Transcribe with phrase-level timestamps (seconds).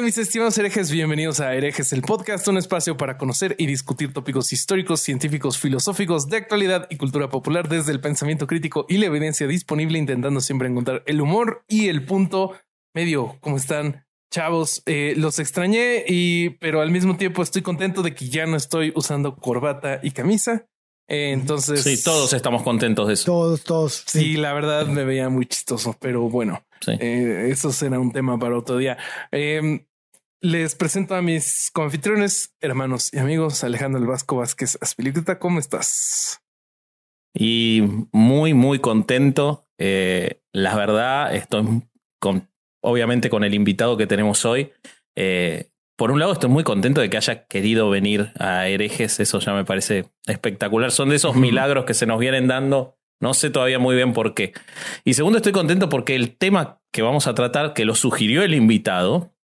[0.00, 0.90] Tal mis estimados herejes?
[0.90, 6.26] Bienvenidos a Herejes, el podcast, un espacio para conocer y discutir tópicos históricos, científicos, filosóficos,
[6.28, 10.68] de actualidad y cultura popular desde el pensamiento crítico y la evidencia disponible, intentando siempre
[10.68, 12.54] encontrar el humor y el punto
[12.94, 13.36] medio.
[13.40, 14.06] ¿Cómo están?
[14.32, 18.56] Chavos, eh, los extrañé y, pero al mismo tiempo estoy contento de que ya no
[18.56, 20.66] estoy usando corbata y camisa.
[21.08, 23.26] Eh, entonces, Sí, todos estamos contentos de eso.
[23.26, 24.04] Todos, todos.
[24.06, 26.92] Sí, la verdad me veía muy chistoso, pero bueno, Sí.
[27.00, 28.96] eh, eso será un tema para otro día.
[29.32, 29.84] Eh,
[30.40, 34.78] les presento a mis confitriones, hermanos y amigos, Alejandro El Vasco Vázquez.
[35.38, 36.42] ¿Cómo estás?
[37.34, 39.68] Y muy, muy contento.
[39.78, 41.82] Eh, la verdad, estoy
[42.18, 42.50] con,
[42.82, 44.72] obviamente con el invitado que tenemos hoy.
[45.14, 49.20] Eh, por un lado, estoy muy contento de que haya querido venir a herejes.
[49.20, 50.90] Eso ya me parece espectacular.
[50.90, 52.96] Son de esos milagros que se nos vienen dando.
[53.20, 54.54] No sé todavía muy bien por qué.
[55.04, 58.54] Y segundo, estoy contento porque el tema que vamos a tratar, que lo sugirió el
[58.54, 59.34] invitado,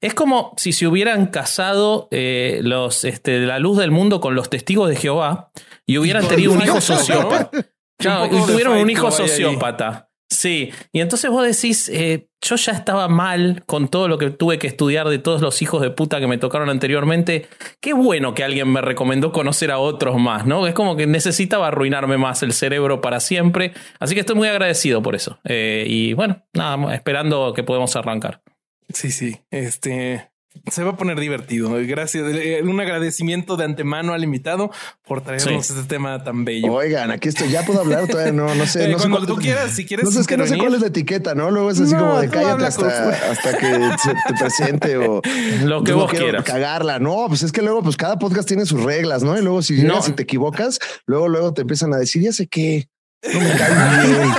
[0.00, 4.50] es como si se hubieran casado eh, los, este, la luz del mundo con los
[4.50, 5.50] testigos de Jehová
[5.86, 7.50] y hubieran tenido un hijo sociópata.
[7.98, 10.10] Claro, y tuvieron un hijo sociópata.
[10.28, 14.58] Sí, y entonces vos decís, eh, yo ya estaba mal con todo lo que tuve
[14.58, 17.48] que estudiar de todos los hijos de puta que me tocaron anteriormente.
[17.80, 20.66] Qué bueno que alguien me recomendó conocer a otros más, ¿no?
[20.66, 23.72] Es como que necesitaba arruinarme más el cerebro para siempre.
[24.00, 25.38] Así que estoy muy agradecido por eso.
[25.44, 28.42] Eh, y bueno, nada, esperando que podamos arrancar.
[28.92, 30.30] Sí, sí, este
[30.70, 31.70] se va a poner divertido.
[31.86, 32.24] Gracias.
[32.34, 34.70] Eh, Un agradecimiento de antemano al invitado
[35.06, 35.74] por traernos Sí.
[35.74, 36.72] este tema tan bello.
[36.72, 37.50] Oigan, aquí estoy.
[37.50, 38.32] Ya puedo hablar todavía.
[38.32, 38.84] No, no sé.
[38.88, 40.06] Eh, no sé cuando cuál- tú quieras, si quieres.
[40.06, 41.50] No sé, es que no sé cuál es la etiqueta, ¿no?
[41.50, 43.66] Luego es así No, como de cállate hasta, con- hasta que
[44.02, 45.20] se te presente o
[45.64, 46.42] Lo que vos quieras.
[46.42, 47.00] cagarla.
[47.00, 49.36] No, pues es que luego, pues cada podcast tiene sus reglas, ¿no?
[49.38, 50.00] Y luego si No.
[50.08, 52.88] y te equivocas, luego, luego te empiezan a decir, ya sé qué.
[53.30, 54.30] No me cae bien.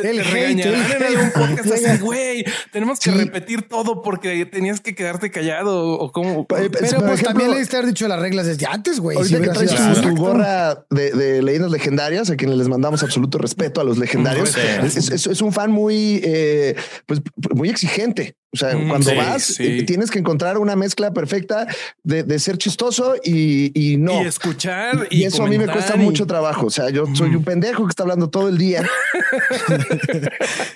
[0.00, 2.44] Te El hate, regañarán el en algún podcast así, güey.
[2.72, 3.16] Tenemos que Sí.
[3.16, 6.46] repetir todo porque tenías que quedarte callado o cómo.
[6.46, 9.16] Pa- Pero pues ejemplo, también le diste haber dicho las reglas desde antes, güey.
[9.16, 13.38] Ahorita Si que traes tu, gorra de, de leyendas legendarias, a quienes les mandamos absoluto
[13.38, 16.74] respeto a los legendarios, es, es- es un fan muy, eh,
[17.06, 17.20] pues,
[17.54, 18.36] muy exigente.
[18.54, 19.64] O sea, Mm, cuando sí, vas, sí.
[19.80, 21.66] eh, tienes que encontrar una mezcla perfecta
[22.04, 24.22] de, de ser chistoso y, y no.
[24.22, 25.06] Y escuchar.
[25.10, 26.66] Y Y, eso a mí me cuesta y- mucho trabajo.
[26.66, 28.82] O sea, yo soy un pendejo que está hablando todo el día.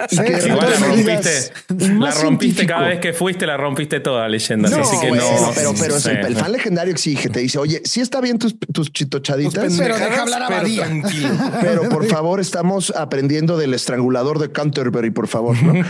[0.08, 0.16] Sí,
[0.46, 1.52] Igual la rompiste,
[1.98, 4.68] la rompiste cada vez que fuiste, la rompiste toda leyenda.
[4.68, 5.52] No, así que bueno, no.
[5.54, 6.10] pero, pero Sí.
[6.10, 9.96] el, el fan legendario exige, te dice, oye, sí está bien tus, tus chitochaditas, Pero
[9.96, 10.84] deja hablar a pero Badía.
[10.84, 11.28] tranquilo.
[11.60, 15.74] pero por favor estamos aprendiendo del estrangulador de Canterbury, por favor, ¿no?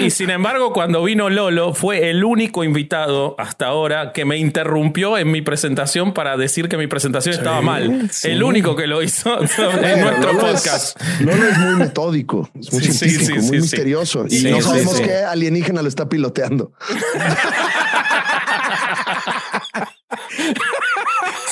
[0.00, 5.16] Y sin embargo, cuando vino Lolo, fue el único invitado hasta ahora que me interrumpió
[5.18, 8.08] en mi presentación para decir que mi presentación estaba mal.
[8.24, 11.00] El único que lo hizo en nuestro Lolo podcast.
[11.00, 14.26] Es, Lolo es muy metódico, es muy Sí, científico, sí, muy misterioso.
[14.28, 16.72] y no sabemos qué alienígena lo está piloteando.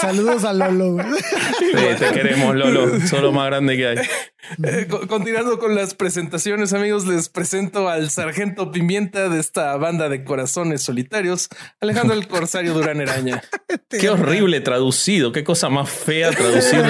[0.03, 0.93] Saludos a Lolo.
[0.95, 1.07] güey.
[1.59, 1.67] Sí,
[1.99, 3.01] te queremos, Lolo.
[3.07, 3.97] Sos lo más grande que hay.
[4.65, 10.09] Eh, co- continuando con las presentaciones, amigos, les presento al sargento Pimienta de esta banda
[10.09, 11.49] de corazones solitarios,
[11.81, 13.43] Alejandro el Corsario Durán Eraña.
[13.89, 15.31] Qué horrible traducido.
[15.33, 16.85] Qué cosa más fea traducido.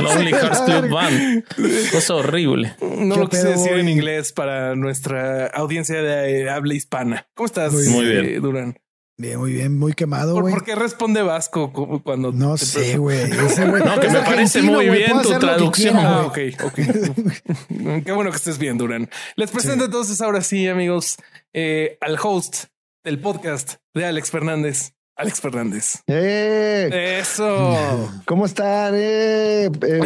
[0.00, 0.88] Lonely Hearts Club.
[0.90, 1.44] Band.
[1.90, 2.74] Cosa horrible.
[2.80, 7.26] No ¿Qué lo quise decir en inglés para nuestra audiencia de eh, habla hispana.
[7.34, 8.24] ¿Cómo estás, Muy bien.
[8.26, 8.78] eh, Durán?
[9.18, 10.54] Bien, muy bien, muy quemado, ¿Por, güey.
[10.54, 13.20] por qué responde Vasco cu- cuando No te sé, güey.
[13.46, 15.94] Ese güey- No, que me parece muy bien tu traducción.
[15.94, 16.74] quiera, Ah, ok, ok.
[18.04, 19.08] Qué bueno que estés bien, Durán.
[19.36, 21.16] Les presento entonces ahora sí, amigos,
[21.52, 22.64] eh, al host
[23.04, 24.94] del podcast de Alex Fernández.
[25.14, 26.02] Alex Fernández.
[26.06, 27.18] ¡Eh!
[27.20, 28.10] Eso.
[28.26, 28.94] ¿Cómo están?
[28.96, 30.02] Eh, eh, eh,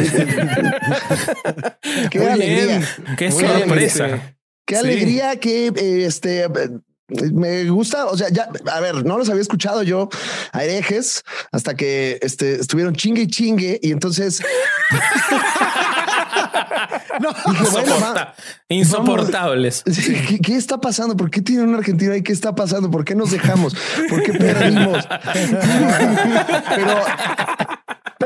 [2.11, 2.65] qué Muy alegría.
[2.65, 2.85] bien.
[3.17, 4.35] Qué sorpresa.
[4.65, 4.81] Qué Sí.
[4.81, 6.49] alegría que eh, este eh,
[7.09, 10.09] me gusta, o sea, ya, a ver, no los había escuchado yo
[10.51, 14.41] a herejes hasta que este, estuvieron chingue y chingue y entonces
[17.19, 18.33] No, dije, bueno, va- Insoporta-
[18.69, 19.83] insoportables.
[20.27, 21.17] ¿Qué, qué está pasando?
[21.17, 22.21] ¿Por qué tiene un argentino ahí?
[22.21, 22.91] ¿Qué está pasando?
[22.91, 23.75] ¿Por qué nos dejamos?
[24.09, 25.07] ¿Por qué perdimos?
[26.75, 27.01] pero,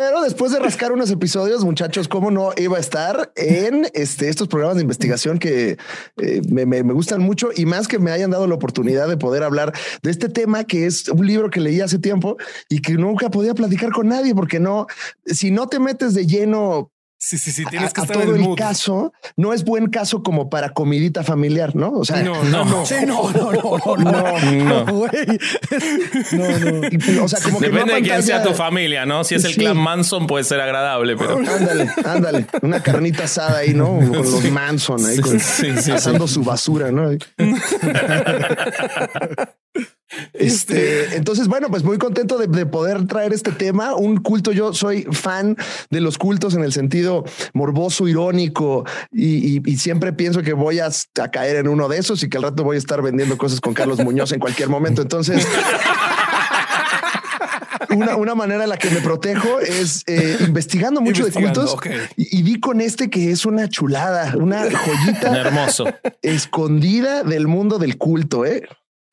[0.03, 4.47] Pero después de rascar unos episodios, muchachos, cómo no iba a estar en este, estos
[4.47, 5.77] programas de investigación que
[6.17, 9.17] eh, me, me- me gustan mucho y más que me hayan dado la oportunidad de
[9.17, 9.71] poder hablar
[10.01, 12.37] de este tema que es un libro que leí hace tiempo
[12.67, 14.87] y que nunca podía platicar con nadie porque no,
[15.27, 16.91] si no te metes de lleno
[17.23, 18.57] Sí, sí, sí, a, tienes que estar en todo el el mood.
[18.57, 21.91] caso, no es buen caso como para comidita familiar, ¿no?
[21.91, 22.83] O sea, No, no, no.
[22.83, 24.85] Sí, no, no, no, no, no, No.
[24.85, 25.11] no, güey.
[26.31, 26.87] No, no.
[26.87, 29.23] y- o sea, como que no Depende de quién sea tu familia, ¿no?
[29.23, 29.59] Si es el Sí.
[29.59, 31.37] clan Manson puede ser agradable, pero...
[31.37, 32.47] Ándale, ándale.
[32.63, 33.85] Una carnita asada ahí, ¿no?
[33.99, 37.11] Con los Manson ahí, con, Sí, cazando su basura, ¿no?
[40.33, 43.95] Este, entonces, bueno, pues muy contento de, de poder traer este tema.
[43.95, 45.55] Un culto, yo soy fan
[45.89, 47.23] de los cultos en el sentido
[47.53, 51.97] morboso, irónico, y, y- y siempre pienso que voy a, a caer en uno de
[51.99, 54.69] esos y que al rato voy a estar vendiendo cosas con Carlos Muñoz en cualquier
[54.69, 55.01] momento.
[55.01, 55.47] Entonces,
[57.95, 61.75] una, una manera en la que me protejo es eh, investigando mucho de cultos
[62.15, 65.85] y, y di con este que es una chulada, una joyita Hermoso.
[66.21, 68.63] escondida del mundo del culto, ¿eh?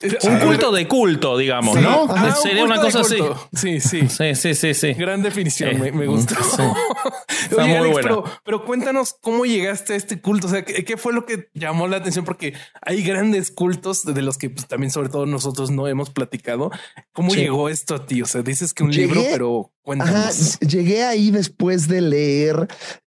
[0.01, 1.83] Un culto de culto, digamos, Sí.
[1.83, 2.07] ¿no?
[2.09, 3.17] Ah, un Sería una cosa así.
[3.53, 4.09] Sí, sí.
[4.09, 4.93] Sí, sí, sí, sí.
[4.95, 6.37] Gran definición, Eh, me, me gustó.
[6.37, 6.63] sí.
[7.51, 8.09] Está Oye, muy Alex, buena.
[8.09, 10.47] pero, pero cuéntanos cómo llegaste a este culto.
[10.47, 12.25] O sea, ¿qué, qué fue lo que llamó la atención?
[12.25, 16.71] Porque hay grandes cultos de los que pues, también, sobre todo nosotros, no hemos platicado.
[17.13, 17.39] ¿Cómo Sí.
[17.39, 18.23] llegó esto a ti?
[18.23, 20.61] O sea, dices que un Llegué- libro, pero Ajá, cuéntanos.
[20.61, 22.69] llegué ahí después de leer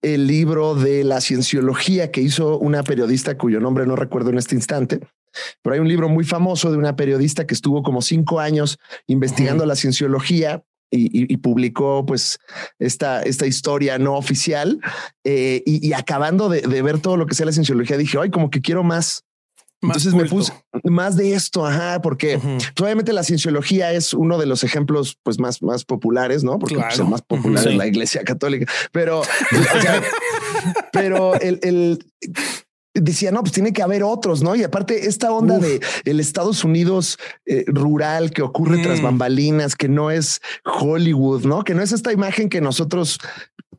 [0.02, 4.56] el libro de la cienciología que hizo una periodista cuyo nombre no recuerdo en este
[4.56, 5.02] instante,
[5.62, 8.78] pero hay un libro muy famoso de una periodista que estuvo como cinco años
[9.08, 12.40] investigando la cienciología y, y- y publicó pues
[12.80, 14.80] esta, esta historia no oficial
[15.24, 18.30] eh, y, y acabando de, de ver todo lo que sea la cienciología dije, ay,
[18.32, 19.24] como que quiero más.
[19.82, 20.36] Más Entonces me culto.
[20.36, 20.54] puse
[20.92, 22.58] más de esto, ajá, porque Ujú.
[22.58, 26.60] pues, obviamente la cienciología es uno de los ejemplos pues más, más populares, ¿no?
[26.60, 27.04] Porque pues, Claro.
[27.04, 27.68] el más popular Ujú.
[27.70, 27.78] es Sí.
[27.78, 29.24] la iglesia católica, pero, o
[29.82, 30.02] sea,
[30.92, 32.00] pero el, el-
[32.94, 34.56] decía, no, pues tiene que haber otros, ¿no?
[34.56, 35.62] Y aparte esta onda Uf.
[35.64, 38.84] de el Estados Unidos eh, rural que ocurre Mm.
[38.84, 41.64] tras bambalinas, que no es Hollywood, ¿no?
[41.64, 43.20] Que no es esta imagen que nosotros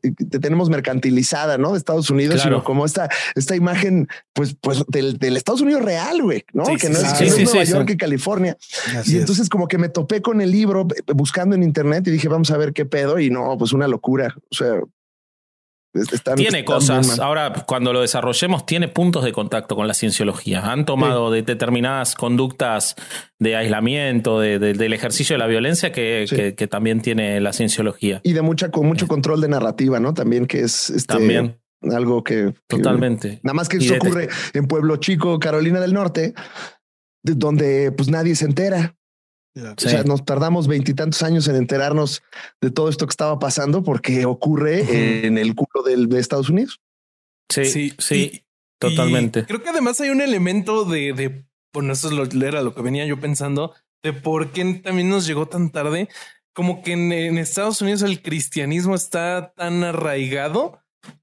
[0.03, 1.73] eh, tenemos mercantilizada, ¿no?
[1.73, 2.49] De Estados Unidos, Claro.
[2.57, 6.65] sino como esta, esta imagen, pues, pues del, del Estados Unidos real, güey, ¿no?
[6.65, 7.63] Sí, que sí, no es, sí, que Nueva.
[7.65, 8.57] York y California.
[8.97, 9.19] Así Y es.
[9.21, 12.49] entonces como que me topé con el libro eh, buscando en internet y dije, vamos
[12.49, 13.19] a ver qué pedo.
[13.19, 14.33] Y no, pues una locura.
[14.49, 14.79] O sea,
[15.93, 20.71] están- Tiene están cosas, ahora cuando lo desarrollemos, tiene puntos de contacto con la cienciología.
[20.71, 22.95] Han tomado de determinadas conductas
[23.39, 26.35] de aislamiento, de- de- del ejercicio de la violencia que, Sí.
[26.35, 28.21] que- que también tiene la cienciología.
[28.23, 30.13] Y de mucha, con mucho control de narrativa, ¿no?
[30.13, 31.59] También que es este, También,
[31.91, 33.39] algo que, que- totalmente.
[33.43, 36.33] Nada más que eso ocurre en Pueblo Chico, Carolina del Norte,
[37.23, 38.95] de- donde pues nadie se entera.
[39.53, 39.87] Sí.
[39.87, 42.23] O sea, nos tardamos veintitantos años en enterarnos
[42.61, 46.79] de todo esto que estaba pasando porque ocurre en el culo del, de Estados Unidos.
[47.49, 48.43] Sí, sí, y-
[48.79, 49.41] totalmente.
[49.41, 52.73] y creo que además hay un elemento de, de bueno, eso es lo, era lo
[52.73, 56.07] que venía yo pensando, de por qué también nos llegó tan tarde.
[56.53, 60.79] Como que en, en Estados Unidos el cristianismo está tan arraigado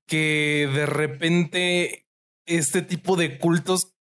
[0.07, 2.07] que de repente
[2.47, 3.95] este tipo de cultos,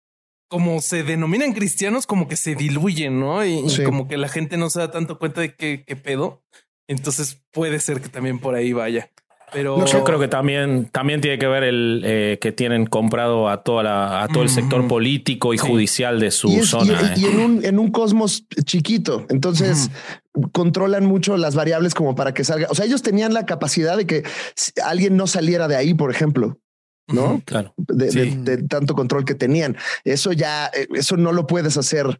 [0.55, 3.45] como se denominan cristianos, como que se diluyen, ¿no?
[3.45, 6.45] Y, como que la gente no se da tanto cuenta de qué, qué pedo.
[6.87, 9.09] Entonces puede ser que también por ahí vaya.
[9.51, 13.63] Pero Yo creo que también, también tiene que ver el eh, que tienen comprado a
[13.63, 15.67] toda la, a todo el sector político y Sí.
[15.67, 17.13] judicial de su y, es- zona.
[17.17, 17.31] y- y eh.
[17.31, 19.25] en, un, en un cosmos chiquito.
[19.29, 19.91] Entonces
[20.53, 22.67] controlan mucho las variables como para que salga.
[22.69, 24.23] O sea, ellos tenían la capacidad de que
[24.85, 26.57] alguien no saliera de ahí, por ejemplo,
[27.07, 27.41] ¿no?
[27.45, 27.73] Claro.
[27.77, 28.19] De, Sí.
[28.35, 29.77] de- de tanto control que tenían.
[30.03, 32.19] Eso ya, eh, eso no lo puedes hacer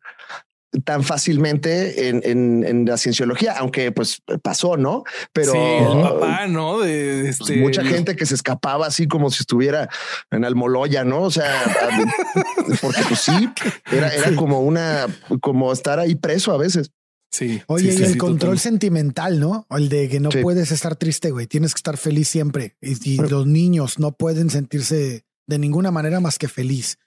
[0.84, 5.04] tan fácilmente en, en- en la cienciología, aunque pues pasó, ¿no?
[5.32, 6.80] Pero sí, el papá, ¿no?
[6.82, 9.88] De, de pues, este, mucha gente que se escapaba así como si estuviera
[10.32, 11.22] en Almoloya, ¿no?
[11.22, 11.64] O sea,
[12.82, 13.50] porque pues sí,
[13.92, 15.06] era, era como una,
[15.40, 16.92] como estar ahí preso a veces.
[17.32, 17.62] Sí.
[17.68, 19.68] Oye, sí, y sí, el sí, control sentimental, ¿no?
[19.70, 21.48] El de que no puedes estar triste, güey.
[21.48, 22.78] Tienes que estar feliz siempre.
[22.82, 26.98] Y, y los niños no pueden sentirse de ninguna manera más que feliz.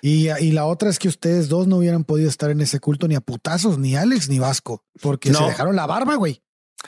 [0.00, 3.08] Y, y la otra es que ustedes dos no hubieran podido estar en ese culto
[3.08, 5.40] ni a putazos, ni Alex ni Vasco, porque No.
[5.40, 6.40] se dejaron la barba, güey.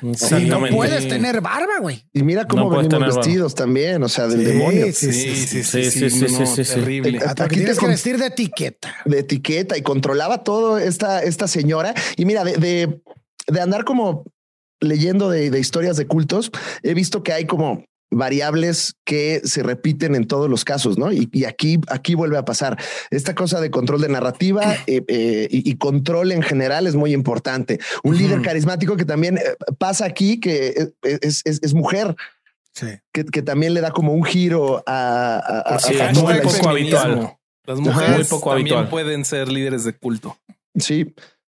[0.03, 2.05] No puedes tener barba, güey.
[2.13, 3.17] Y mira cómo No venimos barba.
[3.17, 4.87] vestidos también, o sea, del Sí, demonio.
[4.93, 7.19] sí, Sí, sí, sí, Sí, no, terrible.
[7.19, 8.93] Hasta Aquí te tienes que vestir de etiqueta.
[9.05, 11.95] de etiqueta y controlaba todo esta, esta señora.
[12.17, 13.03] Y mira, de, de,
[13.47, 14.25] de andar como
[14.81, 16.51] leyendo de, de historias de cultos,
[16.83, 21.13] he visto que hay como variables que se repiten en todos los casos, ¿no?
[21.13, 22.79] Y, y aquí, aquí vuelve a pasar.
[23.11, 27.13] Esta cosa de control de narrativa eh, eh, y, y, control en general es muy
[27.13, 27.79] importante.
[28.03, 29.43] Un líder carismático que también eh,
[29.79, 32.15] pasa aquí, que es, es, es mujer.
[32.73, 32.87] Sí.
[33.13, 36.41] Que, que, también le da como un giro a, a, a, sí, a es muy
[36.41, 37.37] poco habitual.
[37.67, 38.89] Las mujeres muy poco también habitual.
[38.89, 40.37] pueden ser líderes de culto.
[40.77, 41.15] Sí.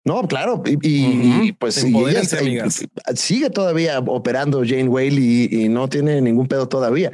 [0.06, 1.46] No, claro, y, y, uh -huh.
[1.48, 2.22] y pues y ella,
[3.16, 7.10] sigue todavía operando Jane Whaley y, y, no tiene ningún pedo todavía.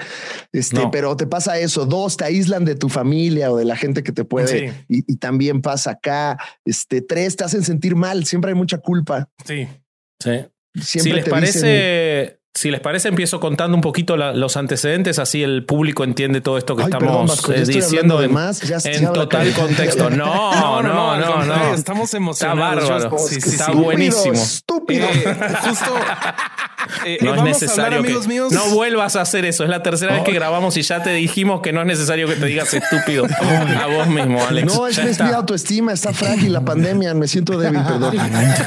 [0.53, 0.91] Este, no.
[0.91, 1.87] pero te pasa eso.
[1.87, 4.77] Dos, te aíslan de tu familia o de la gente que te puede, sí.
[4.89, 6.39] y, también pasa acá.
[6.67, 8.27] Este, tres, te hacen sentir mal.
[8.27, 9.27] Siempre hay mucha culpa.
[9.47, 9.67] Sí,
[10.21, 10.45] sí.
[10.75, 15.19] Siempre si les parece, dicen, si les parece, empiezo contando un poquito la, los antecedentes,
[15.19, 18.79] así el público entiende todo esto que Ay, estamos perdón, eh, diciendo en, más, ya,
[18.85, 20.11] en total contexto.
[20.23, 21.75] No, no, no, no, no, no.
[21.75, 22.83] Estamos emocionados.
[22.83, 23.19] Está bárbaro.
[23.19, 24.35] Sí, sí, está buenísimo.
[24.35, 25.07] Estúpido.
[25.07, 25.95] Eh, justo.
[27.05, 28.53] Eh, no es necesario hablar, que míos.
[28.53, 29.65] no vuelvas a hacer eso.
[29.65, 30.15] Es la tercera oh.
[30.17, 33.25] vez que grabamos y ya te dijimos que no es necesario que te digas estúpido
[33.27, 34.75] a vos mismo, Alex.
[34.75, 38.17] No, es, es mi autoestima, está frágil la pandemia, me siento débil, perdón.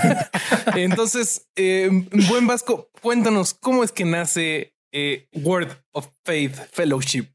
[0.76, 1.90] Entonces, eh,
[2.30, 7.30] buen Vasco, cuéntanos cómo es que nace eh, Word of Faith Fellowship.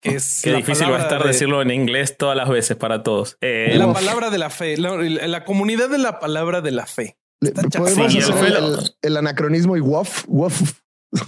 [0.00, 1.28] Que es Qué difícil va a estar de...
[1.28, 3.38] decirlo en inglés todas las veces para todos.
[3.40, 7.16] Eh, la palabra de la fe, la, la, comunidad de la palabra de la fe.
[7.40, 10.74] Podemos sí, hacer el, el, el, anacronismo y WOF, WOF.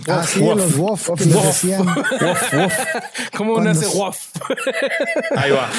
[0.09, 0.57] Ah, sí, wof.
[0.57, 1.87] los WOF que les decían.
[1.87, 2.75] Wof, wof.
[3.37, 4.19] ¿Cómo nace WOF?
[5.37, 5.71] Ahí va.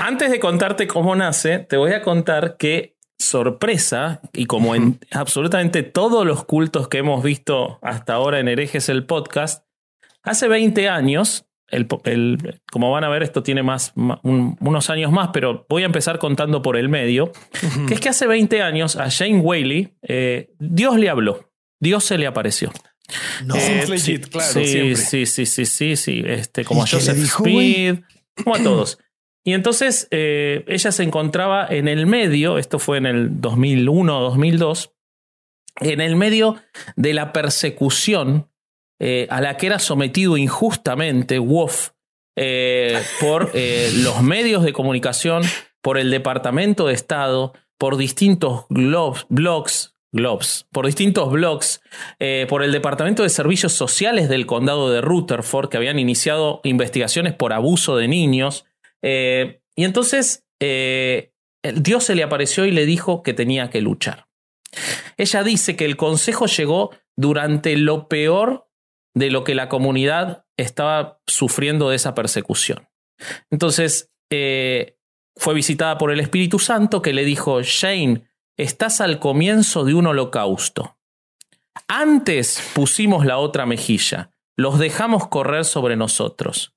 [0.00, 5.82] Antes de contarte cómo nace, te voy a contar que sorpresa, y como en absolutamente
[5.82, 9.64] todos los cultos que hemos visto hasta ahora en Herejes el podcast,
[10.22, 15.10] hace 20 años, el, el, como van a ver, esto tiene más, un, unos años
[15.12, 17.32] más, pero voy a empezar contando por el medio,
[17.88, 22.18] que es que hace 20 años a Shane Whaley, eh, Dios le habló, Dios se
[22.18, 22.72] le apareció.
[23.44, 27.16] No, eh, legit, sí, claro, sí, sí, sí, sí, sí, sí, este, como a Joseph
[27.16, 28.00] dijo, Speed,
[28.42, 28.98] como a todos.
[29.46, 34.92] Y entonces eh, ella se encontraba en el medio, esto fue en el 2001 2002,
[35.82, 36.56] en el medio
[36.96, 38.50] de la persecución
[38.98, 41.90] eh, a la que era sometido injustamente Wolf
[42.34, 43.52] eh, por
[44.02, 45.44] los medios de comunicación,
[45.80, 49.94] por el Departamento de Estado, por distintos blogs,
[50.72, 51.82] por distintos blogs,
[52.18, 57.34] eh, por el Departamento de Servicios Sociales del Condado de Rutherford, que habían iniciado investigaciones
[57.34, 58.64] por abuso de niños.
[59.08, 61.32] Eh, y entonces eh,
[61.62, 64.26] Dios se le apareció y le dijo que tenía que luchar.
[65.16, 68.68] Ella dice que el consejo llegó durante lo peor
[69.14, 72.88] de lo que la comunidad estaba sufriendo de esa persecución.
[73.48, 74.98] Entonces, eh,
[75.36, 80.08] fue visitada por el Espíritu Santo que le dijo, Shane, estás al comienzo de un
[80.08, 80.98] holocausto.
[81.86, 86.75] Antes pusimos la otra mejilla, los dejamos correr sobre nosotros.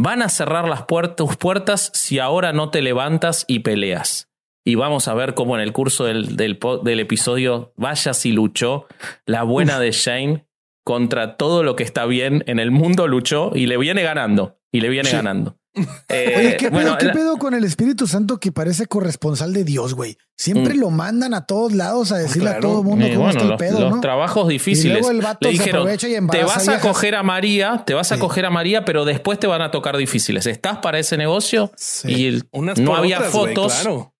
[0.00, 4.30] Van a cerrar las puertas, puertas si ahora no te levantas y peleas.
[4.64, 8.86] Y vamos a ver cómo en el curso del, del, del episodio Vaya si luchó
[9.26, 10.46] la buena de Shane
[10.84, 14.60] contra todo lo que está bien en el mundo, luchó y le viene ganando.
[14.70, 15.16] Y le viene sí.
[15.16, 15.58] ganando.
[16.08, 19.64] Eh, Oye, ¿qué, bueno, pedo, ¿qué pedo con el Espíritu Santo que parece corresponsal de
[19.64, 20.16] Dios, güey?
[20.36, 20.78] Siempre mm.
[20.78, 22.58] lo mandan a todos lados a decirle claro.
[22.58, 24.00] a todo el mundo eh, cómo bueno, está el los, pedo, los ¿no?
[24.00, 25.04] trabajos difíciles.
[25.04, 25.88] Y el Le dijeron,
[26.30, 29.46] te vas a coger a María, te vas a coger a María, pero después te
[29.46, 30.46] van a tocar difíciles.
[30.46, 31.72] ¿Estás para ese negocio?
[31.76, 32.08] Sí.
[32.08, 33.72] Y Unas no había otras, fotos.
[33.74, 34.14] Wey, claro.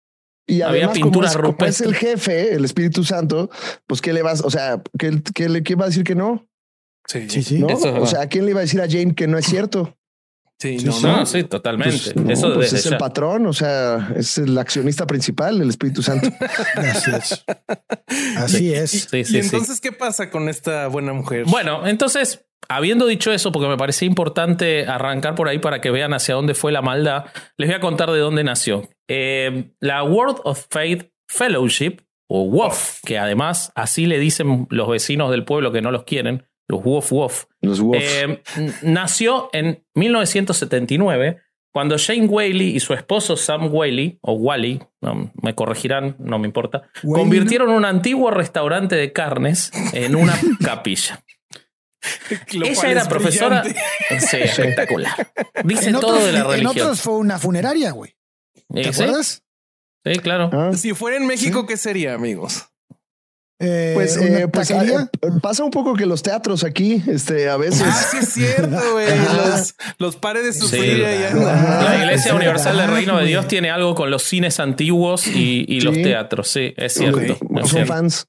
[0.47, 3.51] Y además, había pinturas como es, como es el jefe, el Espíritu Santo,
[3.87, 4.41] pues ¿qué le vas?
[4.41, 6.49] O sea, ¿qué, qué, le, qué va a decir que no?
[7.07, 7.59] Sí, sí, sí.
[7.59, 7.69] ¿No?
[7.69, 9.98] O sea, ¿a quién le iba a decir a Jane que no es cierto?
[10.61, 12.13] Sí, sí, no, no, sí, totalmente.
[12.13, 16.03] Pues, no, Eso pues es el patrón, o sea, es el accionista principal, el Espíritu
[16.03, 16.29] Santo.
[16.75, 17.45] Así es.
[18.37, 18.95] Así es.
[18.95, 21.45] Y, sí, sí, y entonces, ¿qué pasa con esta buena mujer?
[21.47, 26.13] Bueno, entonces, habiendo dicho eso, porque me parecía importante arrancar por ahí para que vean
[26.13, 28.89] hacia dónde fue la maldad, les voy a contar de dónde nació.
[29.07, 35.31] Eh, la World of Faith Fellowship, o WOF, que además así le dicen los vecinos
[35.31, 37.45] del pueblo que no los quieren, los Wolf Wolf.
[37.61, 38.03] Los Wolf.
[38.03, 38.43] Eh,
[38.83, 41.41] nació en 1979
[41.73, 46.47] cuando Shane Whaley y su esposo Sam Whaley, o Wally, no, me corregirán, no me
[46.47, 47.77] importa, Whaley, convirtieron ¿no?
[47.77, 51.25] un antiguo restaurante de carnes en una capilla.
[52.51, 53.63] Ella era profesora.
[54.21, 55.13] Sí, espectacular.
[55.65, 56.61] Dice en todo otros, de la religión.
[56.61, 58.17] En otros fue una funeraria, güey.
[58.73, 59.03] ¿Te ¿Sí?
[59.03, 59.45] acuerdas?
[60.05, 60.51] Sí, claro.
[60.53, 60.73] Ah.
[60.75, 61.67] Si fuera en México, ¿Sí?
[61.69, 62.69] ¿qué sería, amigos?
[63.61, 65.09] Eh, pues, eh, pues eh,
[65.43, 67.83] pasa un poco que los teatros aquí, este, a veces.
[67.85, 69.07] Ah, sí es cierto, güey.
[69.09, 71.05] los, los pares de sufrir sí.
[71.05, 71.35] allá.
[71.35, 75.81] La Iglesia Universal del Reino de Dios tiene algo con los cines antiguos y, y
[75.81, 75.87] sí.
[75.87, 76.49] los teatros.
[76.49, 77.19] Sí, es cierto.
[77.19, 77.31] Okay.
[77.31, 77.93] Es Son cierto.
[77.93, 78.29] fans.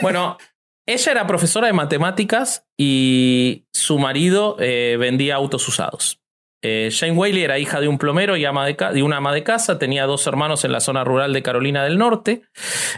[0.00, 0.38] Bueno,
[0.86, 6.20] ella era profesora de matemáticas y su marido eh, vendía autos usados.
[6.66, 9.42] Eh, Jane Whaley era hija de un plomero y ama de, de, una ama de
[9.42, 12.40] casa, tenía dos hermanos en la zona rural de Carolina del Norte,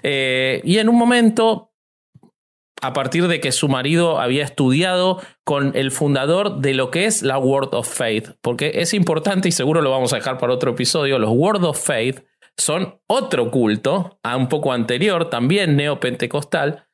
[0.05, 1.73] eh, y en un momento,
[2.81, 7.23] a partir de que su marido había estudiado con el fundador de lo que es
[7.23, 10.71] la Word of Faith, porque es importante y seguro lo vamos a dejar para otro
[10.71, 12.25] episodio, los Word of Faith
[12.57, 16.87] son otro culto, a un poco anterior, también neopentecostal,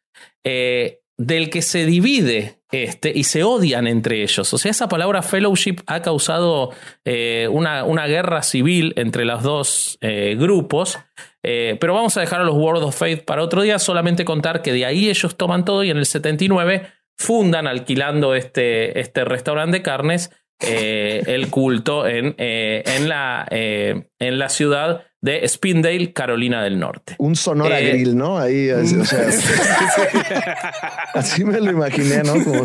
[0.43, 4.53] eh, del que se divide este y se odian entre ellos.
[4.53, 6.71] O sea, esa palabra fellowship ha causado
[7.05, 10.99] eh, una, una, guerra civil entre los dos eh, grupos.
[11.45, 14.63] Eh, pero vamos a dejar a los World of Faith para otro día, solamente contar
[14.63, 16.87] que de ahí ellos toman todo y en el 79
[17.19, 20.31] fundan alquilando este, este restaurante de carnes
[20.67, 26.81] eh, el culto en, eh, en, la, eh, en la ciudad de Spindale, Carolina del
[26.81, 27.15] Norte.
[27.19, 28.39] Un Sonora Eh, Grill, ¿no?
[28.39, 29.29] Ahí, así, o sea,
[31.15, 32.33] así me lo imaginé, ¿no?
[32.43, 32.65] Como-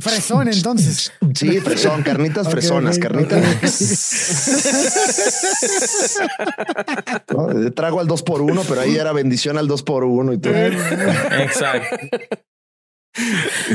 [0.00, 1.12] Fresón, entonces.
[1.34, 3.42] sí, fresón, carnitas fresonas, carnitas.
[7.36, 7.46] ¿no?
[7.48, 10.38] De Trago al 2 por 1 pero ahí era bendición al 2 por 1 y
[10.38, 10.54] todo.
[10.54, 11.96] Exacto.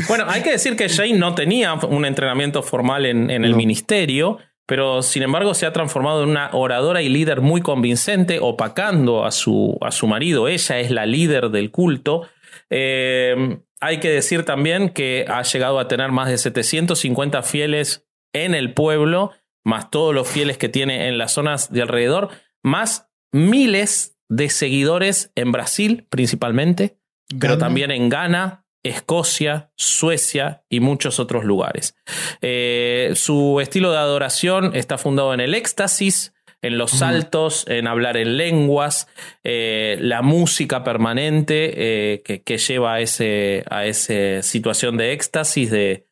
[0.07, 3.57] Bueno, hay que decir que Jane no tenía un entrenamiento formal en, en el No.
[3.57, 9.25] ministerio, pero sin embargo se ha transformado en una oradora y líder muy convincente, opacando
[9.25, 10.47] a su, a su marido.
[10.47, 12.27] Ella es la líder del culto.
[12.69, 18.53] Eh, hay que decir también que ha llegado a tener más de 750 fieles en
[18.53, 19.31] el pueblo,
[19.63, 22.29] más todos los fieles que tiene en las zonas de alrededor,
[22.61, 26.97] más miles de seguidores en Brasil principalmente,
[27.39, 31.95] pero también en Ghana, Escocia, Suecia y muchos otros lugares.
[32.41, 38.17] Eh, su estilo de adoración está fundado en el éxtasis, en los saltos, en hablar
[38.17, 39.07] en lenguas,
[39.43, 41.73] eh, la música permanente
[42.13, 46.05] eh, que, que lleva a ese, a esa situación de éxtasis, de,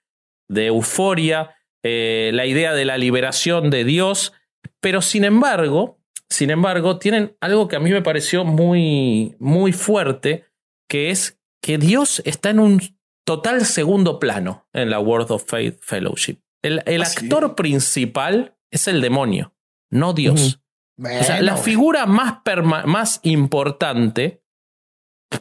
[0.50, 4.34] de euforia, eh, la idea de la liberación de Dios,
[4.80, 10.46] pero sin embargo, sin embargo, tienen algo que a mí me pareció muy, muy fuerte,
[10.90, 11.37] que es
[11.68, 12.82] que Dios está en un
[13.26, 16.40] total segundo plano en la World of Faith Fellowship.
[16.64, 19.54] El, el Ah, actor principal es el demonio,
[19.92, 20.62] no Dios.
[20.98, 24.42] Bueno, O sea, la figura más, perma- más importante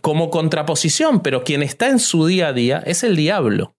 [0.00, 3.76] como contraposición, pero quien está en su día a día es el diablo.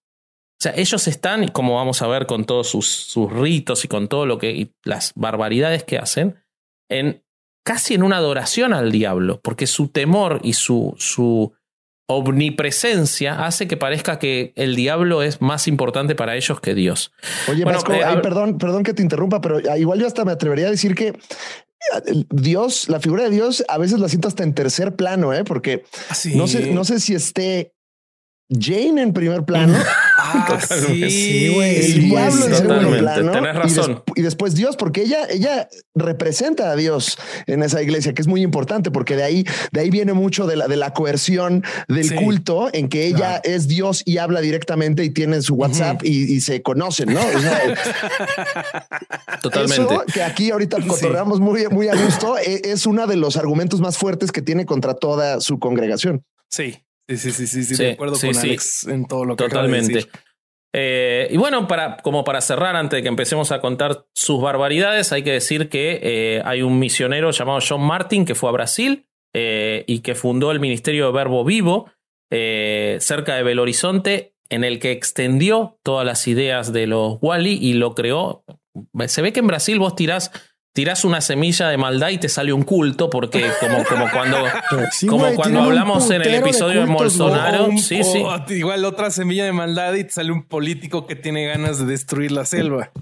[0.60, 4.08] O sea, ellos están, como vamos a ver con todos sus, sus ritos y con
[4.08, 6.42] todo lo que y las barbaridades que hacen,
[6.90, 7.22] en
[7.64, 11.52] casi en una adoración al diablo, porque su temor y su, su
[12.10, 17.12] omnipresencia hace que parezca que el diablo es más importante para ellos que Dios.
[17.48, 20.24] Oye, Bueno, Vasco, eh, ay, perdón, perdón que te interrumpa, pero ah, igual yo hasta
[20.24, 24.26] me atrevería a decir que eh, Dios, la figura de Dios, a veces la siento
[24.26, 25.44] hasta en tercer plano, ¿eh?
[25.44, 26.34] porque Así.
[26.34, 27.74] no sé, no sé si esté
[28.50, 29.76] Jane en primer plano,
[30.30, 31.76] Ah, sí, Sí, güey.
[31.76, 33.94] el Sí, diablo en sí, segundo totalmente, plano tenés y razón.
[33.94, 38.28] des- Y, después Dios, porque ella, ella representa a Dios en esa iglesia, que es
[38.28, 42.08] muy importante, porque de ahí, de ahí viene mucho de la, de la coerción del
[42.08, 42.14] Sí.
[42.14, 43.40] culto en que ella Claro.
[43.44, 47.20] es Dios y habla directamente y tiene su WhatsApp y, y se conocen, ¿no?
[47.20, 47.60] O sea,
[49.42, 49.82] Totalmente.
[49.94, 53.80] Eso que aquí ahorita cotorreamos muy, muy a gusto, e- es uno de los argumentos
[53.80, 56.24] más fuertes que tiene contra toda su congregación.
[56.50, 56.76] Sí,
[57.16, 58.36] sí, sí, sí, sí, de acuerdo con.
[58.36, 60.08] Alex en todo lo que Totalmente.
[60.74, 65.12] Eh, y bueno, para, como para cerrar, antes de que empecemos a contar sus barbaridades,
[65.12, 69.06] hay que decir que eh, hay un misionero llamado John Martin que fue a Brasil
[69.34, 71.90] eh, y que fundó el Ministerio de Verbo Vivo
[72.30, 77.72] cerca de Belo Horizonte, en el que extendió todas las ideas de los Wally y
[77.72, 78.44] lo creó.
[79.06, 80.30] Se ve que en Brasil vos tirás,
[80.78, 84.36] tirás una semilla de maldad y te sale un culto, porque como, como cuando,
[84.92, 87.30] Sí, como cuando hablamos en el de episodio de, cultos, güey.
[87.30, 87.64] Bolsonaro.
[87.64, 88.04] Un- sí, o
[88.46, 88.54] sí.
[88.54, 92.30] Igual otra semilla de maldad y te sale un político que tiene ganas de destruir
[92.30, 92.92] la selva.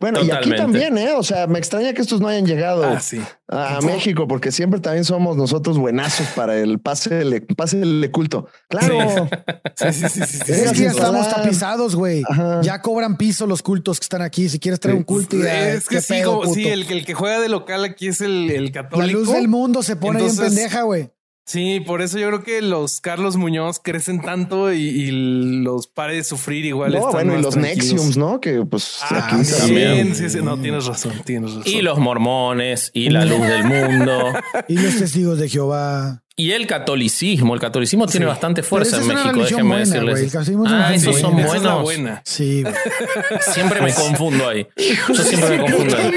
[0.00, 1.12] Bueno, y aquí también, ¿eh?
[1.16, 3.20] O sea, me extraña que estos no hayan llegado Ah, sí.
[3.48, 8.46] a México, porque siempre también somos nosotros buenazos para el pase del pase del culto.
[8.68, 9.28] Claro.
[9.78, 12.22] Sí, sí, sí, sí, sí, Es que ya estamos tapizados, güey.
[12.62, 14.48] Ya cobran piso los cultos que están aquí.
[14.48, 16.94] Si quieres traer un culto y Es que ¿qué sí, pedo, como- sí, el, que-
[16.94, 19.18] el que juega de local aquí es el, el La católico.
[19.20, 21.10] luz del mundo se pone ahí Entonces- en pendeja, güey.
[21.48, 25.10] Sí, por eso yo creo que los Carlos Muñoz crecen tanto y, y
[25.62, 26.92] los pare de sufrir igual.
[26.92, 27.86] No, están bueno, y los tranquilos.
[27.94, 28.38] Nexiums, ¿no?
[28.38, 30.14] Que pues Ah, aquí sí, también.
[30.14, 31.72] sí, sí, no, tienes razón, tienes razón.
[31.72, 34.24] Y los mormones, y la luz del mundo,
[34.68, 36.22] Y los testigos de Jehová.
[36.38, 37.52] Y el catolicismo.
[37.52, 40.48] El catolicismo tiene bastante fuerza en México, déjenme buena, decirles.
[40.54, 41.48] una Ah, esos son buena.
[41.48, 41.82] Buenos.
[41.82, 42.22] buena.
[42.24, 42.62] Sí.
[43.40, 44.66] Siempre me confundo ahí.
[45.08, 46.10] Yo siempre me confundo ahí.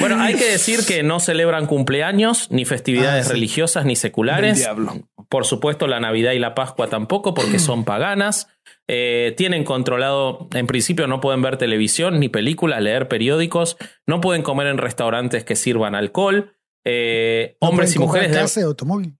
[0.00, 3.32] Bueno, hay que decir que no celebran cumpleaños, ni festividades Ah, sí.
[3.34, 4.58] religiosas, ni seculares.
[4.58, 4.94] diablo.
[5.28, 8.48] por supuesto, la Navidad y la Pascua tampoco, porque son paganas.
[8.88, 13.76] Eh, tienen controlado, en principio no pueden ver televisión ni películas, leer periódicos,
[14.06, 16.54] no pueden comer en restaurantes que sirvan alcohol.
[16.90, 19.14] Eh, No hombres y mujeres deben- casa y automóvil.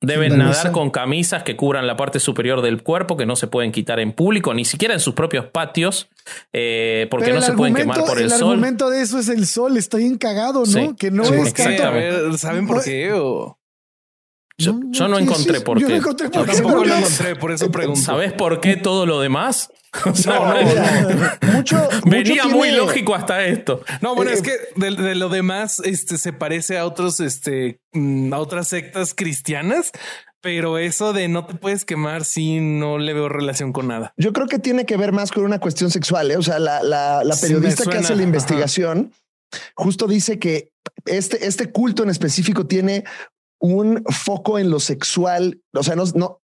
[0.00, 3.48] Deben Sin nadar con camisas que cubran la parte superior del cuerpo, que no se
[3.48, 6.08] pueden quitar en público, ni siquiera en sus propios patios,
[6.52, 8.50] eh, porque Pero no el se pueden quemar por el, el sol.
[8.50, 10.66] argumento de eso es el sol, está bien cagado, ¿no?
[10.66, 10.90] Sí.
[10.96, 11.82] Que no Sí, es Sí, tanto.
[11.84, 13.12] a ver, ¿saben por qué?
[13.12, 13.57] O...
[14.58, 15.98] Yo, yo no sí, encontré sí, por Yo no qué.
[15.98, 16.52] encontré Yo por qué.
[16.56, 18.00] tampoco lo encontré, por eso pregunto.
[18.00, 19.70] ¿Sabes por qué todo lo demás?
[20.04, 23.82] O sea, No, no, Mira, mucho, venía mucho muy tiene- lógico hasta esto.
[24.02, 27.80] No, bueno, Eh, es que de, de lo demás este, se parece a otros, este,
[27.92, 29.92] mm, a otras sectas cristianas,
[30.42, 34.12] pero eso de no te puedes quemar, sí, no le veo relación con nada.
[34.18, 36.30] Yo creo que tiene que ver más con una cuestión sexual.
[36.32, 36.36] ¿eh?
[36.36, 38.22] O sea, la, la- la Sí, periodista me que hace la ajá.
[38.24, 39.12] investigación
[39.74, 40.68] justo dice que
[41.06, 43.04] este, este culto en específico tiene
[43.60, 45.60] un foco en lo sexual.
[45.74, 46.40] O sea, no, no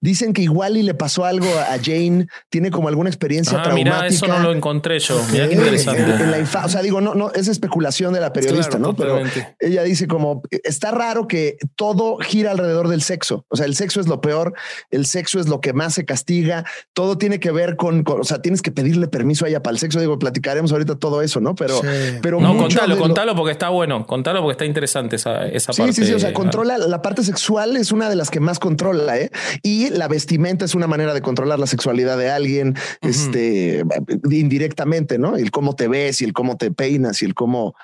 [0.00, 3.96] dicen que igual y le pasó algo a Jane, tiene como alguna experiencia Ah, traumática.
[3.96, 5.20] mira, eso no lo encontré yo.
[5.32, 6.02] Mira qué en- interesante.
[6.02, 8.96] en la infa- o sea, digo, no, no, es especulación de la periodista, Claro, ¿no?
[8.96, 9.20] Pero
[9.60, 13.44] ella dice como está raro que todo gira alrededor del sexo.
[13.48, 14.54] O sea, el sexo es lo peor,
[14.90, 16.64] el sexo es lo que más se castiga.
[16.94, 19.72] Todo tiene que ver con, con- o sea, tienes que pedirle permiso a ella para
[19.72, 20.00] el sexo.
[20.00, 21.54] Digo, platicaremos ahorita todo eso, no?
[21.54, 21.86] Pero, Sí.
[22.22, 24.06] pero No, contalo, lo- contalo porque está bueno.
[24.06, 25.92] Contalo porque está interesante esa, esa Sí, parte.
[25.94, 26.14] sí, sí.
[26.14, 29.30] O sea, controla la parte sexual es una de las que más controla, ¿eh?
[29.62, 33.84] Y la vestimenta es una manera de controlar la sexualidad de alguien, este,
[34.30, 35.36] indirectamente, ¿no?
[35.36, 37.74] El cómo te ves y el cómo te peinas y el cómo,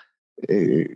[0.48, 0.86] eh,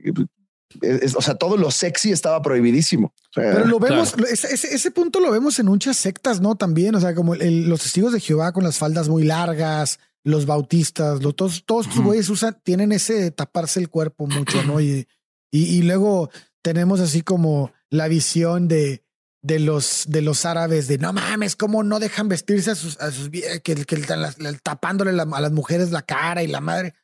[0.82, 3.14] es- o sea, todo lo sexy estaba prohibidísimo.
[3.30, 6.56] O sea, Pero lo vemos, ese, ese- ese punto lo vemos en muchas sectas, ¿no?
[6.56, 10.44] También, o sea, como el- los testigos de Jehová con las faldas muy largas, los
[10.46, 14.78] bautistas, los, todos, todos estos güeyes usan, tienen ese de taparse el cuerpo mucho, ¿no?
[14.80, 15.06] Y,
[15.50, 16.28] y, y luego
[16.62, 19.04] tenemos así como la visión de,
[19.42, 23.10] de los de los árabes de no mames, cómo no dejan vestirse a sus, a
[23.12, 26.94] sus que, que las- tapándole la- a las mujeres la cara y la madre.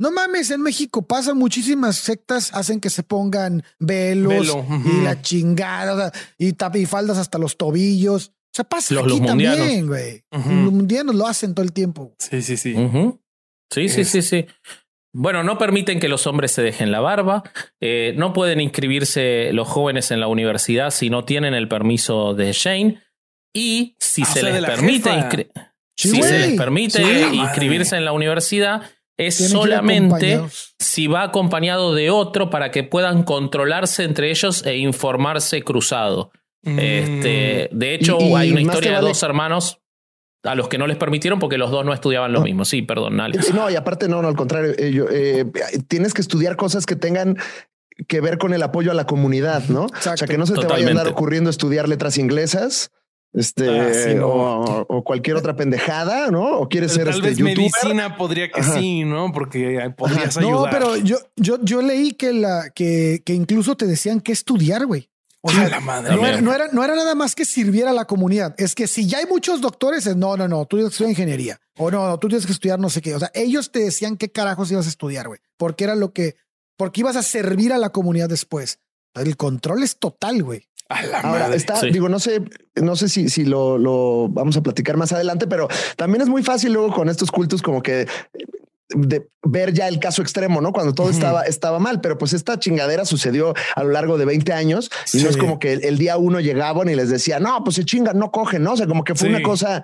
[0.00, 5.20] No mames, en México pasan muchísimas sectas, hacen que se pongan velos Velo, y la
[5.22, 8.28] chingada, o sea, y tap y faldas hasta los tobillos.
[8.28, 9.58] O sea, pasa Los aquí lumundianos.
[9.58, 10.24] también, güey.
[10.30, 10.50] Ujú.
[10.50, 12.14] Los mundianos lo hacen todo el tiempo.
[12.20, 12.74] Sí, sí, sí.
[13.70, 14.46] Sí, sí, Es- sí, sí.
[15.20, 17.42] Bueno, no permiten que los hombres se dejen la barba,
[17.80, 22.52] eh, no pueden inscribirse los jóvenes en la universidad si no tienen el permiso de
[22.52, 23.02] Shane
[23.52, 25.48] y si Ah, se sea, de les permite
[25.96, 27.36] Sí, si se les permite Sí.
[27.36, 28.82] inscribirse en la universidad
[29.18, 30.40] es solamente
[30.78, 36.30] si va acompañado de otro para que puedan controlarse entre ellos e informarse cruzado.
[36.62, 36.78] Mm.
[36.78, 39.80] Este, de hecho, Y- y hay una historia de dos hermanos
[40.44, 42.44] a los que no les permitieron porque los dos no estudiaban lo No.
[42.44, 42.64] mismo.
[42.64, 43.52] Sí, perdón, Alex.
[43.54, 45.44] No, y aparte, no, no, al contrario, eh, yo, eh,
[45.88, 47.36] tienes que estudiar cosas que tengan
[48.06, 49.86] que ver con el apoyo a la comunidad, ¿no?
[49.86, 52.90] O sea, que no se te vaya a andar ocurriendo estudiar letras inglesas.
[53.34, 54.26] Este Ah, sí, no.
[54.28, 56.58] o, o cualquier otra pendejada, ¿no?
[56.60, 57.58] O quieres Pero ser tal este vez youtuber.
[57.58, 58.78] medicina podría que Ajá.
[58.78, 59.32] sí, ¿no?
[59.32, 60.46] Porque eh, podrías Ajá.
[60.46, 60.72] ayudar.
[60.72, 64.86] No, pero yo, yo, yo leí que la que, que incluso te decían que estudiar,
[64.86, 65.10] güey.
[65.40, 66.16] O A sea, la madre.
[66.16, 68.54] no era, no, era, no era nada más que sirviera a la comunidad.
[68.58, 71.10] Es que si ya hay muchos doctores, es, no, no, no, tú tienes que estudiar
[71.10, 71.60] ingeniería.
[71.76, 73.14] O no, no, tú tienes que estudiar no sé qué.
[73.14, 75.38] O sea, ellos te decían qué carajos ibas a estudiar, güey.
[75.56, 76.34] Porque era lo que,
[76.76, 78.80] porque ibas a servir a la comunidad después.
[79.14, 80.64] El control es total, güey.
[80.88, 81.56] A la Ahora madre.
[81.56, 81.90] está, Sí.
[81.90, 82.42] digo, no sé,
[82.74, 86.42] no sé si, si lo, lo vamos a platicar más adelante, pero también es muy
[86.42, 88.08] fácil luego con estos cultos como que
[88.90, 90.72] de ver ya el caso extremo, ¿no?
[90.72, 94.52] Cuando todo estaba, estaba mal, pero pues esta chingadera sucedió a lo largo de 20
[94.52, 97.62] años y no es como que el, el día uno llegaban y les decía, no,
[97.64, 98.72] pues se chingan, no cogen, ¿no?
[98.72, 99.34] O sea, como que fue Sí.
[99.34, 99.82] una cosa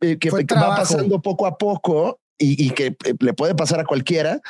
[0.00, 0.82] eh, que, Fue que va trabajo.
[0.82, 4.40] pasando poco a poco y, y que eh, le puede pasar a cualquiera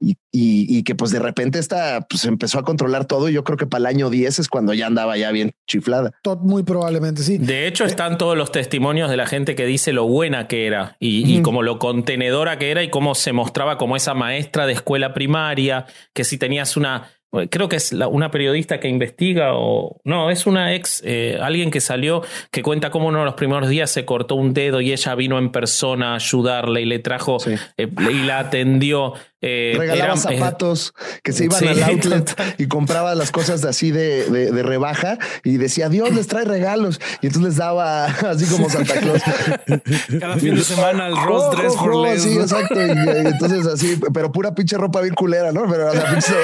[0.00, 3.44] y, y- y que pues de repente esta pues empezó a controlar todo y yo
[3.44, 6.12] creo que para el año 10 es cuando ya andaba ya bien chiflada.
[6.22, 7.38] Tot- Muy probablemente sí.
[7.38, 10.96] De hecho, están todos los testimonios de la gente que dice lo buena que era
[11.00, 11.42] y, y Ujú.
[11.42, 15.86] como lo contenedora que era y cómo se mostraba como esa maestra de escuela primaria,
[16.12, 17.10] que si tenías una,
[17.50, 21.70] creo que es la- una periodista que investiga o no, es una ex, eh, alguien
[21.70, 24.92] que salió que cuenta cómo uno de los primeros días se cortó un dedo y
[24.92, 27.54] ella vino en persona a ayudarle y le trajo Sí.
[27.76, 29.14] eh, y la atendió.
[29.46, 33.60] Eh, regalaba era- eh, zapatos que se iban sí, al outlet y compraba las cosas
[33.62, 37.56] de así de, de- de rebaja y decía Dios les trae regalos y entonces les
[37.58, 39.22] daba así como Santa Claus
[40.20, 42.22] Cada fin de semana el Ross Oh, Dress oh, for oh, Less.
[42.22, 46.34] sí exacto y, y entonces así pero pura pinche ropa bien culera no pero pinche-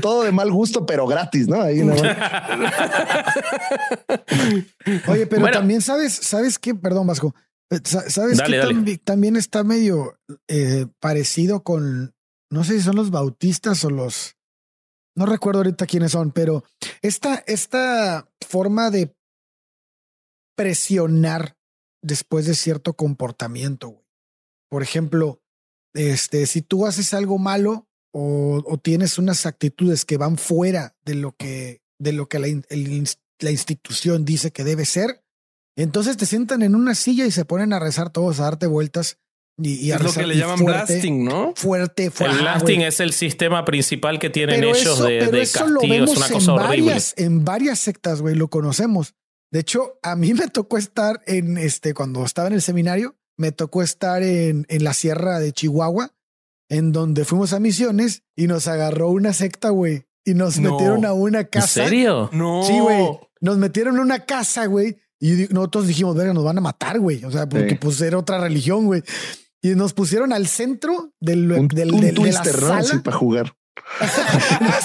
[0.00, 2.16] todo de mal gusto pero gratis no ahí nada más.
[5.08, 5.56] Oye, pero Bueno.
[5.56, 7.34] también sabes, sabes qué, perdón, Vasco.
[7.84, 12.14] Sa- Sabes Dale, que también está medio eh, parecido con,
[12.50, 14.36] no sé si son los bautistas o los,
[15.16, 16.64] no recuerdo ahorita quiénes son, pero
[17.02, 19.14] esta, esta forma de
[20.56, 21.56] presionar
[22.02, 24.02] después de cierto comportamiento, güey.
[24.70, 25.42] Por ejemplo,
[25.94, 31.14] este, si tú haces algo malo o, o tienes unas actitudes que van fuera de
[31.14, 33.08] lo que, de lo que la, el,
[33.38, 35.21] la institución dice que debe ser,
[35.76, 39.18] entonces te sientan en una silla y se ponen a rezar todos, a darte vueltas
[39.58, 41.52] y, y a Es lo rezar que le llaman fuerte, blasting, ¿no?
[41.56, 42.36] Fuerte, fuerte.
[42.36, 45.66] El blasting es el sistema principal que tienen Pero ellos eso, de, pero de eso
[45.66, 45.80] lo.
[45.82, 46.58] Es vemos una en horrible.
[46.86, 49.14] varias, en varias sectas, güey, lo conocemos.
[49.50, 53.52] De hecho, a mí me tocó estar en este, cuando estaba en el seminario, me
[53.52, 56.12] tocó estar en, en la sierra de Chihuahua,
[56.70, 60.72] en donde fuimos a misiones y nos agarró una secta, güey, y nos No.
[60.72, 61.66] metieron a una ¿En casa.
[61.84, 62.30] serio?
[62.32, 62.62] No.
[62.64, 63.06] Sí, güey.
[63.42, 64.96] Nos metieron en una casa, güey.
[65.24, 67.24] Y nosotros dijimos, verga, nos van a matar, güey.
[67.24, 67.74] O sea, porque Sí.
[67.80, 69.04] pues era otra religión, güey.
[69.62, 73.00] Y nos pusieron al centro del, Un, del, un del- de la sala.
[73.04, 73.54] para jugar.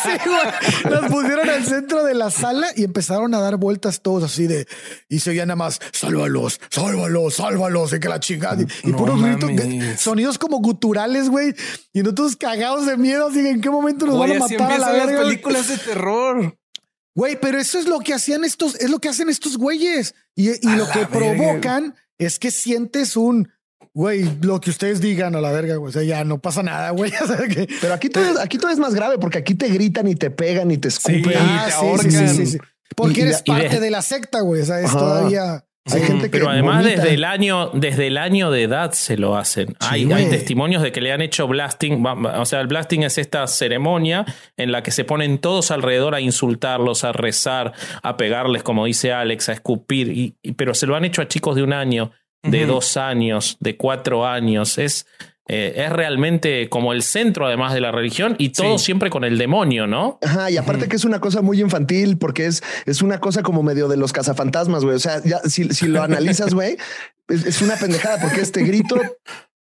[0.03, 0.89] Sí.
[0.89, 4.67] Nos pusieron al centro de la sala y empezaron a dar vueltas todos así de.
[5.09, 8.61] Y se oían nada más: sálvalos, sálvalos, sálvalos, de que la chingada.
[8.61, 9.51] Y, y No puros gritos,
[9.99, 11.53] sonidos como guturales, güey.
[11.93, 14.71] Y nosotros cagados de miedo, así en qué momento nos Güey, van a así matar
[14.73, 15.23] a la las verga.
[15.23, 16.57] películas de terror.
[17.17, 20.13] Güey, pero eso es lo que hacían estos, es lo que hacen estos güeyes.
[20.35, 21.09] Y, lo que verga.
[21.09, 23.49] provocan es que sientes un.
[23.95, 25.89] Güey, lo que ustedes digan a la verga, güey.
[25.89, 27.11] O sea, ya no pasa nada, güey.
[27.23, 29.67] O sea, que, Pero aquí todo, es- aquí todo es más grave porque aquí te
[29.67, 31.23] gritan y te pegan y te escupen.
[31.23, 31.33] Sí.
[31.35, 32.11] Ah, te sí, sí, ahorcan.
[32.29, 32.57] sí, sí, sí.
[32.95, 34.61] Porque Y- eres de- parte de la secta, güey.
[34.61, 34.99] O sea, es Ajá.
[34.99, 35.65] todavía.
[35.93, 36.07] Hay Sí.
[36.07, 37.01] gente que Pero además vomita.
[37.01, 39.75] desde el año, desde el año de edad se lo hacen.
[39.79, 42.05] hay, hay testimonios de que le han hecho blasting.
[42.05, 44.25] O sea, el blasting es esta ceremonia
[44.57, 47.73] en la que se ponen todos alrededor a insultarlos, a rezar,
[48.03, 50.09] a pegarles, como dice Alex, a escupir.
[50.09, 52.11] Y, y- pero se lo han hecho a chicos de un año,
[52.43, 54.77] de dos años, de cuatro años.
[54.77, 55.05] Es,
[55.47, 58.85] eh, es realmente como el centro además de la religión y todo Sí.
[58.85, 60.19] siempre con el demonio, ¿no?
[60.21, 63.63] Ajá, y aparte que es una cosa muy infantil porque es, es una cosa como
[63.63, 64.95] medio de los cazafantasmas, güey.
[64.95, 66.77] O sea, ya si, si lo analizas, güey,
[67.29, 68.99] es, es una pendejada porque este grito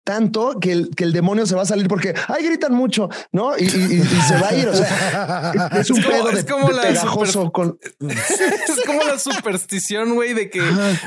[0.03, 3.57] tanto que el, que el demonio se va a salir porque ay gritan mucho, ¿no?
[3.57, 4.67] Y, y- y- y se va a ir.
[4.67, 7.79] O sea, es un Es como- pedo de, es como de la pegajoso super- con
[8.09, 10.61] es como la superstición, güey, de que,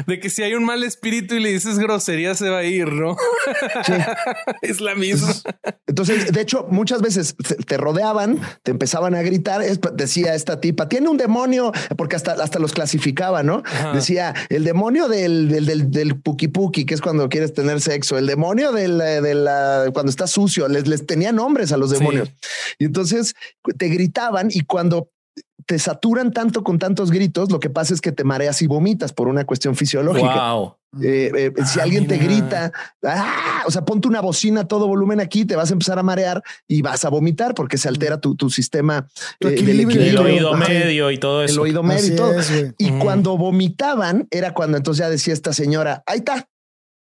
[0.07, 2.93] de que si hay un mal espíritu y le dices grosería se va a ir,
[2.93, 3.17] ¿no?
[4.63, 5.33] es la misma.
[5.87, 7.35] Entonces, de hecho, muchas veces
[7.67, 9.63] te- rodeaban, te empezaban a gritar.
[9.95, 13.63] decía esta tipa, tiene un demonio, porque hasta, hasta los clasificaba, ¿no?
[13.65, 13.93] Ajá.
[13.93, 18.19] Decía el demonio del, del, del, del puki puki, que es cuando quieres tener sexo,
[18.19, 21.99] el demonio eh, de la, cuando está sucio, les, les tenía nombres a los Sí.
[21.99, 22.31] demonios.
[22.79, 23.35] Y entonces
[23.79, 25.11] te gritaban y cuando
[25.67, 29.13] te saturan tanto con tantos gritos, lo que pasa es que te mareas y vomitas
[29.13, 30.53] por una cuestión fisiológica.
[30.53, 30.77] Wow.
[31.03, 32.71] Eh, eh, si Ah, alguien te grita,
[33.05, 33.63] ¡ah!
[33.67, 36.41] o sea, ponte una bocina a todo volumen aquí, te vas a empezar a marear
[36.69, 39.09] y vas a vomitar porque se altera tu, tu sistema
[39.41, 40.01] Tu eh, del equilibrio.
[40.03, 41.63] El oído medio y todo el eso.
[41.63, 42.39] oído medio Así y todo.
[42.39, 42.73] es, güey.
[42.79, 46.49] Y cuando vomitaban, era cuando entonces ya decía esta señora, ahí está,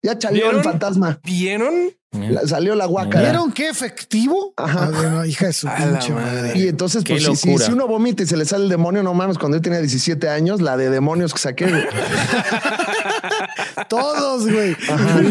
[0.03, 0.57] ya salió ¿Vieron?
[0.57, 1.73] el fantasma, ¿Vieron?
[2.11, 3.23] la- salió la guacara.
[3.31, 4.53] ¿Vieron qué efectivo?
[4.55, 4.85] Ajá.
[4.85, 6.41] Ah, bueno, hija de su pinche madre.
[6.41, 6.51] madre.
[6.59, 9.03] Y entonces, Qué pues, si, si- si uno vomita y se le sale el demonio,
[9.03, 11.65] no mames, cuando yo tenía 17 años, la de demonios que saqué.
[11.67, 11.83] güey.
[13.89, 14.75] Todos, güey.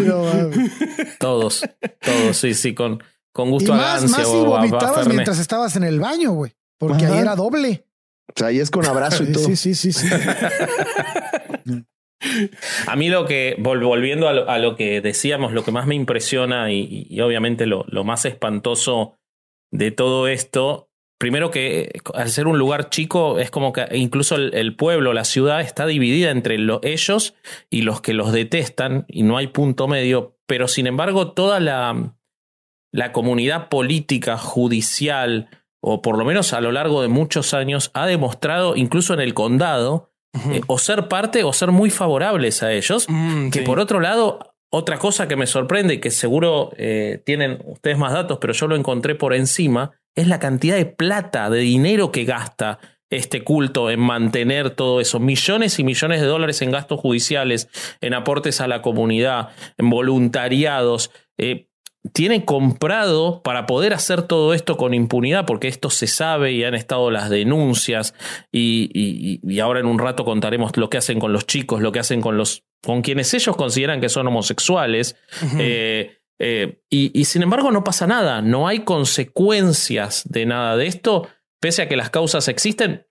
[0.05, 0.71] No mames.
[1.19, 1.63] Todos,
[2.01, 5.39] todos, sí, sí, con, con Y gusto a más, más si a- a vomitabas mientras
[5.39, 6.55] estabas en el baño, güey.
[6.79, 7.15] Porque Ajá.
[7.15, 7.87] ahí era doble.
[8.29, 9.45] O sea, ahí es con abrazo y todo.
[9.47, 10.07] sí, sí, sí, sí.
[12.87, 15.87] A mí lo que, vol- volviendo a lo, a lo que decíamos, lo que más
[15.87, 19.17] me impresiona y, obviamente lo, más espantoso
[19.73, 24.77] de todo esto, primero que al ser un lugar chico es como que incluso el,
[24.77, 27.35] pueblo, la ciudad está dividida entre lo- ellos
[27.71, 33.13] y los que los detestan y no hay punto medio, pero sin embargo toda la
[33.13, 35.49] comunidad política, judicial,
[35.83, 39.35] o por lo menos a lo largo de muchos años, ha demostrado, incluso en el
[39.35, 40.14] condado,
[40.51, 43.07] eh, o ser parte o ser muy favorables a ellos.
[43.09, 43.65] Mm, Que sí.
[43.65, 48.13] por otro lado, otra cosa que me sorprende y que seguro eh, tienen ustedes más
[48.13, 52.25] datos, pero yo lo encontré por encima, es la cantidad de plata, de dinero que
[52.25, 52.79] gasta
[53.11, 55.21] este culto en mantener todo eso.
[55.21, 57.69] Millones y millones de dólares en gastos judiciales,
[58.01, 61.11] en aportes a la comunidad, en voluntariados.
[61.39, 61.69] Eh,
[62.13, 66.75] tienen comprado para poder hacer todo esto con impunidad, porque esto se sabe y han
[66.75, 68.15] estado las denuncias,
[68.53, 71.93] y, y- y ahora en un rato contaremos lo que hacen con los chicos, lo
[71.93, 75.17] que hacen con los con quienes ellos consideran que son homosexuales.
[75.59, 80.87] Eh, eh, y, y sin embargo no pasa nada, no hay consecuencias de nada de
[80.87, 81.27] esto,
[81.61, 83.07] pese a que las causas existen.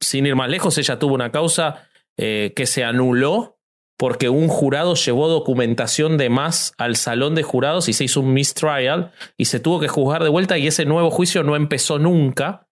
[0.00, 3.55] Sin ir más lejos, ella tuvo una causa eh, que se anuló
[3.96, 8.34] porque un jurado llevó documentación de más al salón de jurados y se hizo un
[8.34, 12.66] mistrial y se tuvo que juzgar de vuelta y ese nuevo juicio no empezó nunca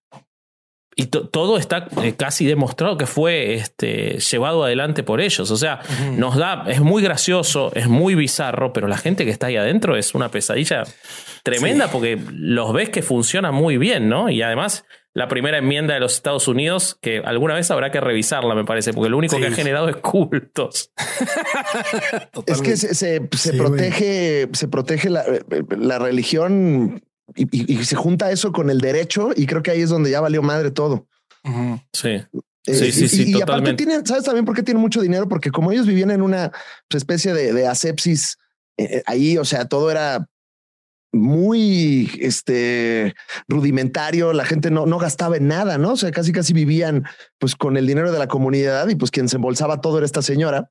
[0.97, 5.51] y todo está eh, casi demostrado que fue este, llevado adelante por ellos.
[5.51, 5.81] O sea,
[6.13, 9.97] nos da, es muy gracioso, es muy bizarro, pero la gente que está ahí adentro
[9.97, 10.85] es una pesadilla
[11.43, 14.29] tremenda porque los ves que funciona muy bien, ¿no?
[14.31, 14.85] Y además,
[15.15, 18.93] la primera enmienda de los Estados Unidos, que alguna vez habrá que revisarla, me parece,
[18.93, 20.91] porque lo único que ha generado es cultos.
[22.47, 23.21] es que se,
[23.57, 25.25] protege, se protege la,
[25.79, 27.01] la religión
[27.37, 30.43] y, se junta eso con el derecho y creo que ahí es donde ya valió
[30.43, 31.07] madre todo.
[31.93, 32.09] Sí.
[32.67, 35.29] Eh, sí, sí, sí, y, aparte tienen, ¿sabes también por qué tienen mucho dinero?
[35.29, 36.51] Porque como ellos vivían en una
[36.89, 38.39] especie de, asepsis
[38.79, 40.27] eh, eh, ahí, o sea, todo era
[41.15, 43.15] muy este
[43.49, 45.93] rudimentario, la gente no, no gastaba en nada, ¿no?
[45.93, 47.05] O sea, casi casi vivían
[47.39, 50.23] pues con el dinero de la comunidad y pues quien se embolsaba todo era esta
[50.23, 50.71] señora.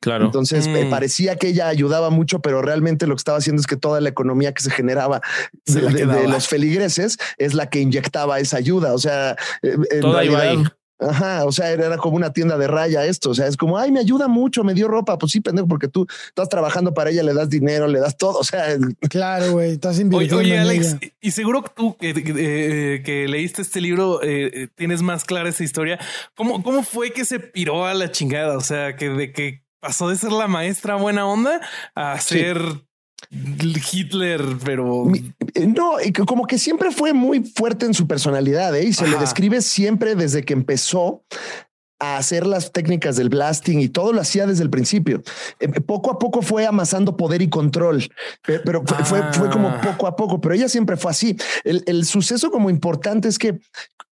[0.00, 0.24] Claro.
[0.24, 0.90] Entonces me mm.
[0.90, 4.08] parecía que ella ayudaba mucho, pero realmente lo que estaba haciendo es que toda la
[4.08, 5.20] economía que se generaba
[5.66, 8.94] de, los feligreses es la que inyectaba esa ayuda.
[8.94, 10.64] O sea, eh, toda iba ahí.
[11.00, 13.90] Ajá, o sea, era, como una tienda de raya esto, o sea, es como, ay,
[13.90, 17.22] me ayuda mucho, me dio ropa, pues sí, pendejo, porque tú estás trabajando para ella,
[17.22, 18.76] le das dinero, le das todo, o sea.
[19.08, 24.20] Claro, güey, estás invirtiendo Oye, Alex, y seguro que tú que, eh, leíste este libro
[24.22, 25.98] eh, tienes más clara esa historia.
[26.34, 28.56] ¿Cómo, ¿Cómo fue que se piró a la chingada?
[28.56, 31.60] O sea, que de que pasó de ser la maestra buena onda
[31.94, 32.58] a ser
[33.30, 35.06] Hitler, pero
[35.54, 35.92] eh, no,
[36.26, 38.84] como que siempre fue muy fuerte en su personalidad ¿eh?
[38.84, 41.22] y se le describe siempre desde que empezó
[42.00, 45.22] a hacer las técnicas del blasting y todo lo hacía desde el principio.
[45.60, 48.08] Eh, poco a poco fue amasando poder y control,
[48.42, 49.80] pero, fue, fue, como ah.
[49.80, 51.36] poco a poco, pero ella siempre fue así.
[51.62, 53.60] El, el suceso como importante es que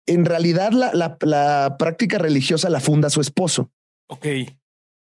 [0.06, 3.72] en realidad la, la, la práctica religiosa la funda su esposo.
[4.10, 4.28] Ok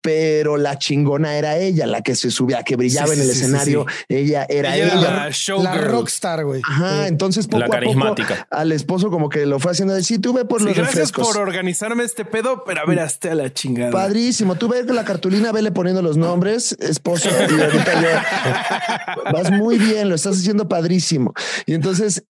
[0.03, 3.87] pero la chingona era ella, la que se subía, que brillaba en el escenario.
[4.09, 5.31] Ella era ella.
[5.59, 6.63] la, rockstar, güey.
[6.65, 7.07] Ajá.
[7.07, 8.15] Entonces, poco a poco,
[8.51, 12.05] al esposo como que lo fue haciendo de sí, tuve por los gracias por organizarme
[12.05, 13.91] este pedo, pero a ver, hasta la chingada.
[13.91, 14.55] Padrísimo.
[14.55, 17.29] Tú ves la cartulina, vele poniendo los nombres, esposo.
[17.31, 21.35] y ahorita yo vas muy bien, lo estás haciendo padrísimo.
[21.67, 22.25] Y entonces,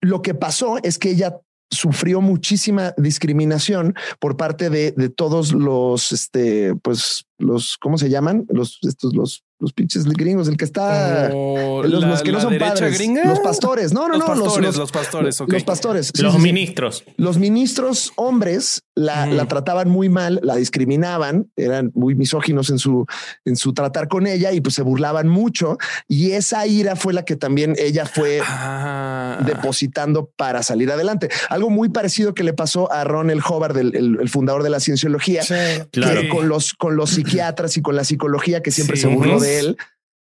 [0.00, 1.40] lo que pasó es que ella
[1.72, 8.46] sufrió muchísima discriminación por parte de, de todos los, este, pues, los, ¿cómo se llaman?
[8.50, 13.38] Los, estos, los los pinches gringos, el que está, los, que no son padres, los
[13.38, 19.26] pastores, no, no, no, los, los, pastores, los pastores, los ministros, los ministros hombres la,
[19.26, 23.06] la, trataban muy mal, la discriminaban, eran muy misóginos en su,
[23.44, 25.78] en su tratar con ella y pues se burlaban mucho.
[26.08, 29.38] Y esa ira fue la que también ella fue ah.
[29.46, 31.30] depositando para salir adelante.
[31.48, 35.42] Algo muy parecido que le pasó a Ronald Hobart, el, el, fundador de la cienciología,
[35.90, 36.22] claro.
[36.30, 39.76] con los, con los psiquiatras y con la psicología que siempre se burló de él.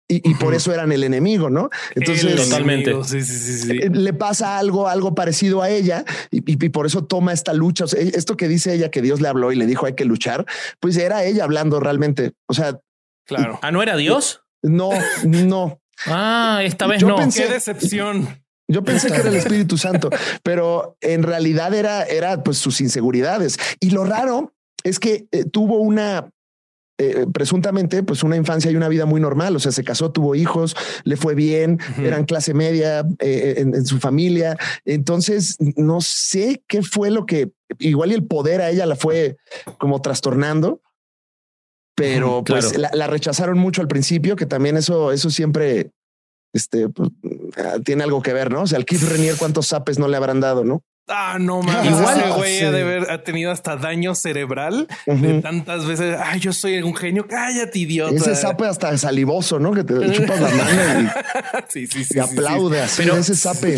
[0.10, 1.70] Y, por eso eran el enemigo, ¿no?
[1.96, 2.92] Entonces, totalmente.
[2.92, 7.86] Eh, le pasa algo, algo parecido a ella y, por eso toma esta lucha.
[7.98, 10.46] esto que dice ella que Dios le habló y le dijo hay que luchar,
[10.80, 12.34] pues era ella hablando realmente.
[12.48, 12.80] O sea,
[13.26, 13.60] claro.
[13.64, 14.42] Ah, no era Dios.
[14.62, 14.92] No,
[15.26, 15.82] no.
[16.06, 17.16] ah, esta vez no.
[17.34, 18.44] Qué decepción.
[18.68, 20.10] Yo pensé que era el Espíritu Santo,
[20.42, 23.58] pero en realidad era, era pues sus inseguridades.
[23.80, 26.30] Y lo raro es que eh, tuvo una
[27.00, 29.56] eh, presuntamente, pues una infancia y una vida muy normal.
[29.56, 34.00] O sea, se casó, tuvo hijos, le fue bien, eran clase media eh, en, su
[34.00, 34.58] familia.
[34.86, 39.38] Entonces, no sé qué fue lo que igual y el poder a ella la fue
[39.80, 40.82] como trastornando.
[41.96, 45.92] Pero pues la, rechazaron mucho al principio, que también eso, eso siempre
[46.52, 47.10] este, pues,
[47.86, 48.64] tiene algo que ver, ¿no?
[48.64, 50.84] O sea, al Keith Renier, cuántos zapes no le habrán dado, ¿no?
[51.08, 51.92] Ah, no mames.
[51.92, 56.18] Igual ese güey ha de haber ha tenido hasta daño cerebral de tantas veces.
[56.24, 57.28] Ay, yo soy un genio.
[57.28, 58.16] Cállate, idiota.
[58.16, 59.74] Ese sape hasta salivoso, ¿no?
[59.74, 61.08] Que te chupas la mano y,
[61.68, 63.02] sí, sí, sí, y aplaude así.
[63.04, 63.78] Pero ese sape.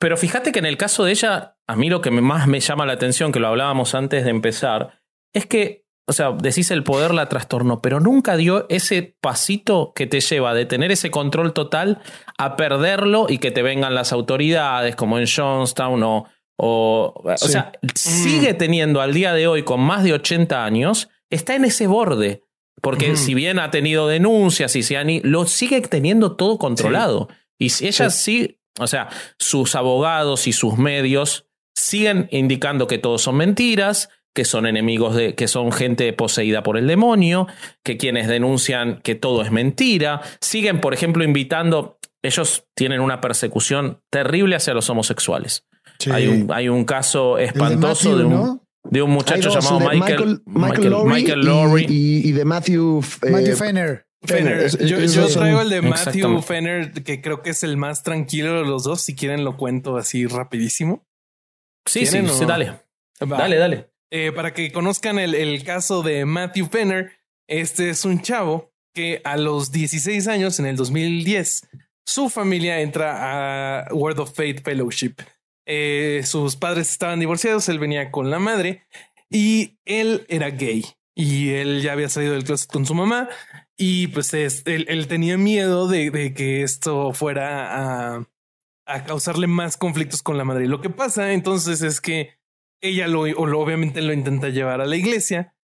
[0.00, 2.84] Pero fíjate que en el caso de ella, a mí lo que más me llama
[2.84, 5.00] la atención, que lo hablábamos antes de empezar,
[5.32, 10.06] es que o sea, decís el poder la trastornó, pero nunca dio ese pasito que
[10.06, 12.02] te lleva de tener ese control total
[12.36, 16.26] a perderlo y que te vengan las autoridades como en Johnstown o...
[16.56, 18.58] O, o sea, sigue mm.
[18.58, 22.44] teniendo al día de hoy con más de 80 años, está en ese borde.
[22.80, 27.28] Porque si bien ha tenido denuncias y se han, lo sigue teniendo todo controlado.
[27.58, 33.36] Y ella sí, o sea, sus abogados y sus medios siguen indicando que todo son
[33.36, 37.46] mentiras, que son enemigos de, que son gente poseída por el demonio,
[37.84, 44.00] que quienes denuncian que todo es mentira, siguen, por ejemplo, invitando, ellos tienen una persecución
[44.10, 45.66] terrible hacia los homosexuales.
[46.10, 51.86] Hay, un, hay un caso espantoso de, un, de un muchacho llamado Michael, Michael, Lowry,
[51.88, 54.06] y, de Matthew, eh, Matthew Fenner.
[54.26, 58.82] Yo, traigo el de Matthew Fenner, que creo que es el más tranquilo de los
[58.82, 59.02] dos.
[59.02, 61.06] Si quieren, lo cuento así rapidísimo.
[61.86, 62.80] Sí, sí, ¿Quieren sí, o- dale.
[63.22, 63.38] Va.
[63.38, 63.93] Dale, dale.
[64.16, 67.10] Eh, para que conozcan el, caso de Matthew Penner,
[67.48, 71.66] este es un chavo que a los 16 años, en el 2010,
[72.06, 75.14] su familia entra a Word of Faith Fellowship.
[75.66, 78.86] Eh, sus padres estaban divorciados, él venía con la madre
[79.30, 80.84] y él era gay
[81.16, 83.28] y él ya había salido del closet con su mamá
[83.76, 88.28] y pues es- él, tenía miedo de, que esto fuera a,
[88.86, 90.68] a causarle más conflictos con la madre.
[90.68, 92.43] Lo que pasa entonces es que
[92.80, 95.54] ella lo, lo- obviamente lo intenta llevar a la iglesia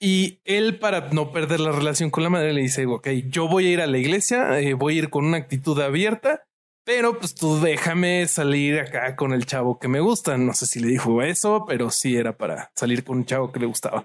[0.00, 3.66] y él para no perder la relación con la madre le dice, ok, yo voy
[3.66, 6.42] a ir a la iglesia, eh, voy a ir con una actitud abierta,
[6.84, 10.36] pero pues tú déjame salir acá con el chavo que me gusta.
[10.38, 13.58] No sé si le dijo eso, pero sí era para salir con un chavo que
[13.58, 14.04] le gustaba.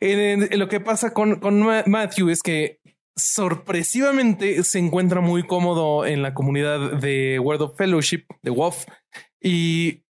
[0.00, 2.78] Lo que pasa con, con Ma- Matthew es que
[3.16, 8.84] sorpresivamente se encuentra muy cómodo en la comunidad de Word of Fellowship, de WOF,
[9.42, 10.03] y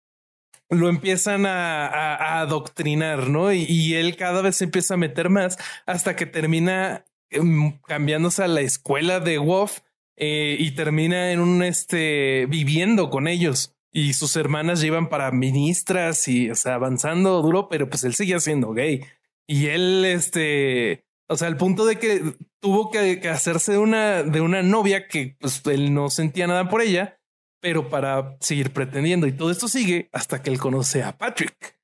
[0.72, 3.52] lo empiezan a, a- adoctrinar, ¿no?
[3.52, 8.48] Y, él cada vez se empieza a meter más hasta que termina em, cambiándose a
[8.48, 9.80] la escuela de WOF
[10.16, 13.74] eh, y termina en un este viviendo con ellos.
[13.92, 18.40] Y sus hermanas llevan para ministras y o sea, avanzando duro, pero pues él seguía
[18.40, 19.04] siendo gay.
[19.46, 22.22] Y él, este, o sea, al punto de que
[22.60, 26.80] tuvo que, que hacerse una, de una novia que pues, él no sentía nada por
[26.80, 27.18] ella,
[27.62, 29.26] pero para seguir pretendiendo.
[29.26, 31.78] Y todo esto sigue hasta que él conoce a Patrick,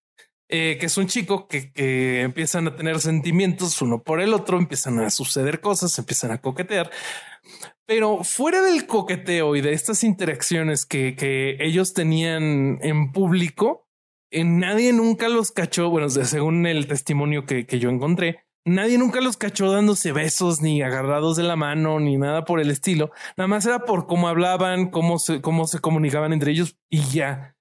[0.49, 4.59] eh, que es un chico que, que empiezan a tener sentimientos uno por el otro,
[4.59, 6.91] empiezan a suceder cosas, empiezan a coquetear.
[7.87, 13.89] Pero fuera del coqueteo y de estas interacciones que, que ellos tenían en público,
[14.33, 15.91] eh, nadie nunca los cachó.
[15.91, 20.83] Bueno, según el testimonio que, que yo encontré, nadie nunca los cachó dándose besos, ni
[20.83, 23.11] agarrados de la mano, ni nada por el estilo.
[23.37, 27.57] Nada más era por cómo hablaban, cómo se, cómo se comunicaban entre ellos y ya.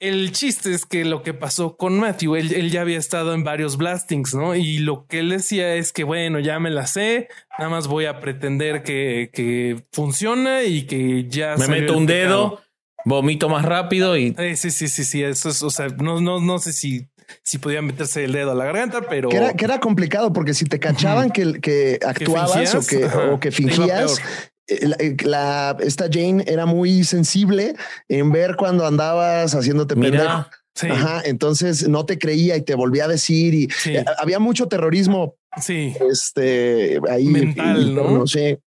[0.00, 3.44] El chiste es que lo que pasó con Matthew, él, él ya había estado en
[3.44, 4.56] varios blastings, ¿no?
[4.56, 8.06] Y lo que él decía es que, bueno, ya me la sé, nada más voy
[8.06, 11.54] a pretender que, que funciona y que ya...
[11.56, 12.28] Me meto un pecado.
[12.28, 12.60] dedo,
[13.04, 16.40] vomito más rápido y Eh, sí, sí, sí, sí, eso es, o sea, no, no,
[16.40, 17.06] no sé si,
[17.42, 19.28] si podía meterse el dedo a la garganta, pero...
[19.28, 23.40] Que era, que era complicado porque si te cachaban que, que actuabas o que, o
[23.40, 24.18] que fingías,
[24.66, 27.74] eh, la, eh, la- esta Jane era muy sensible
[28.08, 30.14] en ver cuando andabas haciéndote pendejo.
[30.24, 33.94] mira, Sí, Ajá, entonces no te creía y te volvía a decir y Sí.
[33.94, 35.94] eh, había mucho terrorismo sí.
[36.10, 38.10] este ahí Mental, ¿no?
[38.10, 38.60] no sé.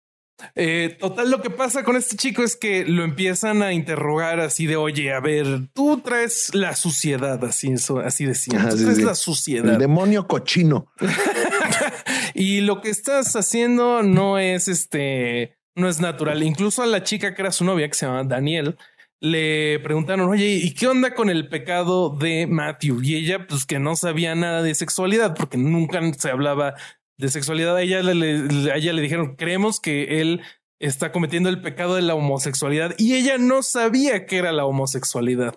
[0.55, 4.65] Eh, total, lo que pasa con este chico es que lo empiezan a interrogar así
[4.65, 7.73] de, oye, a ver, tú traes la suciedad, así,
[8.03, 9.03] así decían, Ajá, tú sí, traes sí.
[9.03, 9.79] la El suciedad.
[9.79, 10.91] demonio cochino.
[12.33, 16.43] y lo que estás haciendo no es este, no es natural.
[16.43, 18.77] Incluso a la chica que era su novia, que se llama Daniel,
[19.21, 23.01] le preguntaron, oye, ¿y qué onda con el pecado de Matthew?
[23.01, 26.75] Y ella, pues que no sabía nada de sexualidad, porque nunca se hablaba
[27.17, 27.75] de sexualidad.
[27.75, 30.41] A ella le, a ella le dijeron, creemos que él
[30.79, 35.55] está cometiendo el pecado de la homosexualidad y ella no sabía que era la homosexualidad.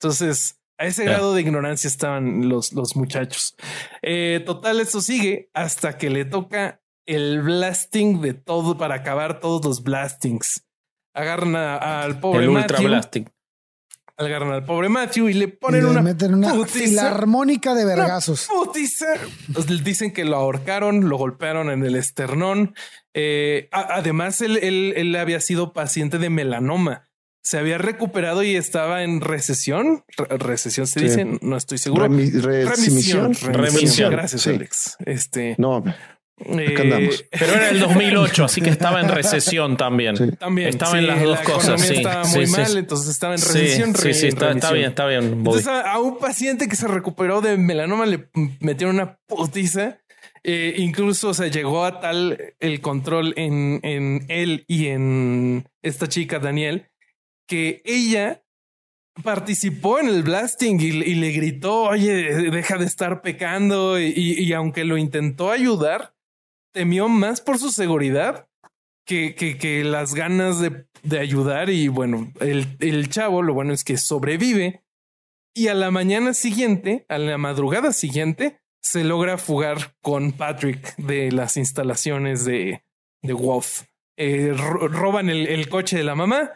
[0.00, 3.56] Entonces, a ese grado de ignorancia estaban los, los muchachos.
[4.02, 9.64] Eh, total, eso sigue hasta que le toca el blasting de todo para acabar todos
[9.64, 10.66] los blastings.
[11.14, 13.30] Agarran al pobre el ultra blasting.
[14.18, 16.78] Agarran al pobre Matthew y le Y ponen le una meten una putiza.
[16.78, 18.46] filarmónica de vergazos.
[18.48, 19.06] putiza.
[19.52, 22.74] Pues dicen que lo ahorcaron, lo golpearon en el esternón.
[23.14, 27.08] Eh, a- además, él, él- él había sido paciente de melanoma.
[27.42, 30.04] Se había recuperado y estaba en recesión.
[30.16, 31.06] Re- recesión se Sí.
[31.06, 32.06] dice, no estoy seguro.
[32.06, 33.34] Remi- remisión.
[33.34, 34.10] remisión.
[34.10, 34.50] Gracias, Sí.
[34.50, 34.96] Alex.
[35.06, 35.84] Este No,
[36.38, 37.24] eh, andamos.
[37.30, 40.16] Pero era el 2008, así que estaba en recesión también.
[40.16, 40.32] Sí.
[40.32, 42.78] También Estaba en las dos la cosas, sí, Estaba muy sí, mal, sí.
[42.78, 43.94] entonces estaba en recesión.
[43.96, 45.42] sí, re- sí, está, bien, está bien.
[45.42, 45.58] Bobby.
[45.58, 48.28] Entonces a, a un paciente que se recuperó de melanoma le
[48.60, 49.98] metieron una putiza.
[50.48, 56.38] Eh, incluso se llegó a tal el control en, en él y en esta chica
[56.38, 56.86] Daniel
[57.48, 58.42] que ella
[59.22, 62.12] participó en el blasting y, y le gritó, oye,
[62.50, 63.98] deja de estar pecando.
[64.00, 66.14] Y, y aunque lo intentó ayudar,
[66.76, 68.48] temió más por su seguridad
[69.06, 71.70] que, que, las ganas de, ayudar.
[71.70, 74.82] Y bueno, el, chavo, lo bueno es que sobrevive
[75.54, 81.32] y a la mañana siguiente, a la madrugada siguiente, se logra fugar con Patrick de
[81.32, 82.82] las instalaciones de,
[83.22, 83.84] Wolf.
[84.18, 86.50] Eh, ro- roban el, el coche de la mamá,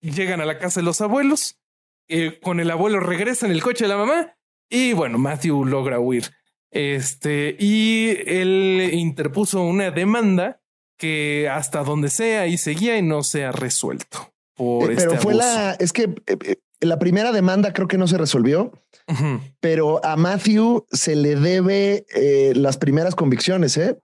[0.00, 1.60] llegan a la casa de los abuelos,
[2.08, 4.34] eh, con el abuelo regresan el coche de la mamá
[4.70, 6.37] y bueno, Matthew logra huir.
[6.70, 10.60] Este, y él interpuso una demanda
[10.98, 15.20] que hasta donde sea y seguía y no se ha resuelto por Eh, este pero
[15.20, 15.46] fue abuso.
[15.46, 18.72] la, es que eh, eh, la primera demanda creo que no se resolvió,
[19.60, 23.98] pero a Matthew se le debe eh, las primeras convicciones, ¿eh?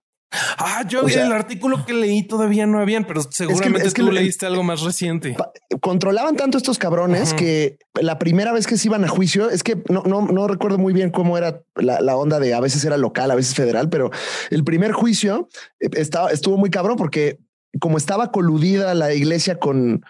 [0.58, 4.46] Ah, yo el artículo que leí todavía no habían, pero seguramente es que, tú leíste
[4.46, 5.36] algo más reciente.
[5.80, 9.82] Controlaban tanto estos cabrones que la primera vez que se iban a juicio es que
[9.88, 13.30] no, no, no recuerdo muy bien cómo era la, onda de a veces era local,
[13.30, 14.10] a veces federal, pero
[14.50, 15.48] el primer juicio
[15.80, 17.38] eh, estaba, estuvo muy cabrón porque
[17.80, 20.04] como estaba coludida la iglesia con,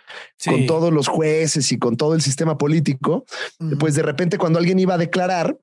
[0.45, 3.25] con todos los jueces y con todo el sistema político,
[3.79, 5.57] pues de repente cuando alguien iba a declarar,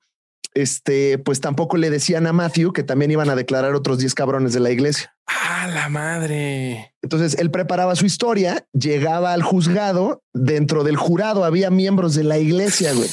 [0.54, 4.52] este, pues tampoco le decían a Matthew que también iban a declarar otros 10 cabrones
[4.52, 5.14] de la iglesia.
[5.26, 6.94] Ah, la madre.
[7.02, 12.38] Entonces él preparaba su historia, llegaba al juzgado, dentro del jurado había miembros de la
[12.38, 13.08] iglesia, güey.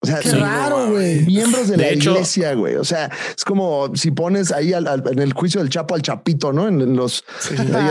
[0.00, 1.24] O sea, Qué raro, güey.
[1.26, 2.76] Miembros de, la iglesia, güey.
[2.76, 6.68] O sea, es como si pones ahí en el juicio del Chapo al Chapito, ¿no?
[6.68, 7.24] En, los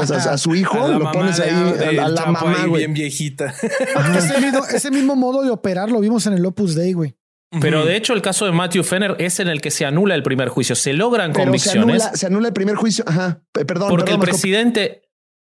[0.09, 2.83] a, su hijo, lo pones ahí a, la mamá, güey.
[2.83, 3.53] Bien viejita.
[4.17, 7.15] ese, mismo, ese mismo modo de operar lo vimos en el Opus Dei, güey.
[7.61, 10.23] Pero de hecho, el caso de Matthew Fenner es en el que se anula el
[10.23, 10.75] primer juicio.
[10.75, 12.03] Se logran convicciones.
[12.13, 13.05] Se anula, el primer juicio.
[13.07, 13.41] Ajá.
[13.51, 13.89] Perdón.
[13.89, 15.01] Porque el presidente.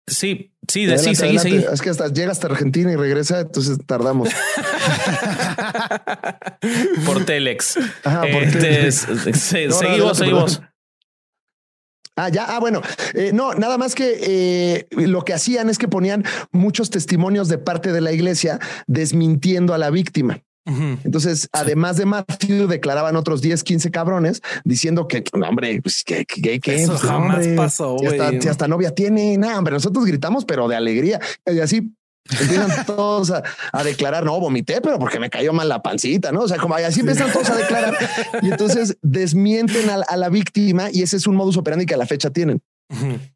[0.07, 1.63] Sí, sí, de, sí, seguí, seguí.
[1.71, 4.29] Es que hasta llega hasta Argentina y regresa, entonces tardamos.
[7.05, 7.77] por Telex.
[8.03, 10.61] Ajá, por este, seguimos, seguimos.
[12.19, 12.81] Ah, ya, ah, bueno,
[13.13, 17.59] eh, no, nada más que eh, lo que hacían es que ponían muchos testimonios de
[17.59, 20.43] parte de la iglesia desmintiendo a la víctima.
[20.65, 26.59] Entonces, además de Matthew, declaraban otros 10, 15 cabrones diciendo que, hombre, pues que, que,
[26.59, 27.97] que Eso pues, jamás pasó.
[27.97, 31.19] Si, hasta novia tiene, nada, hombre, nosotros gritamos, pero de alegría.
[31.45, 31.91] Y así
[32.29, 36.41] empiezan todos a, declarar, no, vomité, pero porque me cayó mal la pancita, ¿no?
[36.41, 37.95] O sea, como así empiezan todos a declarar
[38.41, 41.97] y entonces desmienten a, a la víctima y ese es un modus operandi que a
[41.97, 42.61] la fecha tienen.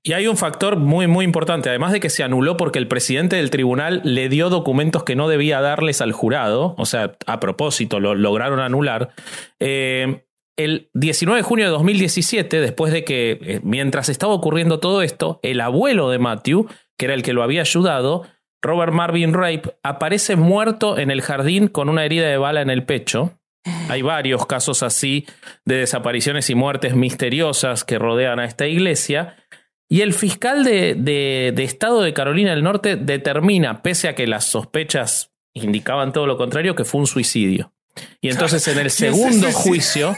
[0.01, 3.35] Y hay un factor muy, muy importante, además de que se anuló porque el presidente
[3.35, 7.99] del tribunal le dio documentos que no debía darles al jurado, o sea, a propósito,
[7.99, 9.13] lo lograron anular.
[9.59, 10.25] Eh,
[10.57, 15.39] el 19 de junio de 2017, después de que, eh, mientras estaba ocurriendo todo esto,
[15.43, 18.23] el abuelo de Matthew, que era el que lo había ayudado,
[18.61, 22.85] Robert Marvin Rape, aparece muerto en el jardín con una herida de bala en el
[22.85, 23.39] pecho.
[23.89, 25.25] Hay varios casos así
[25.65, 29.37] de desapariciones y muertes misteriosas que rodean a esta iglesia.
[29.89, 35.31] Y el fiscal de, Estado de Carolina del Norte determina, pese a que las sospechas
[35.53, 37.73] indicaban todo lo contrario, que fue un suicidio.
[38.21, 40.15] Y entonces en el segundo juicio,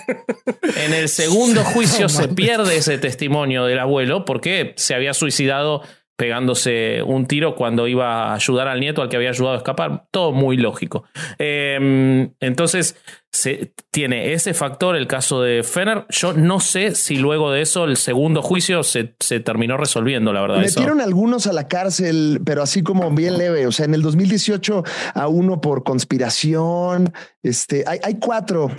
[0.77, 5.81] en el segundo juicio se pierde ese testimonio del abuelo porque se había suicidado
[6.15, 10.05] pegándose un tiro cuando iba a ayudar al nieto al que había ayudado a escapar.
[10.11, 11.03] Todo muy lógico.
[11.37, 12.95] Em, entonces,
[13.31, 16.05] se, tiene ese factor el caso de Fenner.
[16.09, 19.03] Yo no sé si luego de eso el segundo juicio se,
[19.39, 20.57] terminó resolviendo, la verdad.
[20.59, 23.67] Metieron algunos a la cárcel, pero así como bien leve.
[23.67, 27.11] O sea, en el 2018 a uno por conspiración.
[27.43, 28.71] Este, hay, hay cuatro.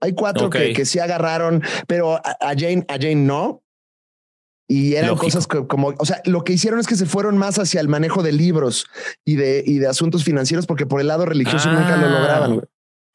[0.00, 3.64] Hay cuatro que, que se agarraron, pero a Jane, a Jane no.
[4.70, 7.80] Y eran cosas como, o sea, lo que hicieron es que se fueron más hacia
[7.80, 8.86] el manejo de libros
[9.24, 12.60] y de, y de asuntos financieros, porque por el lado religioso nunca lo lograban.
[12.62, 12.68] Ah,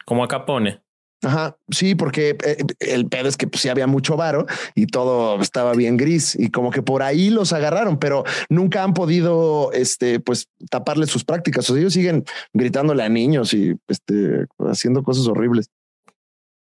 [0.06, 0.82] como acá pone.
[1.24, 4.46] Ajá, sí, porque eh, el pedo es que pues, sí había mucho varo
[4.76, 8.94] y todo estaba bien gris y como que por ahí los agarraron, pero nunca han
[8.94, 11.70] podido, este, pues taparle sus prácticas.
[11.70, 15.70] O sea, ellos siguen gritándole a niños y este, haciendo cosas horribles.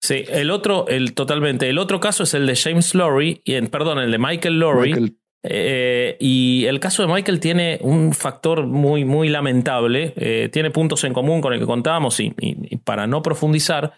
[0.01, 1.69] Sí, el otro, el totalmente.
[1.69, 5.17] El otro caso es el de James Lowry, y, perdón, el de Michael Lowry.
[5.43, 10.13] Eh, y el caso de Michael tiene un factor muy, muy lamentable.
[10.17, 12.31] Eh, tiene puntos en común con el que contábamos y,
[12.85, 13.93] para no profundizar,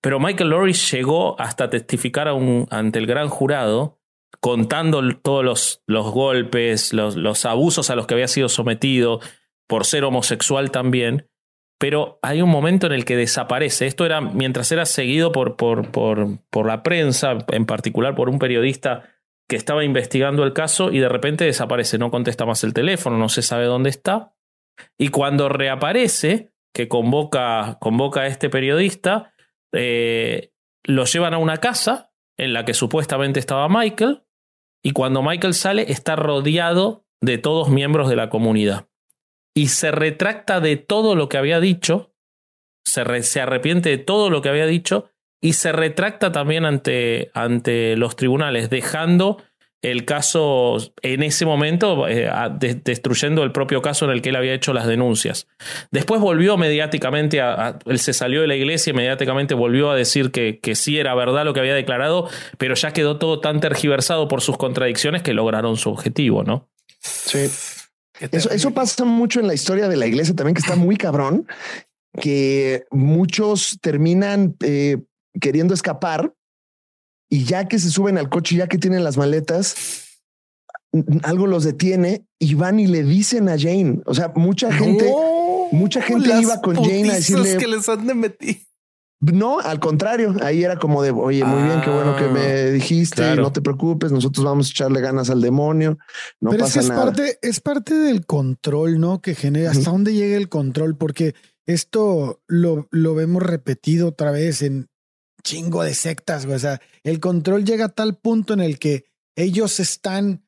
[0.00, 2.28] pero Michael Lowry llegó hasta testificar
[2.70, 3.98] ante el gran jurado
[4.40, 9.20] contando todos los, los golpes, los, los abusos a los que había sido sometido
[9.66, 11.26] por ser homosexual también
[11.78, 13.86] pero hay un momento en el que desaparece.
[13.86, 18.38] Esto era mientras era seguido por, por, por, por, la prensa, en particular por un
[18.38, 19.10] periodista
[19.48, 23.28] que estaba investigando el caso y de repente desaparece, no contesta más el teléfono, no
[23.28, 24.34] se sabe dónde está.
[24.98, 29.32] Y cuando reaparece, que convoca, convoca a este periodista,
[29.72, 30.52] eh,
[30.84, 34.24] lo llevan a una casa en la que supuestamente estaba Michael,
[34.82, 38.88] y cuando Michael sale está rodeado de todos miembros de la comunidad
[39.56, 42.12] y se retracta de todo lo que había dicho,
[42.84, 45.08] se, se, arrepiente de todo lo que había dicho
[45.40, 49.42] y se retracta también ante, ante los tribunales, dejando
[49.80, 52.30] el caso en ese momento, eh,
[52.84, 55.46] destruyendo el propio caso en el que él había hecho las denuncias.
[55.90, 60.32] Después volvió mediáticamente, a, él se salió de la iglesia y mediáticamente volvió a decir
[60.32, 62.28] que, que sí era verdad lo que había declarado,
[62.58, 66.68] pero ya quedó todo tan tergiversado por sus contradicciones que lograron su objetivo, ¿no?
[67.00, 67.48] Sí.
[68.20, 71.46] Eso, eso pasa mucho en la historia de la iglesia también, que está muy cabrón,
[72.20, 74.98] que muchos terminan eh,
[75.40, 76.32] queriendo escapar
[77.28, 80.18] y ya que se suben al coche, ya que tienen las maletas,
[81.22, 84.00] algo los detiene y van y le dicen a Jane.
[84.06, 85.12] O sea, mucha gente,
[85.72, 88.66] mucha gente iba con Jane a decirle que les han de.
[89.20, 92.70] No, al contrario, ahí era como de, oye, muy bien, qué bueno que me ah,
[92.70, 95.96] dijiste, no te preocupes, nosotros vamos a echarle ganas al demonio,
[96.38, 97.04] no Pero pasa es, nada.
[97.06, 99.22] Parte, es parte del control, ¿no?
[99.22, 104.60] Que genera, hasta dónde llega el control, porque esto lo, lo vemos repetido otra vez
[104.60, 104.88] en
[105.42, 109.06] chingo de sectas, o sea, el control llega a tal punto en el que
[109.36, 110.45] ellos están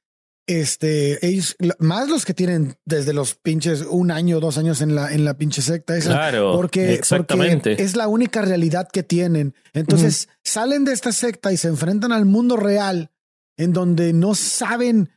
[0.49, 5.13] este, ellos, más los que tienen desde los pinches un año, dos años en la,
[5.13, 5.95] en la pinche secta.
[5.95, 7.81] Esa, claro, porque, exactamente.
[7.83, 9.55] es la única realidad que tienen.
[9.75, 13.11] Entonces salen de esta secta y se enfrentan al mundo real
[13.59, 15.11] en donde no saben,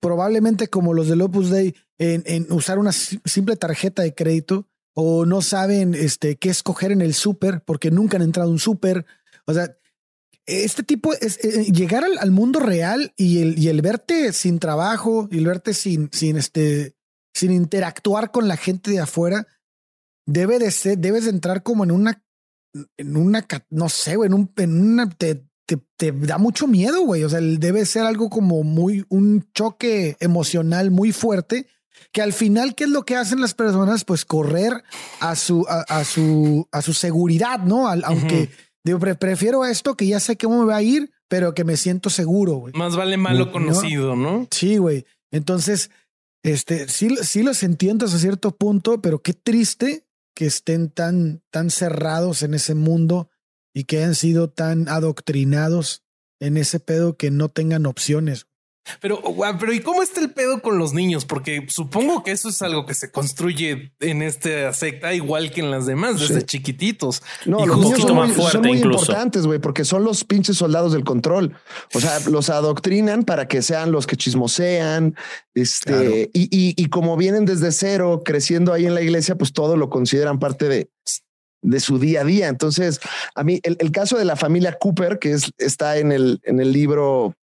[0.00, 5.26] probablemente como los del Opus Dei, en, en usar una simple tarjeta de crédito o
[5.26, 9.04] no saben este, qué escoger en el súper porque nunca han entrado a un súper.
[9.44, 9.76] O sea,
[10.48, 14.58] este tipo es eh, eh, llegar al, mundo real y el, y el verte sin
[14.58, 16.94] trabajo y el verte sin, sin este,
[17.34, 19.46] sin interactuar con la gente de afuera,
[20.26, 22.24] debe de ser, debes de entrar como en una,
[22.96, 27.24] en una, no sé, en un, en una, te, te, da mucho miedo, güey.
[27.24, 31.66] O sea, debe ser algo como muy, un choque emocional muy fuerte
[32.12, 34.04] que al final, ¿qué es lo que hacen las personas?
[34.04, 34.82] Pues correr
[35.20, 37.88] a su, a, su, a su seguridad, ¿no?
[37.88, 38.50] aunque
[38.88, 42.08] Digo, prefiero esto que ya sé cómo me va a ir, pero que me siento
[42.08, 42.72] seguro, güey.
[42.74, 44.48] Más vale malo conocido, ¿no?
[44.50, 45.04] Sí, güey.
[45.30, 45.90] Entonces,
[46.42, 51.68] este, sí, sí los entiendo hasta cierto punto, pero qué triste que estén tan, tan
[51.68, 53.28] cerrados en ese mundo
[53.74, 56.02] y que hayan sido tan adoctrinados
[56.40, 58.46] en ese pedo que no tengan opciones.
[59.00, 59.22] Pero,
[59.58, 61.24] pero ¿y cómo está el pedo con los niños?
[61.24, 65.70] Porque supongo que eso es algo que se construye en esta secta igual que en
[65.70, 67.22] las demás, desde chiquititos.
[67.46, 71.04] No, los niños son muy, son muy importantes, güey, porque son los pinches soldados del
[71.04, 71.54] control.
[71.94, 75.16] O sea, los adoctrinan para que sean los que chismosean.
[75.54, 79.76] Este, y, y, y como vienen desde cero, creciendo ahí en la iglesia, pues todo
[79.76, 80.90] lo consideran parte de,
[81.62, 82.48] de su día a día.
[82.48, 83.00] Entonces,
[83.34, 86.60] a mí el, el, caso de la familia Cooper, que es, está en el, en
[86.60, 87.34] el libro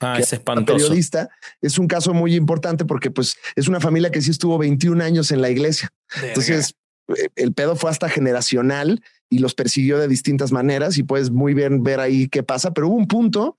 [0.00, 0.78] Ah, es espantoso.
[0.78, 1.28] Periodista,
[1.60, 5.30] es un caso muy importante porque pues es una familia que sí estuvo 21 años
[5.30, 5.92] en la iglesia.
[6.22, 6.74] Entonces,
[7.08, 11.54] eh, el pedo fue hasta generacional y los persiguió de distintas maneras y puedes muy
[11.54, 13.58] bien ver ahí qué pasa, pero hubo un punto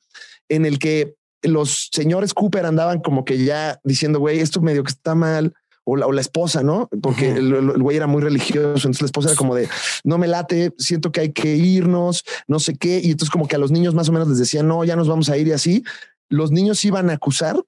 [0.49, 4.91] en el que los señores Cooper andaban como que ya diciendo, güey, esto medio que
[4.91, 6.89] está mal, o la, o la, esposa, ¿no?
[7.01, 9.67] Porque el, güey era muy religioso, entonces la esposa era como de,
[10.03, 13.55] no me late, siento que hay que irnos, no sé qué, y entonces como que
[13.55, 15.53] a los niños más o menos les decían, no, ya nos vamos a ir y
[15.53, 15.83] así,
[16.31, 17.61] los niños iban a acusar.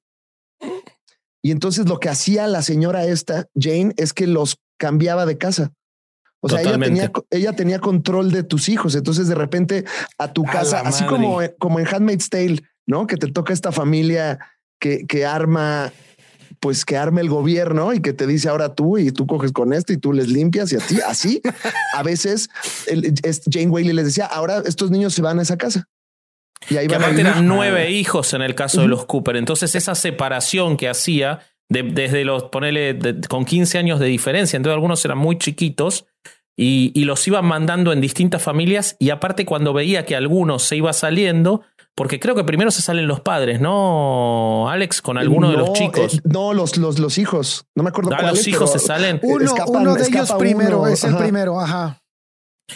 [1.43, 5.73] Y entonces lo que hacía la señora esta, Jane, es que los cambiaba de casa.
[6.39, 8.95] O sea, ella tenía, ella tenía, control de tus hijos.
[8.95, 9.85] Entonces, de repente,
[10.17, 13.07] a tu casa, así como, como en Handmaid's Tale, ¿no?
[13.07, 14.39] Que te toca esta familia
[14.79, 15.93] que, que arma,
[16.59, 19.71] pues que arma el gobierno y que te dice ahora tú y tú coges con
[19.71, 21.41] esto y tú les limpias y a ti, así.
[21.93, 22.49] a veces
[23.49, 25.87] Jane Whaley les decía, ahora estos niños se van a esa casa.
[26.69, 29.35] Y ahí que aparte eran nueve hijos en el caso de los Cooper.
[29.35, 31.39] Entonces, esa separación que hacía
[31.69, 32.99] desde los, ponele,
[33.29, 36.05] con 15 años de diferencia, entonces algunos eran muy chiquitos
[36.55, 38.95] y, y, los iban mandando en distintas familias.
[38.99, 41.63] Y aparte, cuando veía que algunos se iba saliendo,
[41.95, 45.01] porque creo que primero se salen los padres, ¿no, Alex?
[45.01, 46.15] Con alguno de los chicos.
[46.15, 47.67] Eh, no, los, los, los hijos.
[47.75, 49.19] No me acuerdo ah, los hijos se salen.
[49.21, 52.02] Uno, uno de ellos primero, es el primero, ajá.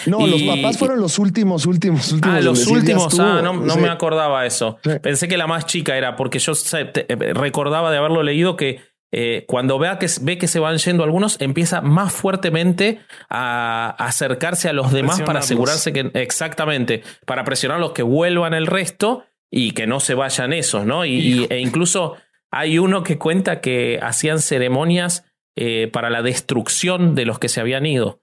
[0.06, 2.38] No, los papás fueron los últimos, últimos, últimos.
[2.38, 3.20] Ah, los últimos.
[3.20, 4.78] Ah, no, me acordaba eso.
[5.02, 8.82] Pensé que la más chica era porque yo eh, recordaba de haberlo leído que
[9.12, 14.68] eh, cuando vea que, ve que se van yendo algunos, empieza más fuertemente a, acercarse
[14.68, 19.24] a los demás para asegurarse que exactamente, para presionar a los que vuelvan el resto
[19.50, 21.06] y que no se vayan esos, ¿no?
[21.06, 22.18] Y, e incluso
[22.52, 25.24] hay uno que cuenta que hacían ceremonias
[25.56, 28.22] eh, para la destrucción de los que se habían ido.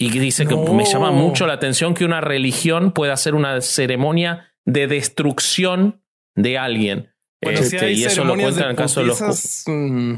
[0.00, 4.50] Y dice que me llama mucho la atención que una religión pueda hacer una ceremonia
[4.64, 6.02] de destrucción
[6.34, 7.14] de alguien.
[7.42, 9.64] Este, y eso lo cuenta en el caso de los.
[9.66, 10.14] Mm.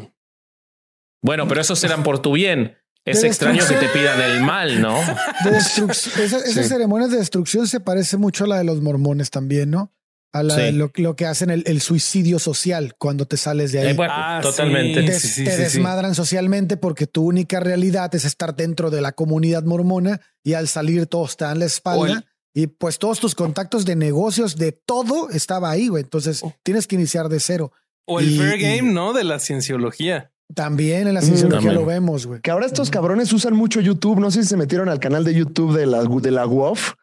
[1.21, 2.77] Bueno, pero esos eran por tu bien.
[3.05, 4.97] Es extraño que te pidan el mal, ¿no?
[5.45, 9.93] Esas ceremonias de destrucción se parece mucho a la de los mormones también, ¿no?
[10.33, 13.95] A lo, que hacen el, suicidio social cuando te sales de ahí.
[13.95, 15.03] Eh, ah, totalmente.
[15.03, 20.55] Te, desmadran socialmente porque tu única realidad es estar dentro de la comunidad mormona y
[20.55, 22.25] al salir todos te dan la espalda.
[22.55, 26.03] y pues todos tus contactos de negocios, de todo estaba ahí, güey.
[26.03, 26.55] Entonces oh.
[26.63, 27.73] tienes que iniciar de cero.
[28.07, 29.13] O el fair game, ¿no?
[29.13, 30.33] De la cienciología.
[30.55, 32.41] También en la cienciología lo vemos, güey.
[32.41, 34.19] Que ahora estos cabrones usan mucho YouTube.
[34.19, 36.95] No sé si se metieron al canal de YouTube de la, de la WOF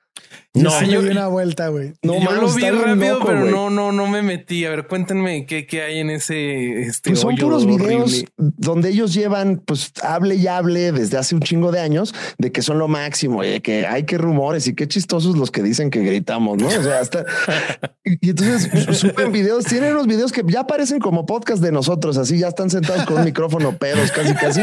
[0.56, 1.94] no, sí yo di una vuelta, güey.
[2.02, 4.66] No, yo lo vi rápido, pero no, no, no me metí.
[4.66, 9.14] A ver, cuéntenme qué, qué hay en ese este pues son puros videos donde ellos
[9.14, 12.88] llevan, pues hable y hable desde hace un chingo de años de que son lo
[12.88, 16.58] máximo y de que hay que rumores y qué chistosos los que dicen que gritamos,
[16.58, 16.68] ¿no?
[16.68, 17.26] O sea, hasta
[18.04, 22.40] y entonces suben videos, tienen unos videos que ya parecen como podcast de nosotros, así
[22.40, 24.62] ya están sentados con un micrófono pedos, casi, casi.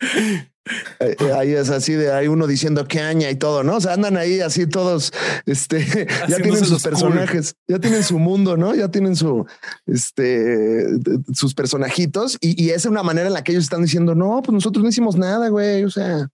[1.36, 3.76] Ahí es así de hay uno diciendo que aña y todo, ¿no?
[3.76, 5.12] O sea, andan ahí así todos,
[5.46, 5.84] este,
[6.28, 8.74] ya tienen sus personajes, ya tienen su mundo, ¿no?
[8.74, 9.46] Ya tienen su,
[9.86, 10.86] este,
[11.34, 14.54] sus personajitos y, y es una manera en la que ellos están diciendo, no, pues
[14.54, 16.28] nosotros no hicimos nada, güey, o sea.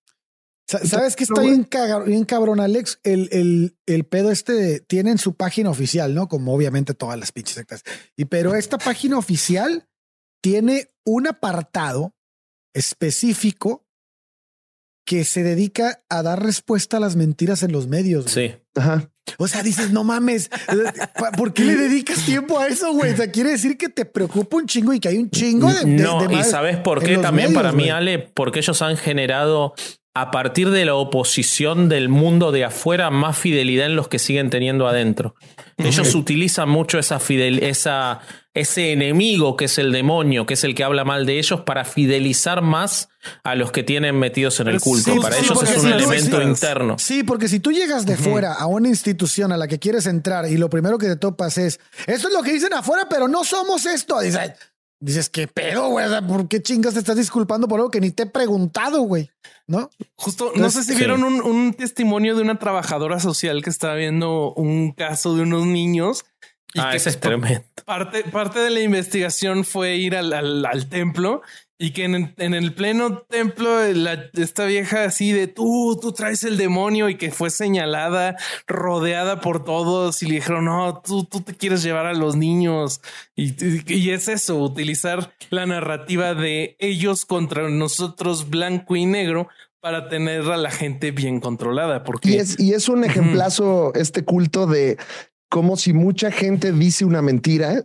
[0.66, 1.68] ¿Sabes que está bien,
[2.06, 2.98] bien cabrón, Alex?
[3.02, 6.26] El, el, el pedo este tiene en su página oficial, ¿no?
[6.26, 7.82] Como obviamente todas las pinches sectas.
[8.16, 9.86] Y pero esta página oficial
[10.42, 12.14] tiene un apartado
[12.72, 13.83] específico
[15.04, 18.30] que se dedica a dar respuesta a las mentiras en los medios.
[18.30, 18.54] Sí.
[18.74, 19.10] Ajá.
[19.38, 20.50] O sea, dices, no mames,
[21.36, 23.12] ¿por qué le dedicas tiempo a eso, güey?
[23.12, 25.84] O sea, quiere decir que te preocupa un chingo y que hay un chingo de...
[25.86, 28.18] no, y ¿sabes por qué también para mí, Ale?
[28.18, 29.74] Porque ellos han generado
[30.14, 34.48] a partir de la oposición del mundo de afuera más fidelidad en los que siguen
[34.48, 35.34] teniendo adentro.
[35.76, 38.20] Ellos utilizan mucho esa fidelidad, esa
[38.54, 41.84] ese enemigo que es el demonio, que es el que habla mal de ellos, para
[41.84, 43.08] fidelizar más
[43.42, 45.20] a los que tienen metidos en el culto.
[45.20, 46.96] para ellos es un elemento interno.
[46.98, 50.48] Sí, porque si tú llegas de fuera a una institución a la que quieres entrar
[50.48, 53.42] y lo primero que te topas es, eso es lo que dicen afuera, pero no
[53.42, 54.20] somos esto.
[54.20, 54.52] Dices,
[55.04, 56.06] dices ¿qué pedo, güey?
[56.26, 59.30] ¿Por qué chingas te estás disculpando por algo que ni te he preguntado, güey?
[59.66, 59.90] ¿No?
[60.16, 64.52] Justo, no sé si vieron un, un testimonio de una trabajadora social que estaba viendo
[64.54, 66.24] un caso de unos niños
[66.78, 67.64] ah, ese es tremendo.
[67.84, 71.42] Parte, parte de la investigación fue ir al, al, templo
[71.78, 76.44] y que en, en, el pleno templo la, esta vieja así de tú, tú traes
[76.44, 81.42] el demonio y que fue señalada, rodeada por todos y le dijeron, no, tú, tú
[81.42, 83.00] te quieres llevar a los niños.
[83.36, 83.54] Y,
[83.92, 89.48] y, es eso, utilizar la narrativa de ellos contra nosotros blanco y negro
[89.84, 92.04] para tener a la gente bien controlada.
[92.04, 94.96] Porque y es, y es un ejemplazo este culto de
[95.54, 97.84] como si mucha gente dice una mentira,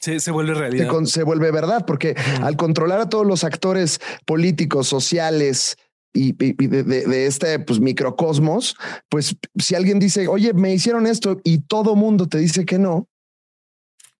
[0.00, 0.90] se vuelve realidad.
[1.04, 5.76] Se, vuelve verdad, porque al controlar a todos los actores políticos, sociales
[6.14, 8.74] y, de, este pues, microcosmos,
[9.10, 13.06] pues si alguien dice, oye, me hicieron esto y todo mundo te dice que no,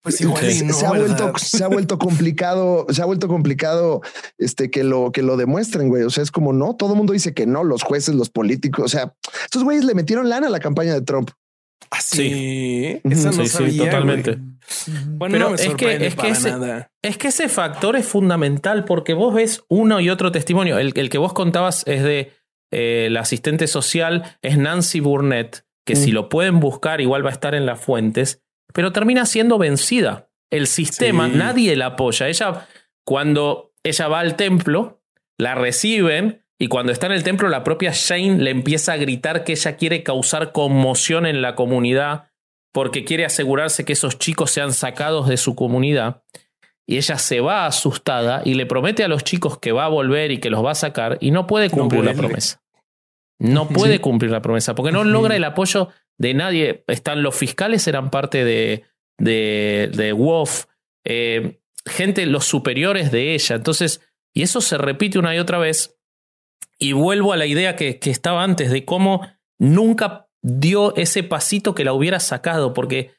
[0.02, 4.02] pues igual se, ha vuelto, se ha vuelto complicado, se ha vuelto complicado
[4.36, 6.02] este que lo que lo demuestren, güey.
[6.02, 8.84] O sea, es como no, todo mundo dice que no, los jueces, los políticos.
[8.84, 11.30] O sea, estos güeyes le metieron lana a la campaña de Trump.
[11.98, 13.44] Sí, esa no
[13.76, 14.38] totalmente.
[15.06, 16.54] Bueno, es que, es, que ese,
[17.02, 20.78] es que ese factor es fundamental porque vos ves uno y otro testimonio.
[20.78, 22.32] El, el que vos contabas es de
[22.70, 27.32] eh, la asistente social, es Nancy Burnett, que si lo pueden buscar igual va a
[27.32, 30.28] estar en las fuentes, pero termina siendo vencida.
[30.50, 32.28] El sistema, nadie la apoya.
[32.28, 32.68] Ella,
[33.04, 35.02] cuando ella va al templo,
[35.36, 39.44] la reciben y cuando está en el templo, la propia Shane le empieza a gritar
[39.44, 42.28] que ella quiere causar conmoción en la comunidad
[42.70, 46.22] porque quiere asegurarse que esos chicos sean sacados de su comunidad.
[46.86, 50.32] Y ella se va asustada y le promete a los chicos que va a volver
[50.32, 52.62] y que los va a sacar y no puede cumplir la promesa.
[53.38, 55.88] No puede cumplir la promesa porque no logra el apoyo
[56.18, 56.84] de nadie.
[56.88, 58.84] Están los fiscales, eran parte de,
[59.16, 60.66] de, de WOF,
[61.06, 63.56] eh, gente, los superiores de ella.
[63.56, 64.02] Entonces,
[64.34, 65.96] y eso se repite una y otra vez
[66.78, 69.26] y vuelvo a la idea que, estaba antes de cómo
[69.58, 73.12] nunca dio ese pasito que la hubiera sacado, porque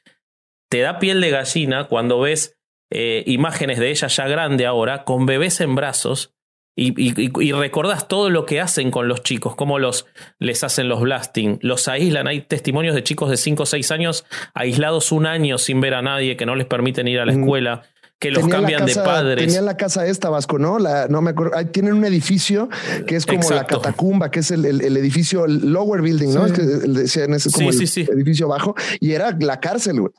[0.68, 2.58] te da piel de gallina cuando ves
[2.90, 6.34] eh, imágenes de ella ya grande ahora, con bebés en brazos,
[6.74, 10.06] y, y, recordás todo lo que hacen con los chicos, cómo los,
[10.38, 12.26] les hacen los blasting, los aíslan.
[12.26, 14.24] Hay testimonios de chicos de 5 o 6 años
[14.54, 17.82] aislados un año sin ver a nadie, que no les permiten ir a la escuela
[18.22, 19.44] que los cambian de padres.
[19.44, 20.78] Tenía la casa esta, Vasco, ¿no?
[20.78, 21.56] La, no me acuerdo.
[21.72, 22.68] tienen un edificio
[23.04, 26.46] que es como la catacumba, que es el, el, edificio lower building, ¿no?
[26.46, 30.12] Es que el, decían, es como el edificio bajo y era la cárcel, güey.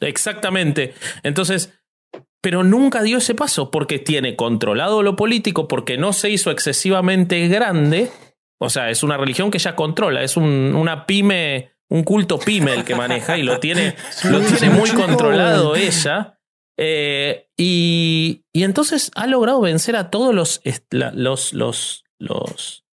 [0.00, 0.94] Exactamente.
[1.22, 1.72] Entonces,
[2.40, 7.46] pero nunca dio ese paso porque tiene controlado lo político, porque no se hizo excesivamente
[7.46, 8.10] grande.
[8.58, 12.74] O sea, es una religión que ya controla, es un, una pyme, un culto pyme
[12.74, 16.37] el que maneja y lo tiene, lo tiene muy controlado ella.
[16.80, 20.62] Eh, y, y, entonces ha logrado vencer a todos los,
[20.92, 22.84] los, los, los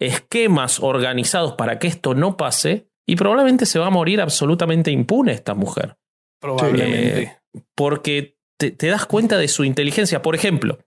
[0.00, 5.32] esquemas organizados para que esto no pase y probablemente se va a morir absolutamente impune
[5.32, 5.96] esta mujer.
[6.40, 7.22] Probablemente.
[7.22, 7.38] Eh,
[7.74, 10.22] porque te, te das cuenta de su inteligencia.
[10.22, 10.78] Por ejemplo,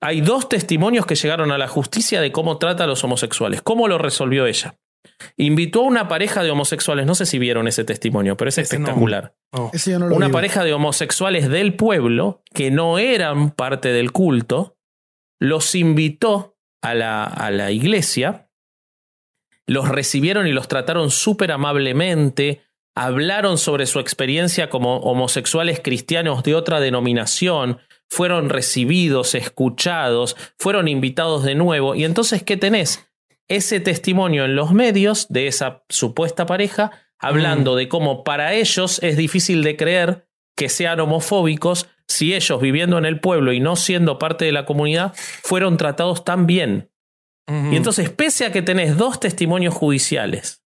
[0.00, 3.62] hay dos testimonios que llegaron a la justicia de cómo trata a los homosexuales.
[3.62, 4.74] ¿Cómo lo resolvió ella?
[5.36, 8.78] Invitó a una pareja de homosexuales, no sé si vieron ese testimonio, pero es Ese
[8.78, 8.84] no.
[8.84, 9.34] espectacular.
[9.50, 9.70] Oh.
[9.72, 14.12] Ese yo no lo Una pareja de homosexuales del pueblo que no eran parte del
[14.12, 14.76] culto,
[15.40, 18.50] los invitó a la, a la iglesia,
[19.66, 22.62] los recibieron y los trataron súper amablemente,
[22.94, 27.78] hablaron sobre su experiencia como homosexuales cristianos de otra denominación,
[28.08, 31.94] fueron recibidos, escuchados, fueron invitados de nuevo.
[31.94, 33.08] Y entonces, ¿qué tenés?
[33.52, 39.16] Ese testimonio en los medios de esa supuesta pareja, hablando de cómo para ellos es
[39.16, 40.26] difícil de creer
[40.56, 44.64] que sean homofóbicos si ellos viviendo en el pueblo y no siendo parte de la
[44.64, 46.90] comunidad fueron tratados tan bien.
[47.48, 50.62] Y entonces, pese a que tenés dos testimonios judiciales,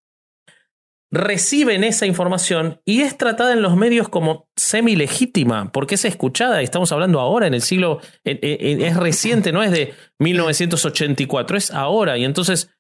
[1.11, 6.64] reciben esa información y es tratada en los medios como semi-legítima, porque es escuchada, y
[6.64, 11.70] estamos hablando ahora en el siglo, en- en- es reciente, no es de 1984, es
[11.70, 12.18] ahora.
[12.18, 12.70] Y entonces,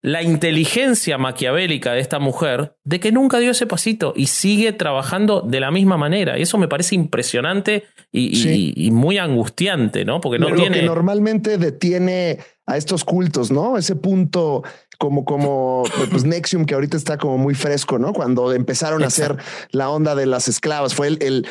[0.00, 5.40] la inteligencia maquiavélica de esta mujer, de que nunca dio ese pasito y sigue trabajando
[5.40, 6.38] de la misma manera.
[6.38, 8.72] Y eso me parece impresionante y, y- Sí.
[8.76, 10.20] y muy angustiante, ¿no?
[10.20, 10.80] Porque no lo tiene...
[10.80, 13.76] que normalmente detiene a estos cultos, ¿no?
[13.76, 14.62] Ese punto
[14.98, 18.12] como, como, pues Nexium, que ahorita está como muy fresco, ¿no?
[18.12, 19.36] Cuando empezaron a hacer
[19.70, 21.46] la onda de las esclavas, fue el, el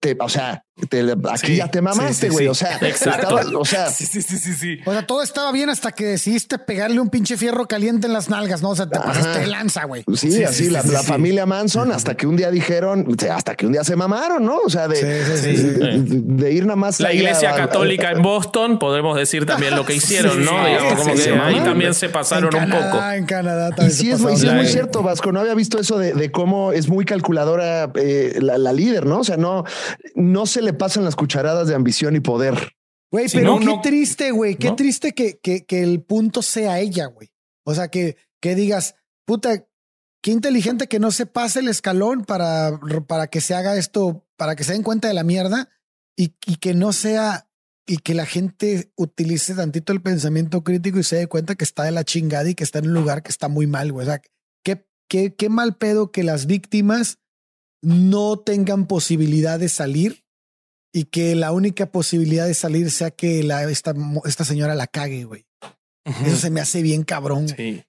[0.00, 1.00] te- o sea, te-
[1.30, 2.44] aquí Sí, ya te mamaste, sí, sí, güey.
[2.44, 2.48] sí.
[2.50, 3.38] O sea, Exacto.
[3.40, 4.78] estaba- o sea, Sí, sí, sí, sí, sí.
[4.84, 8.28] O sea, todo estaba bien hasta que decidiste pegarle un pinche fierro caliente en las
[8.28, 8.70] nalgas, ¿no?
[8.70, 9.06] O sea, te Ajá.
[9.06, 10.04] pasaste de lanza, güey.
[10.14, 11.06] Sí, Sí, así sí, la, sí, la sí.
[11.06, 14.44] familia Manson, hasta que un día dijeron, o sea, hasta que un día se mamaron,
[14.44, 14.58] ¿no?
[14.58, 15.62] O sea, de, Sí, sí, sí.
[15.62, 17.00] de, de ir nada más.
[17.00, 20.50] La a- iglesia a- católica en Boston, podemos decir también lo que hicieron, Sí, ¿no?
[20.62, 23.10] sí, Digamos, sí, como sí, que se ahí también se pasaron en un Canadá, poco.
[23.12, 25.32] En Canadá Y también sí se es, muy- pasaron sí es muy cierto, Vasco.
[25.32, 29.20] No había visto eso de, de cómo es muy calculadora eh, la, la líder, ¿no?
[29.20, 29.64] O sea, no,
[30.14, 32.76] no se le pasan las cucharadas de ambición y poder.
[33.10, 33.80] Güey, pero no, qué no.
[33.80, 34.56] triste, güey.
[34.56, 34.76] Qué ¿No?
[34.76, 37.30] triste que, que, que el punto sea ella, güey.
[37.64, 39.66] O sea, que, que digas, puta,
[40.22, 44.56] qué inteligente que no se pase el escalón para, para que se haga esto, para
[44.56, 45.70] que se den cuenta de la mierda
[46.16, 47.48] y, y que no sea,
[47.86, 51.84] y que la gente utilice tantito el pensamiento crítico y se dé cuenta que está
[51.84, 54.06] de la chingada y que está en un lugar que está muy mal, güey.
[54.06, 54.20] O sea,
[54.64, 57.18] qué, qué, qué mal pedo que las víctimas
[57.82, 60.25] no tengan posibilidad de salir
[60.96, 63.94] y que la única posibilidad de salir sea que la, esta,
[64.24, 65.44] esta señora la cague, güey.
[66.24, 67.50] Eso se me hace bien cabrón.
[67.50, 67.82] Sí.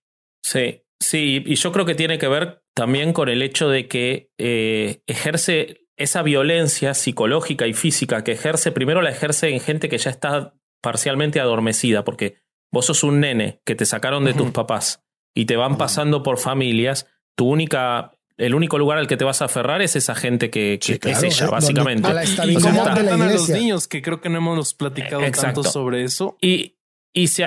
[0.44, 4.30] Sí, sí, y yo creo que tiene que ver también con el hecho de que
[4.38, 9.98] eh, ejerce esa violencia psicológica y física que ejerce, primero la ejerce en gente que
[9.98, 12.42] ya está parcialmente adormecida, porque
[12.74, 16.40] vos sos un nene que te sacaron de tus papás y te van pasando por
[16.40, 20.50] familias, tu única, el único lugar al que te vas a aferrar es esa gente
[20.50, 22.08] que, que Sí, claro, es ella, eh, básicamente.
[22.08, 25.62] a la Y cómo tratan a los niños, que creo que no hemos platicado Exacto.
[25.62, 26.38] tanto sobre eso.
[26.42, 26.76] Y,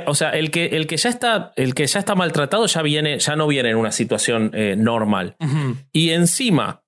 [0.07, 3.21] o sea, el que, el que ya está, el que ya está maltratado ya viene,
[3.21, 5.37] ya no viene en una situación eh, normal.
[5.93, 6.83] Y encima,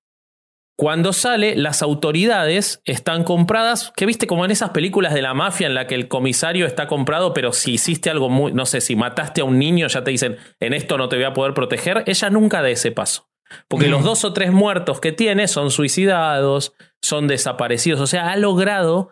[0.77, 5.69] cuando sale, las autoridades están compradas, que viste como en esas películas de la mafia
[5.69, 8.97] en la que el comisario está comprado, pero si hiciste algo muy, no sé, si
[8.97, 12.03] mataste a un niño, ya te dicen, en esto no te voy a poder proteger,
[12.07, 13.32] ella nunca da ese paso.
[13.69, 16.73] Porque los dos o tres muertos que tiene son suicidados,
[17.03, 19.11] son desaparecidos, o sea, ha logrado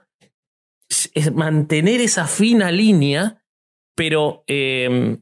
[1.35, 3.43] mantener esa fina línea,
[3.97, 5.19] pero eh,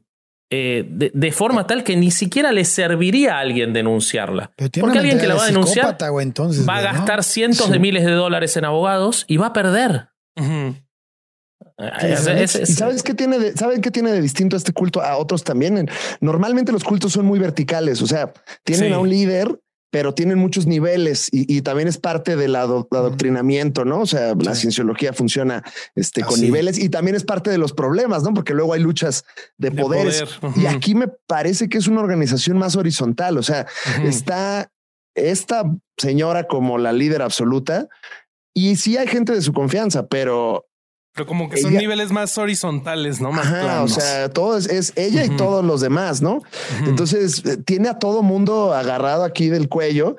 [0.51, 4.51] eh, de, de forma tal que ni siquiera le serviría a alguien denunciarla.
[4.57, 7.71] Porque alguien que la va a denunciar entonces, va a gastar cientos Sí.
[7.71, 10.09] de miles de dólares en abogados y va a perder.
[12.01, 15.01] Es- es- es- ¿Y sabes qué tiene de, saben qué tiene de distinto este culto
[15.01, 15.77] a otros también?
[15.77, 15.89] En-
[16.21, 18.93] Normalmente los cultos son muy verticales, o sea, tienen Sí.
[18.93, 19.59] a un líder,
[19.91, 24.01] pero tienen muchos niveles y, y también es parte del ado- adoctrinamiento, ¿no?
[24.01, 24.61] O sea, la Sí.
[24.61, 25.63] cienciología funciona
[25.95, 26.43] este, con Así.
[26.43, 28.33] niveles y también es parte de los problemas, ¿no?
[28.35, 29.23] Porque luego hay luchas
[29.57, 30.23] de, De poderes.
[30.41, 30.57] poder.
[30.59, 33.65] Y aquí me parece que es una organización más horizontal, o sea,
[34.03, 34.71] está
[35.15, 35.63] esta
[35.97, 37.87] señora como la líder absoluta
[38.55, 40.67] y sí hay gente de su confianza, pero
[41.13, 43.31] Pero como que son ella- niveles más horizontales, ¿no?
[43.31, 46.41] Más Ajá, o sea, todo es, es ella y todos los demás, ¿no?
[46.85, 50.15] Entonces eh, tiene a todo mundo agarrado aquí del cuello,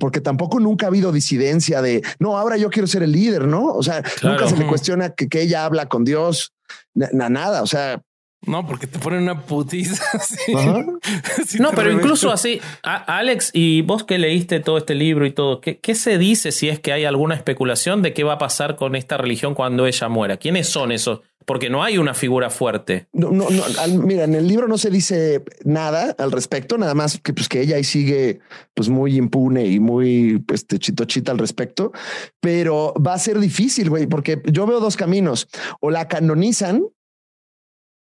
[0.00, 3.66] porque tampoco nunca ha habido disidencia de no, ahora yo quiero ser el líder, ¿no?
[3.66, 4.36] O sea, Claro.
[4.40, 6.52] nunca se le cuestiona que, que ella habla con Dios,
[6.94, 7.62] na- na- nada.
[7.62, 8.02] O sea,
[8.46, 10.02] No, porque te ponen una putiza.
[11.58, 15.78] no, pero incluso así, Alex, y vos que leíste todo este libro y todo, ¿qué,
[15.78, 18.96] ¿qué, se dice si es que hay alguna especulación de qué va a pasar con
[18.96, 20.36] esta religión cuando ella muera?
[20.36, 21.20] ¿Quiénes son esos?
[21.44, 23.06] Porque no hay una figura fuerte.
[23.12, 23.62] No, no, no.
[24.02, 27.60] Mira, en el libro no se dice nada al respecto, nada más que pues que
[27.60, 28.40] ella ahí sigue
[28.72, 31.92] pues muy impune y muy pues, chitochita al respecto,
[32.40, 35.48] pero va a ser difícil, güey, porque yo veo dos caminos.
[35.80, 36.84] O la canonizan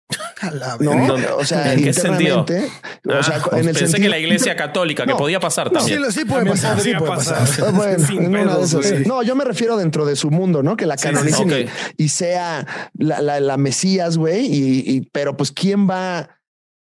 [0.79, 2.41] no, o sea, ¿en qué sentido?
[2.41, 6.03] O sea, ah, en el pensé que la Iglesia Católica, que podía pasar también.
[6.05, 7.47] Sí, sí puede pasar, sí puede pasar.
[9.05, 10.77] no, yo me refiero dentro de su mundo, ¿no?
[10.77, 12.65] Que la canonicen y, sea
[12.97, 14.47] la, la, Mesías, güey.
[14.49, 16.29] Y, pero pues, ¿quién va?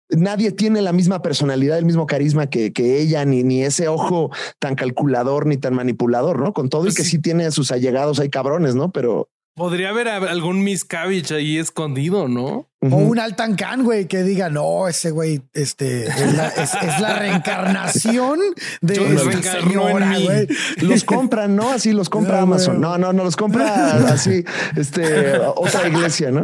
[0.10, 4.30] Nadie tiene la misma personalidad, el mismo carisma que, que ella, ni, ni ese ojo
[4.60, 6.54] tan calculador ni tan manipulador, ¿no?
[6.54, 8.92] Con todo y pues que sí tiene a sus allegados, hay cabrones, ¿no?
[8.92, 12.70] Pero Podría haber algún Miscavige ahí escondido, ¿no?
[12.84, 18.40] O un Altan Khan, güey, que diga, no, ese güey, este, es la, reencarnación
[18.82, 20.48] de esta señora, güey.
[20.78, 21.70] Los compran, ¿no?
[21.70, 22.82] Así los compra Amazon.
[22.82, 24.44] No, no, no los compra así,
[24.76, 26.44] este, otra iglesia, ¿no?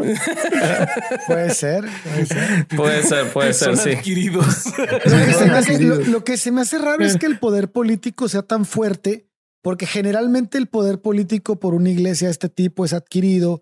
[1.26, 2.68] Puede ser, puede ser.
[2.68, 3.92] Puede ser, puede ser, sí.
[3.94, 4.66] Adquiridos.
[6.08, 9.27] lo que se me hace raro es que el poder político sea tan fuerte
[9.68, 13.62] porque generalmente el poder político por una iglesia de este tipo es adquirido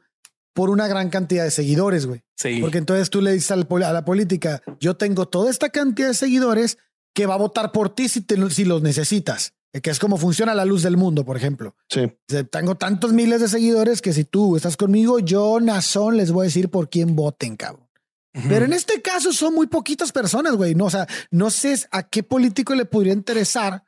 [0.54, 2.22] por una gran cantidad de seguidores, güey.
[2.36, 2.60] Sí.
[2.62, 6.78] Porque entonces tú le dices a la política, yo tengo toda esta cantidad de seguidores
[7.16, 9.56] que va a votar por ti si, si los necesitas.
[9.74, 11.76] Eh, que es como funciona la luz del mundo, por ejemplo.
[11.90, 12.02] Sí.
[12.52, 16.50] Tengo tantos miles de seguidores que si tú estás conmigo, yo, Nazón, les voy a
[16.50, 17.90] decir por quién voten, cabrón.
[18.48, 20.76] Pero en este caso son muy poquitas personas, güey.
[20.76, 23.85] No, o sea, no sé a qué político le podría interesar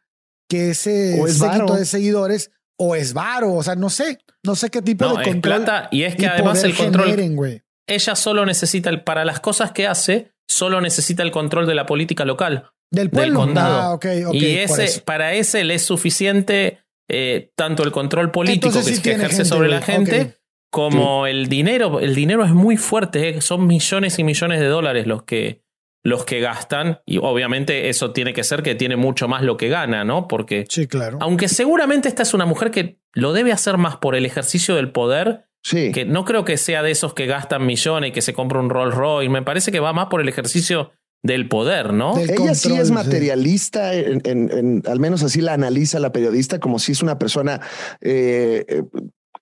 [0.49, 4.81] que ese séquito de seguidores o es varo, o sea, no sé, no sé qué
[4.81, 5.65] tipo de control.
[5.91, 7.63] y es que además el control.
[7.87, 11.85] ella solo necesita el, para las cosas que hace, solo necesita el control de la
[11.85, 12.69] política local.
[12.89, 13.39] Del pueblo.
[13.39, 13.99] condado.
[14.01, 16.79] Ah, y ese, para ese le es suficiente
[17.09, 20.37] eh, tanto el control político que, ejerce sobre la gente.
[20.69, 25.07] Como el dinero, el dinero es muy fuerte, eh, son millones y millones de dólares
[25.07, 25.63] los que,
[26.07, 29.67] los que gastan, y obviamente eso tiene que ser que tiene mucho más lo que
[29.67, 30.29] gana, ¿no?
[30.29, 31.17] Porque, sí, claro.
[31.19, 34.93] aunque seguramente esta es una mujer que lo debe hacer más por el ejercicio del
[34.93, 35.91] poder, sí.
[35.91, 38.69] que no creo que sea de esos que gastan millones y que se compra un
[38.69, 40.91] Rolls Royce, me parece que va más por el ejercicio
[41.23, 42.17] del poder, ¿no?
[42.17, 47.03] Ella sí es materialista, en, al menos así la analiza la periodista, como si es
[47.03, 47.59] una persona
[47.99, 48.83] eh, eh,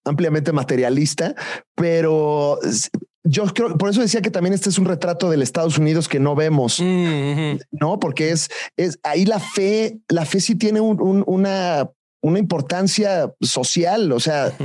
[0.03, 1.35] ampliamente materialista,
[1.75, 2.57] pero
[3.25, 6.19] yo creo, por eso decía que también este es un retrato del Estados Unidos que
[6.19, 11.89] no vemos, mm, no, porque es, es ahí la fe, la fe sí tiene una,
[12.21, 14.11] una importancia social.
[14.11, 14.55] O sea,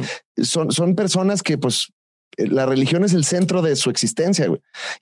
[0.42, 1.92] son, son personas que, pues,
[2.36, 4.46] la religión es el centro de su existencia.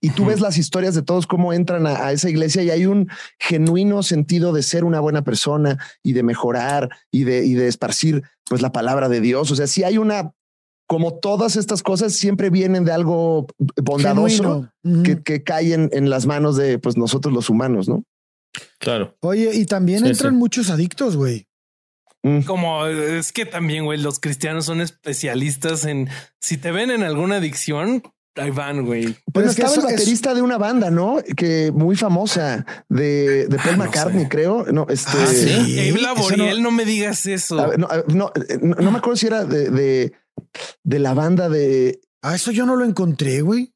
[0.00, 3.08] Y tú ves las historias de todos cómo entran a, esa iglesia y hay un
[3.38, 8.22] genuino sentido de ser una buena persona y de mejorar y de, y de esparcir
[8.46, 9.50] pues la palabra de Dios.
[9.50, 10.32] O sea, sí hay una
[10.88, 14.72] como todas estas cosas siempre vienen de algo bondadoso
[15.04, 18.04] que, que cae en, las manos de pues, nosotros los humanos, ¿no?
[18.78, 19.14] Claro.
[19.20, 21.46] Oye, y también entran muchos adictos, güey.
[22.22, 22.40] Mm.
[22.40, 26.08] Como es que también, güey, los cristianos son especialistas en
[26.40, 28.02] si te ven en alguna adicción,
[28.36, 29.14] ahí van, güey.
[29.32, 31.18] Pero estaba el baterista de una banda, ¿no?
[31.36, 34.64] Que muy famosa de, de Paul ah, McCartney, creo.
[34.72, 35.12] No, este.
[35.14, 35.92] Ah, sí.
[36.00, 37.76] Laboriel, no, me digas eso.
[37.76, 40.12] no, no, no, me acuerdo si era de de
[40.84, 42.00] la banda de.
[42.22, 43.72] Ah, eso yo no lo encontré, güey.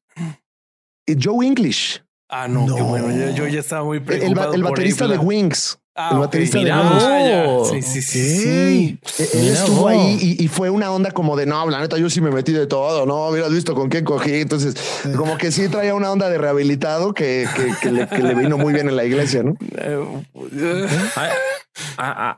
[1.05, 2.01] Eh, Joe English.
[2.29, 3.31] Ah, no, qué bueno.
[3.35, 4.53] Yo, ya estaba muy preocupado.
[4.53, 5.77] El, baterista de Wings.
[5.95, 7.69] Ah, el baterista de Wings.
[7.69, 8.99] Sí, sí, sí.
[9.19, 12.21] Eh, él estuvo ahí y, fue una onda como de no, la neta, yo sí
[12.21, 14.41] me metí de todo, no hubieras visto con qué cogí.
[14.41, 14.75] Entonces,
[15.15, 17.47] como que sí traía una onda de rehabilitado que,
[17.81, 19.55] que, le, que le, vino muy bien en la iglesia, ¿no?
[19.77, 20.87] Eh,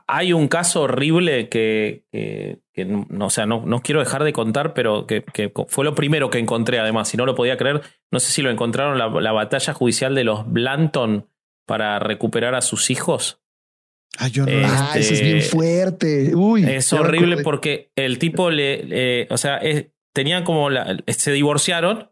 [0.06, 2.04] hay un caso horrible que,
[2.84, 5.24] no, o sea, no, no, quiero dejar de contar, pero que,
[5.68, 7.80] fue lo primero que encontré, además, si no lo podía creer,
[8.12, 11.28] no sé si lo encontraron, la, batalla judicial de los Blanton
[11.66, 13.40] para recuperar a sus hijos.
[14.18, 14.52] Ah, yo no.
[14.64, 16.34] ah, eso es bien este, fuerte.
[16.34, 19.60] Uy, es horrible porque el tipo le, o sea,
[20.14, 22.10] tenían como la, se divorciaron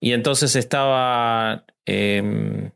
[0.00, 2.70] y entonces estaba, em,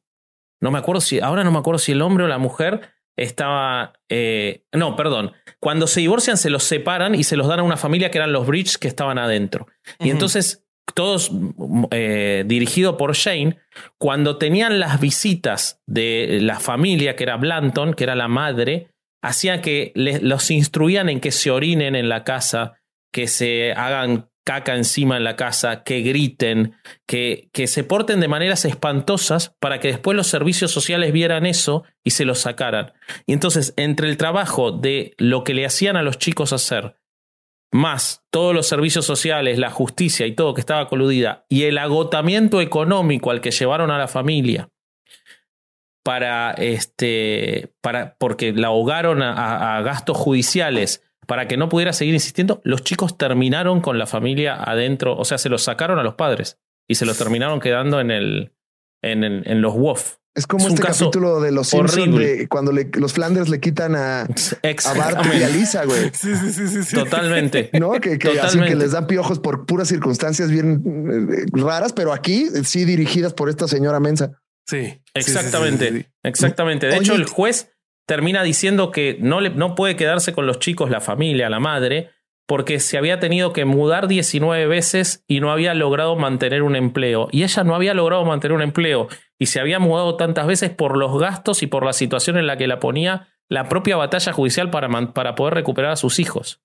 [0.61, 2.91] no me acuerdo si, ahora no me acuerdo si el hombre o la mujer
[3.21, 3.93] estaba.
[4.09, 5.33] Eh, no, perdón.
[5.61, 8.33] Cuando se divorcian, se los separan y se los dan a una familia que eran
[8.33, 9.67] los Bridge que estaban adentro.
[9.99, 10.65] Y entonces,
[10.95, 11.31] todos
[11.91, 13.59] eh, dirigido por Shane,
[13.99, 18.89] cuando tenían las visitas de la familia, que era Blanton, que era la madre,
[19.23, 22.81] hacía que los instruían en que se orinen en la casa,
[23.13, 26.75] que se hagan caca encima en la casa, que griten,
[27.07, 31.85] que, que se porten de maneras espantosas para que después los servicios sociales vieran eso
[32.03, 32.93] y se los sacaran.
[33.27, 36.97] Y entonces, entre el trabajo de lo que le hacían a los chicos hacer,
[37.73, 42.61] más todos los servicios sociales, la justicia y todo que estaba coludida, y el agotamiento
[42.61, 44.71] económico al que llevaron a la familia,
[46.03, 52.61] para este, para, porque la ahogaron a, gastos judiciales para que no pudiera seguir insistiendo,
[52.65, 56.59] los chicos terminaron con la familia adentro, o sea, se los sacaron a los padres
[56.89, 58.53] y se los terminaron quedando en el,
[59.03, 60.17] en, en, los WOF.
[60.35, 64.95] Es como este capítulo de los Simpsons de cuando los Flanders le quitan a, a
[64.95, 66.11] Bart y a Lisa, güey.
[66.15, 67.71] Sí, sí, sí, sí, Totalmente.
[67.81, 70.83] No, que, que, así que les dan piojos por puras circunstancias bien
[71.33, 74.41] eh, raras, pero aquí sí dirigidas por esta señora Mensa.
[74.67, 75.01] Sí.
[75.15, 76.11] Exactamente.
[76.23, 76.87] exactamente.
[76.87, 77.73] De hecho, el juez
[78.11, 82.11] termina diciendo que no, le, no puede quedarse con los chicos, la familia, la madre,
[82.45, 87.29] porque se había tenido que mudar 19 veces y no había logrado mantener un empleo.
[87.31, 89.07] Y ella no había logrado mantener un empleo
[89.39, 92.57] y se había mudado tantas veces por los gastos y por la situación en la
[92.57, 96.61] que la ponía la propia batalla judicial para, para poder recuperar a sus hijos.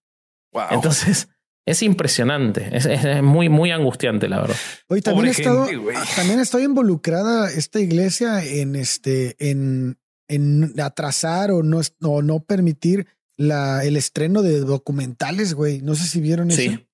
[0.71, 1.29] Entonces,
[1.67, 4.57] es impresionante, es, muy, muy angustiante, la verdad.
[4.87, 5.67] Hoy también, estado,
[6.15, 13.07] también está involucrada esta iglesia en este, en, en atrasar o no, o no permitir
[13.37, 15.81] la, el estreno de documentales, güey.
[15.81, 16.61] No sé si vieron eso.
[16.61, 16.87] Sí.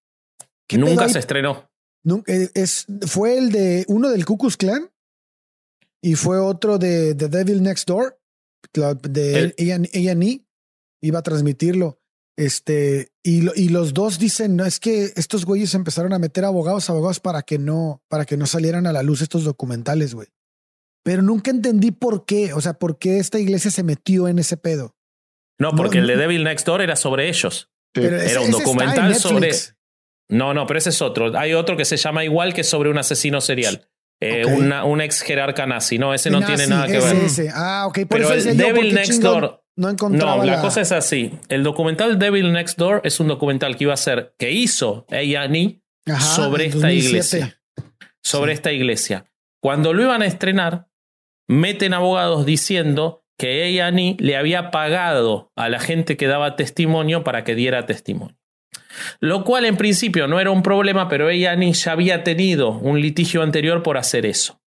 [0.77, 1.69] Nunca se estrenó.
[2.03, 4.89] Nunca, eh, es, fue el de uno del Klux Klan
[6.01, 8.19] y fue otro de The Devil Next Door,
[8.73, 10.45] de A&E,
[11.01, 11.99] iba a transmitirlo.
[12.37, 16.89] Este, y, y los dos dicen, no, es que estos güeyes empezaron a meter abogados,
[16.89, 20.29] abogados para que no, para que no salieran a la luz estos documentales, güey.
[21.03, 24.57] Pero nunca entendí por qué, o sea, por qué esta iglesia se metió en ese
[24.57, 24.95] pedo.
[25.59, 27.69] No, porque el de Devil Next Door era sobre ellos.
[27.93, 29.51] era un documental sobre.
[30.29, 31.37] No, no, pero ese es otro.
[31.37, 33.87] Hay otro que se llama igual que sobre un asesino serial.
[34.21, 35.97] Eh, una, un ex jerarca nazi.
[35.97, 37.15] No, ese no tiene nada que ver.
[37.15, 37.49] Ese.
[37.53, 37.99] Ah, ok.
[38.07, 39.63] pero el Devil Next Door.
[39.75, 40.37] No encontraba.
[40.37, 41.37] No, la, cosa es así.
[41.49, 45.81] El documental Devil Next Door es un documental que iba a ser, que hizo A&E
[46.19, 47.59] sobre esta iglesia.
[48.23, 49.25] Sobre esta iglesia.
[49.59, 50.90] Cuando lo iban a estrenar,
[51.51, 57.43] meten abogados diciendo que A&E le había pagado a la gente que daba testimonio para
[57.43, 58.37] que diera testimonio.
[59.19, 63.41] Lo cual en principio no era un problema, pero A&E ya había tenido un litigio
[63.41, 64.61] anterior por hacer eso.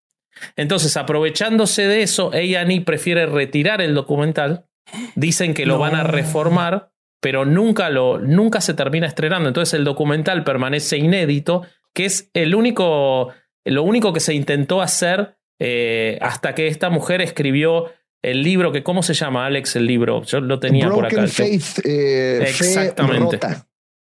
[0.57, 4.67] Entonces, aprovechándose de eso, A&E prefiere retirar el documental.
[5.15, 9.49] Dicen que lo van a reformar, pero nunca, lo, nunca se termina estrenando.
[9.49, 11.63] Entonces, el documental permanece inédito,
[11.95, 13.33] que es el único,
[13.65, 17.93] lo único que se intentó hacer eh, hasta que esta mujer escribió
[18.23, 20.23] el libro que, ¿cómo se llama, Alex, el libro?
[20.25, 21.27] Yo lo tenía por acá.
[21.27, 23.39] Faith, eh, Exactamente.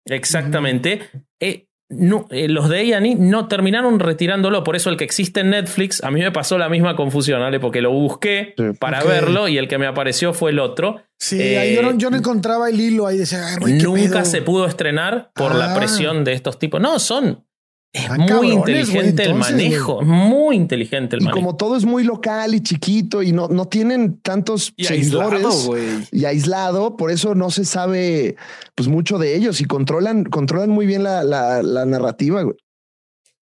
[0.06, 1.00] Exactamente.
[1.40, 6.10] Eh, los de A&E no terminaron retirándolo, por eso el que existe en Netflix, a
[6.10, 7.60] mí me pasó la misma confusión, ¿vale?
[7.60, 11.02] Porque lo busqué para verlo y el que me apareció fue el otro.
[11.18, 15.72] Sí, ahí yo, no, encontraba el hilo, ahí decía, nunca se pudo estrenar por la
[15.72, 15.76] ah.
[15.76, 16.78] presión de estos tipos.
[16.80, 17.46] No, son
[17.92, 21.38] es muy inteligente el manejo, muy inteligente el manejo.
[21.38, 25.70] Y como todo es muy local y chiquito y no, no tienen tantos seguidores
[26.12, 28.36] y aislado, por eso no se sabe
[28.74, 32.56] pues mucho de ellos y controlan, controlan muy bien la, la, narrativa, güey.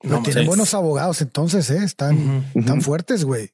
[0.02, 1.82] No, tienen buenos abogados entonces, ¿eh?
[1.82, 2.44] están,
[2.80, 3.50] fuertes, güey.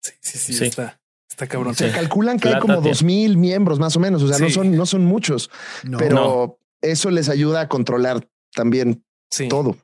[0.00, 1.00] Sí, sí, sí, está.
[1.28, 1.74] Está cabrón.
[1.74, 4.22] Se calculan que hay como dos mil miembros más o menos.
[4.22, 5.50] O sea, no son, no son muchos,
[5.98, 9.04] pero eso les ayuda a controlar también
[9.48, 9.76] todo.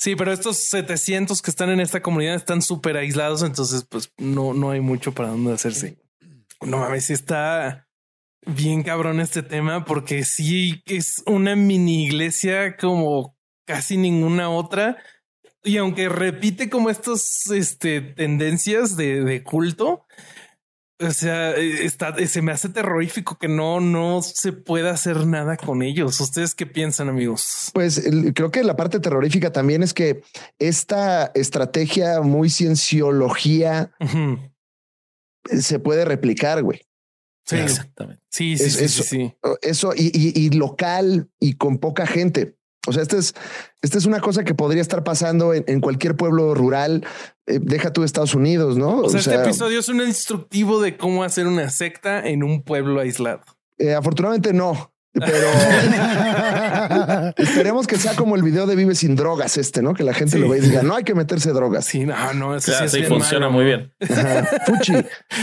[0.00, 4.54] Sí, pero estos 700 que están en esta comunidad están súper aislados, entonces pues no,
[4.54, 5.98] no hay mucho para dónde hacerse.
[6.62, 7.86] No mames, está
[8.46, 13.36] bien cabrón este tema porque sí es una mini iglesia como
[13.66, 14.96] casi ninguna otra.
[15.62, 20.06] Y aunque repite como estas este, tendencias de, de culto,
[21.00, 25.26] o sea, eh, está, eh, se me hace terrorífico que no, no se pueda hacer
[25.26, 26.20] nada con ellos.
[26.20, 27.70] ¿Ustedes qué piensan, amigos?
[27.72, 28.02] Pues
[28.34, 30.22] creo que la parte terrorífica también es que
[30.58, 33.92] esta estrategia muy cienciología
[35.44, 36.82] se puede replicar, güey.
[37.46, 38.22] Sí, exactamente.
[38.28, 42.56] Sí, sí, sí, eso, sí, Eso y, y, local y con poca gente.
[42.86, 43.34] O sea, esta es,
[43.82, 47.04] esta es una cosa que podría estar pasando en, cualquier pueblo rural.
[47.46, 49.00] Eh, deja tú Estados Unidos, ¿no?
[49.00, 53.00] O, sea, este episodio es un instructivo de cómo hacer una secta en un pueblo
[53.00, 53.42] aislado.
[53.78, 54.92] Eh, afortunadamente no.
[55.12, 55.48] Pero
[57.36, 59.92] esperemos que sea como el video de Vive sin drogas, este, ¿no?
[59.94, 61.84] Que la gente lo vea y diga, no hay que meterse drogas.
[61.84, 63.92] Sí, no, no, eso sí, funciona muy bien.
[64.66, 64.92] Fuchi,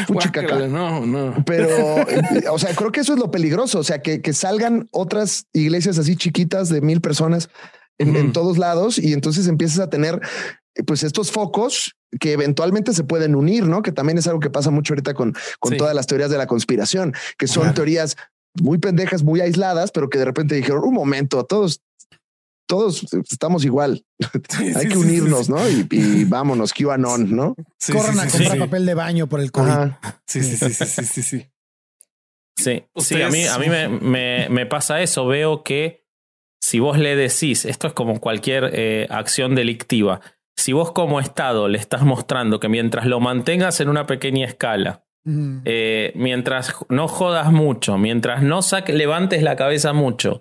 [0.08, 0.58] fuchi caca.
[0.68, 1.44] No, no.
[1.46, 1.70] Pero,
[2.00, 3.80] eh, o sea, creo que eso es lo peligroso.
[3.80, 7.50] O sea, que, que salgan otras iglesias así chiquitas de mil personas
[7.98, 10.22] en, todos lados y entonces empiezas a tener
[10.86, 13.82] pues estos focos que eventualmente se pueden unir, ¿no?
[13.82, 15.78] Que también es algo que pasa mucho ahorita con, con Sí.
[15.78, 17.76] todas las teorías de la conspiración, que son Claro.
[17.76, 18.16] teorías
[18.62, 21.82] muy pendejas, muy aisladas, pero que de repente dijeron, un momento, todos,
[22.68, 24.06] todos estamos igual,
[24.50, 25.70] Sí, hay sí, que unirnos, sí, ¿no?
[25.70, 27.56] Y, y vámonos, QAnon, ¿no?
[27.80, 28.60] sí, Corran sí, a sí, comprar sí.
[28.60, 29.70] papel de baño por el COVID.
[29.70, 30.00] Ajá.
[30.26, 31.46] Sí, sí, sí, sí, sí, sí, sí.
[32.58, 35.28] Sí, a mí, a mí me, me- me pasa eso.
[35.28, 36.06] Veo que
[36.60, 40.22] si vos le decís, esto es como cualquier eh, acción delictiva,
[40.56, 45.06] si vos como Estado le estás mostrando que mientras lo mantengas en una pequeña escala,
[45.30, 45.60] Mm.
[45.66, 50.40] eh, mientras no jodas mucho, mientras no saque- levantes la cabeza mucho,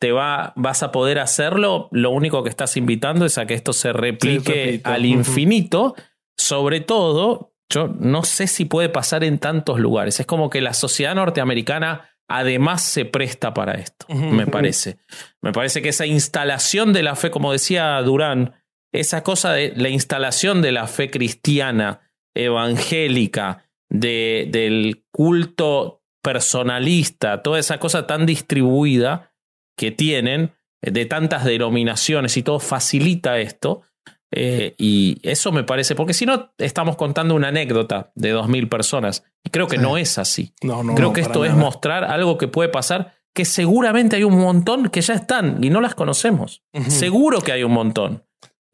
[0.00, 3.72] te va, vas a poder hacerlo, lo único que estás invitando es a que esto
[3.72, 5.94] se replique al infinito,
[6.36, 10.74] sobre todo, yo no sé si puede pasar en tantos lugares, es como que la
[10.74, 14.96] sociedad norteamericana además se presta para esto, me parece.
[15.42, 18.54] Me parece que esa instalación de la fe, como decía Durán,
[18.92, 22.00] esa cosa de la instalación de la fe cristiana,
[22.34, 23.63] evangélica,
[23.94, 29.32] de, del culto personalista, toda esa cosa tan distribuida
[29.76, 30.52] que tienen,
[30.82, 33.82] eh, de tantas denominaciones y todo, facilita esto.
[34.36, 38.68] Eh, y eso me parece, porque si no, estamos contando una anécdota de dos mil
[38.68, 39.22] personas.
[39.44, 39.82] Y creo que Sí.
[39.82, 40.52] no es así.
[40.62, 41.62] No, no, creo no, que esto es nada.
[41.62, 45.80] mostrar algo que puede pasar, que seguramente hay un montón que ya están y no
[45.80, 46.62] las conocemos.
[46.88, 48.24] Seguro que hay un montón,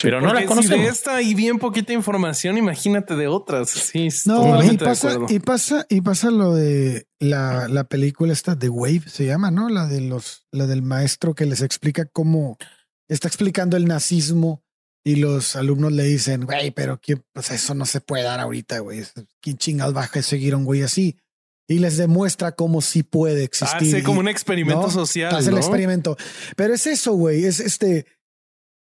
[0.03, 0.79] pero no las conocemos.
[0.79, 3.71] Si de esta y bien poquita información, imagínate de otras.
[3.71, 8.69] Sí, No, y pasa, y pasa, y pasa lo de la, la película esta de
[8.69, 9.69] Wave, se llama, ¿no?
[9.69, 12.57] La de los, la del maestro que les explica cómo
[13.09, 14.63] está explicando el nazismo
[15.05, 18.81] y los alumnos le dicen, güey, pero ¿quién, pues eso no se puede dar ahorita,
[18.81, 19.03] güey.
[19.41, 21.17] ¿Quién chingados va a seguir a un güey así?
[21.67, 23.95] Y les demuestra cómo sí puede existir.
[23.95, 24.91] Hace como y- un experimento ¿no?
[24.91, 25.35] social.
[25.35, 25.61] Hace el ¿no?
[25.61, 26.17] experimento.
[26.57, 27.45] Pero es eso, güey.
[27.45, 28.07] Es este.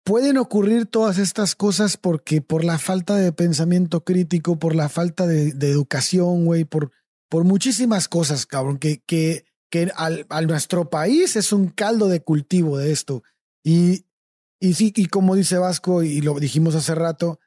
[0.03, 5.27] Pueden ocurrir todas estas cosas porque por la falta de pensamiento crítico, por la falta
[5.27, 6.91] de, de educación, güey, por,
[7.29, 12.21] por muchísimas cosas, cabrón, que, que, que al, a nuestro país es un caldo de
[12.21, 13.21] cultivo de esto.
[13.63, 14.05] Y,
[14.59, 17.39] y sí, y como dice Vasco, y lo dijimos hace rato,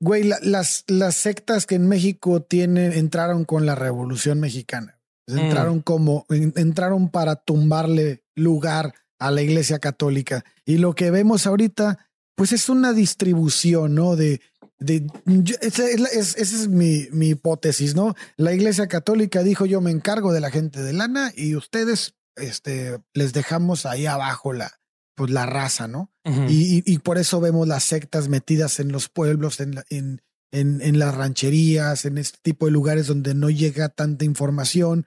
[0.00, 4.98] güey, la- las, las sectas que en México tienen, entraron con la Revolución Mexicana.
[5.28, 5.38] Mm.
[5.38, 10.44] Entraron como, en- entraron para tumbarle lugar a la Iglesia Católica.
[10.64, 14.16] Y lo que vemos ahorita, pues es una distribución, ¿no?
[14.16, 14.40] De,
[14.78, 18.14] de yo- esa es, esa es mi, mi hipótesis, ¿no?
[18.36, 22.98] La Iglesia Católica dijo yo me encargo de la gente de lana y ustedes, este,
[23.14, 24.70] les dejamos ahí abajo la,
[25.14, 26.12] pues la raza, ¿no?
[26.48, 30.20] Y, y- y por eso vemos las sectas metidas en los pueblos, en, la- en,
[30.52, 35.06] en, en las rancherías, en este tipo de lugares donde no llega tanta información.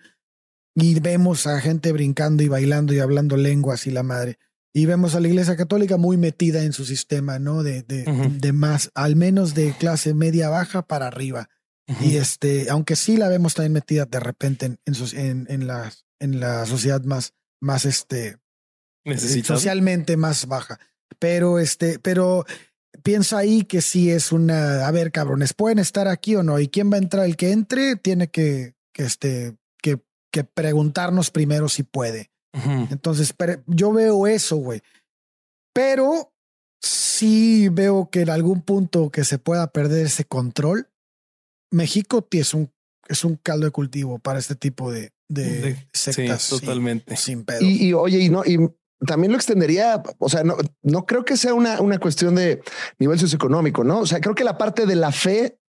[0.80, 4.38] Y vemos a gente brincando y bailando y hablando lenguas y la madre.
[4.74, 7.64] Y vemos a la iglesia católica muy metida en su sistema, ¿no?
[7.64, 11.50] De, de, más, al menos de clase media baja para arriba.
[12.02, 15.92] Y este, aunque sí la vemos también metida de repente en, en, en, en la,
[16.20, 18.38] en la sociedad más, más este,
[19.06, 19.48] Necesitas.
[19.48, 20.80] socialmente más baja.
[21.18, 22.46] Pero este, pero
[23.04, 26.68] pienso ahí que sí es una, a ver, cabrones, pueden estar aquí o no, y
[26.68, 29.56] quién va a entrar, el que entre tiene que, que este,
[30.32, 32.32] que, preguntarnos primero si puede.
[32.92, 34.82] Entonces, pero yo veo eso, güey.
[35.74, 36.34] Pero
[36.82, 40.90] sí veo que en algún punto que se pueda perder ese control,
[41.72, 42.72] México ti- es un,
[43.08, 46.42] es un caldo de cultivo para este tipo de, de, De- sectas.
[46.42, 47.16] sí, sí, totalmente.
[47.18, 47.62] sin pedo.
[47.62, 48.58] Y, y, oye, y no, y
[49.06, 52.62] también lo extendería, o sea, no, no creo que sea una, una cuestión de
[52.98, 54.00] nivel socioeconómico, ¿no?
[54.00, 55.60] O sea, creo que la parte de la fe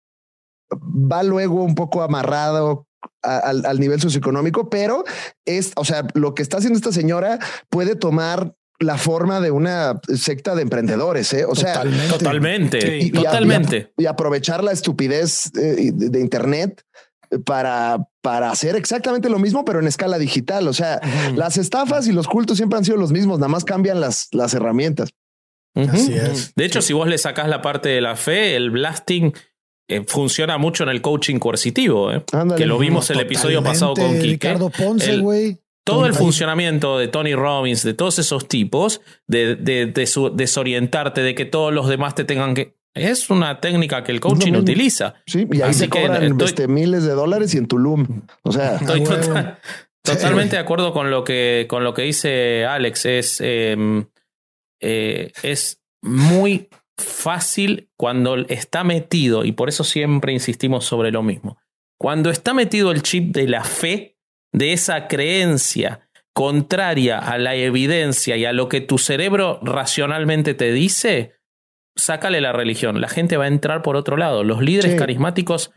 [0.72, 2.86] va luego un poco amarrado
[3.22, 5.04] a- al, al nivel socioeconómico, pero
[5.44, 10.00] es, o sea, lo que está haciendo esta señora puede tomar la forma de una
[10.16, 11.44] secta de emprendedores, ¿eh?
[11.44, 12.98] O sea, Totalmente.
[12.98, 13.92] Y- a- totalmente.
[13.98, 16.82] y aprovechar la estupidez eh, de, de Internet
[17.44, 20.66] para, para hacer exactamente lo mismo, pero en escala digital.
[20.66, 20.98] O sea,
[21.36, 24.54] las estafas y los cultos siempre han sido los mismos, nada más cambian las, las
[24.54, 25.10] herramientas.
[25.74, 26.52] Así es.
[26.56, 29.32] De hecho, si vos le sacás la parte de la fe, el blasting
[29.96, 32.22] eh, funciona mucho en el coaching coercitivo, ¿eh?
[32.32, 32.58] Ándale.
[32.60, 34.22] que lo vimos el episodio pasado con Quique.
[34.22, 35.58] Ricardo Ponce, güey.
[35.84, 41.22] Todo el funcionamiento de Tony Robbins, de todos esos tipos, de, de- de su- desorientarte,
[41.22, 42.76] de que todos los demás te tengan que...
[42.94, 45.14] Es una técnica que el coaching utiliza.
[45.26, 48.22] Sí, y ahí Así se que cobran estoy- este, miles de dólares y en Tulum.
[48.42, 49.58] O sea, Estoy Ah, total-
[50.02, 53.06] totalmente de acuerdo con lo que, con lo que dice Alex.
[53.06, 54.04] Es, eh,
[54.80, 56.68] eh, es muy
[57.00, 61.58] fácil cuando está metido, y por eso siempre insistimos sobre lo mismo.
[61.98, 64.16] Cuando está metido el chip de la fe,
[64.52, 70.72] de esa creencia contraria a la evidencia y a lo que tu cerebro racionalmente te
[70.72, 71.34] dice,
[71.96, 73.00] sácale la religión.
[73.00, 74.44] La gente va a entrar por otro lado.
[74.44, 74.98] Los líderes Sí.
[74.98, 75.72] carismáticos,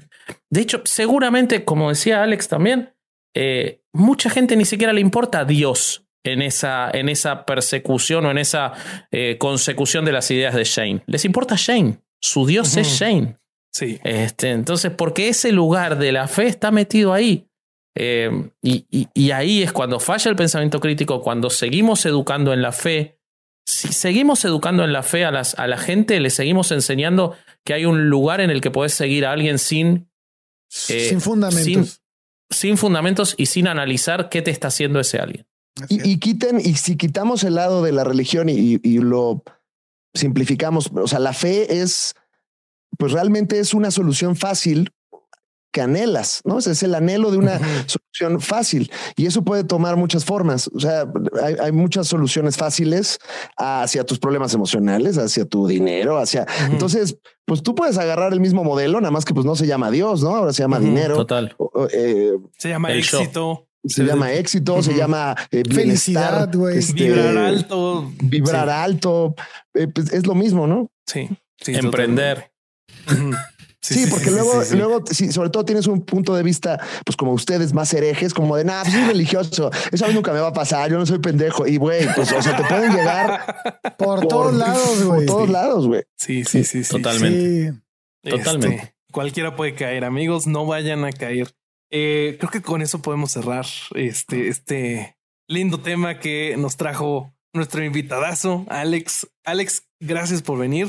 [0.50, 2.94] de hecho, seguramente, como decía Alex también,
[3.36, 8.38] eh, mucha gente ni siquiera le importa Dios en esa, en esa persecución o en
[8.38, 8.74] esa
[9.12, 11.04] eh, consecución de las ideas de Shane.
[11.06, 12.00] Les importa Shane.
[12.22, 12.88] Su Dios es.
[12.88, 13.36] Shane.
[13.72, 14.00] Sí.
[14.04, 17.48] Este, entonces, porque ese lugar de la fe está metido ahí.
[17.96, 18.32] Eh,
[18.62, 22.72] y, y- y ahí es cuando falla el pensamiento crítico, cuando seguimos educando en la
[22.72, 23.20] fe.
[23.66, 27.36] Si seguimos educando en la fe a, las, a la gente, le seguimos enseñando
[27.66, 30.10] que hay un lugar en el que puedes seguir a alguien sin,
[30.90, 31.64] eh, Sin fundamentos.
[31.66, 31.86] sin-
[32.50, 35.46] sin fundamentos y sin analizar qué te está haciendo ese alguien.
[35.90, 39.44] Y, y quiten, y si quitamos el lado de la religión y, y lo
[40.14, 42.14] simplificamos, o sea, la fe es,
[42.98, 44.92] pues realmente es una solución fácil
[45.72, 46.60] que anhelas, ¿no?
[46.60, 50.70] Es el anhelo de una solución fácil y eso puede tomar muchas formas.
[50.72, 53.18] O sea, hay, hay muchas soluciones fáciles
[53.58, 56.46] hacia tus problemas emocionales, hacia tu dinero, hacia.
[56.70, 59.90] Entonces, pues tú puedes agarrar el mismo modelo, nada más que pues no se llama
[59.90, 60.36] Dios, ¿no?
[60.36, 61.16] Ahora se llama dinero.
[61.16, 61.56] Total.
[61.92, 63.66] eh, Se llama El show.
[63.86, 66.78] Se llama éxito, se llama eh, Felicidad, güey.
[66.80, 68.12] este, Vibrar alto.
[68.22, 68.74] vibrar Sí.
[68.74, 69.36] alto,
[69.74, 70.90] eh, pues es lo mismo, ¿no?
[71.06, 71.30] Sí.
[71.62, 72.52] sí, Emprender.
[73.06, 73.34] totalmente.
[73.36, 73.44] Ujú.
[73.82, 77.74] Sí, porque luego, luego, sí, sobre todo tienes un punto de vista, pues como ustedes
[77.74, 80.54] más herejes, como de nada, pues soy religioso, eso a mí nunca me va a
[80.54, 81.68] pasar, yo no soy pendejo.
[81.68, 83.44] Y güey, pues o sea, te pueden llegar
[83.98, 85.26] Por, por- todos lados, por güey.
[85.26, 86.04] todos lados, güey.
[86.18, 86.90] Sí, sí, sí, sí.
[86.92, 87.72] Totalmente.
[87.74, 87.80] Sí.
[88.24, 88.96] Este, Totalmente.
[89.12, 91.54] cualquiera puede caer, amigos, no vayan a caer.
[91.96, 95.16] Eh, creo que con eso podemos cerrar este, este
[95.48, 99.30] lindo tema que nos trajo nuestro invitadazo, Alex.
[99.46, 100.88] Alex, gracias por venir.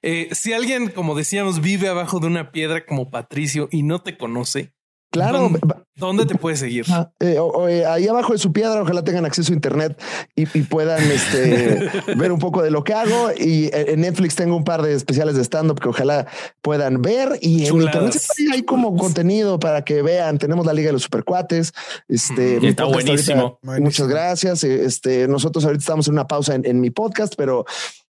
[0.00, 4.16] Eh, si alguien, como decíamos, vive abajo de una piedra como Patricio y no te
[4.16, 4.72] conoce,
[5.16, 5.60] Claro, ¿Dónde?
[5.66, 6.84] va- ¿dónde te puedes seguir?
[6.90, 10.00] ah, eh, o- o, eh, ahí abajo de su piedra, ojalá tengan acceso a internet
[10.34, 13.30] y, y puedan este, ver un poco de lo que hago.
[13.36, 16.26] Y eh, en Netflix tengo un par de especiales de stand-up que ojalá
[16.62, 17.38] puedan ver.
[17.40, 17.94] Y en Chuladas.
[17.94, 20.38] internet hay como contenido para que vean.
[20.38, 21.72] Tenemos la Liga de los Supercuates.
[22.08, 23.40] Este, Está buenísimo.
[23.40, 23.84] ahorita- Buenísimo.
[23.86, 24.64] Muchas gracias.
[24.64, 27.64] Este, nosotros ahorita estamos en una pausa en, en mi podcast, pero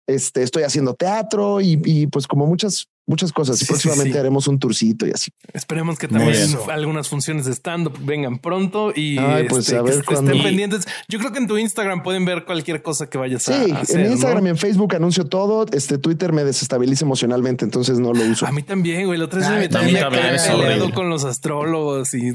[0.08, 3.58] este, estoy haciendo teatro y, y, pues como muchas, muchas cosas.
[3.58, 4.18] Sí, y sí, próximamente sí.
[4.20, 5.32] haremos un turcito y así.
[5.54, 6.36] Esperemos que también
[6.72, 10.88] algunas funciones de stand-up vengan pronto y Ay, pues, este, a ver estén Y- pendientes.
[11.08, 14.00] Yo creo que en tu Instagram pueden ver cualquier cosa que vayas Sí, a hacer.
[14.02, 14.48] en Instagram ¿no?
[14.48, 15.66] y en Facebook anuncio todo.
[15.72, 18.46] Este Twitter me desestabiliza emocionalmente, entonces no lo uso.
[18.46, 19.20] A mí también, güey.
[19.20, 22.32] La otra vez Ay, me también con los astrólogos y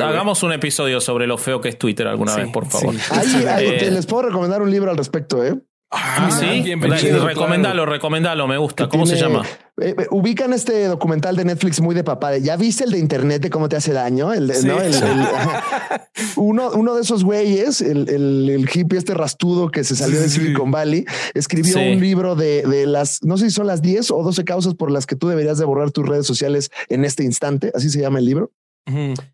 [0.00, 2.94] hagamos un episodio sobre lo feo que es Twitter alguna Sí, vez, por favor.
[2.94, 3.00] sí.
[3.10, 5.58] Ahí, ahí Eh, les puedo recomendar un libro al respecto, ¿eh?
[5.92, 7.26] Ah, Ah, sí, bienvenido, claro.
[7.26, 8.88] recomendalo, recomendalo, me gusta.
[8.88, 9.42] ¿Cómo se llama?
[9.80, 12.30] eh, eh, ubican este documental de Netflix muy de papá.
[12.30, 14.32] de, ¿Ya viste el de internet de cómo te hace daño?
[14.32, 14.66] El, de- Sí.
[14.68, 14.80] ¿no?
[14.80, 15.00] El- el-
[16.36, 20.22] uno, uno de esos güeyes, el, el, el hippie este rastudo que se salió Sí,
[20.22, 20.40] de sí.
[20.40, 21.04] Silicon Valley,
[21.34, 21.80] escribió Sí.
[21.80, 24.92] un libro de, de las, no sé si son las 10 o 12 causas por
[24.92, 27.72] las que tú deberías de borrar tus redes sociales en este instante.
[27.74, 28.52] Así se llama el libro.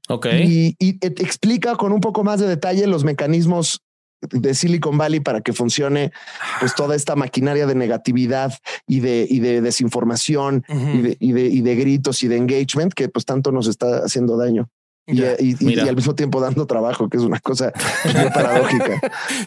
[0.08, 0.26] Ok.
[0.44, 3.82] y, y te explica con un poco más de detalle los mecanismos
[4.22, 6.12] de Silicon Valley para que funcione
[6.60, 8.52] pues toda esta maquinaria de negatividad
[8.86, 12.92] y de, y de desinformación y, de, y, de, y de gritos y de engagement
[12.94, 14.68] que pues tanto nos está haciendo daño.
[15.06, 15.32] Y, Ya.
[15.38, 15.84] y- y- Mira.
[15.84, 17.72] y al mismo tiempo dando trabajo, que es una cosa
[18.34, 19.00] paradójica.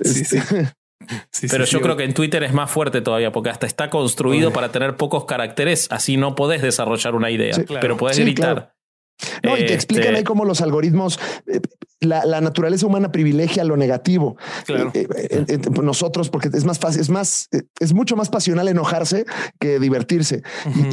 [0.03, 0.21] Sí.
[0.21, 0.41] Este,
[1.31, 3.65] Sí, Pero sí, yo sí, creo que en Twitter es más fuerte todavía, porque hasta
[3.65, 4.53] está construido Oye.
[4.55, 7.81] para tener pocos caracteres, así no podés desarrollar una idea, Sí, claro.
[7.81, 8.53] pero podés Sí, gritar.
[8.53, 8.71] claro.
[9.43, 11.59] No, y te explican Este, ahí cómo los algoritmos, eh,
[11.99, 14.37] la, la naturaleza humana privilegia lo negativo.
[14.65, 14.91] Claro.
[14.93, 18.67] Eh, eh, eh, eh, nosotros, porque es más fácil, es más, es mucho más pasional
[18.67, 19.25] enojarse
[19.59, 20.43] que divertirse.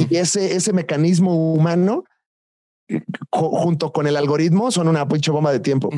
[0.09, 2.03] Y- ese, ese mecanismo humano,
[3.29, 5.89] co- junto con el algoritmo, son una pinche bomba de tiempo.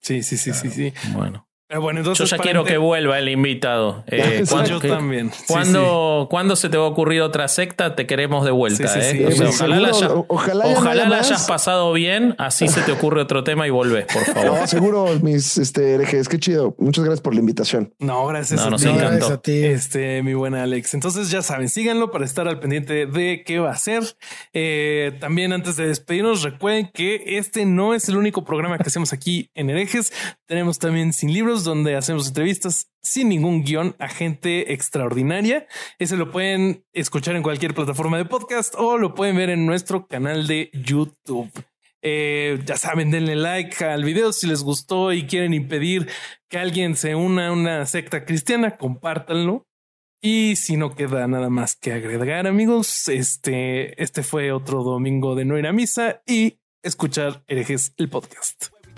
[0.00, 0.92] Sí, sí, sí, sí, sí.
[1.14, 4.04] Bueno, Pero bueno, yo entonces ya para quiero ente- que vuelva el invitado.
[4.06, 5.32] Eh, Sí, ¿cuándo- yo también.
[5.32, 7.94] Sí, ¿Cuándo, cuándo se te va a ocurrir otra secta?
[7.96, 8.86] Te queremos de vuelta.
[8.88, 9.32] Sí, sí, eh.
[9.32, 9.42] sí.
[9.42, 12.68] O sea, Eh, ojalá la, seguro, haya- ojalá ya ojalá la hayas pasado bien, así
[12.68, 14.60] se te ocurre otro tema y volvés, por favor.
[14.60, 16.28] No, seguro, mis este, herejes.
[16.28, 16.74] Qué chido.
[16.78, 17.94] Muchas gracias por la invitación.
[17.98, 18.60] No, gracias.
[18.60, 18.88] No, a nos ti.
[18.94, 19.64] Gracias a ti.
[19.64, 20.92] Este, mi buena Alex.
[20.92, 24.02] Entonces ya saben, síganlo para estar al pendiente de qué va a hacer.
[24.52, 29.14] Eh, también antes de despedirnos, recuerden que este no es el único programa que hacemos
[29.14, 30.12] aquí en Herejes.
[30.46, 35.66] Tenemos también Sin Libros, donde hacemos entrevistas sin ningún guion a gente extraordinaria.
[35.98, 40.06] Ese lo pueden escuchar en cualquier plataforma de podcast o lo pueden ver en nuestro
[40.06, 41.50] canal de YouTube.
[42.02, 46.08] Eh, ya saben, denle like al video si les gustó y quieren impedir
[46.48, 49.66] que alguien se una a una secta cristiana, compártanlo.
[50.20, 55.44] Y si no queda nada más que agregar, amigos, este, este fue otro domingo de
[55.44, 58.71] no ir a misa y escuchar herejes el podcast.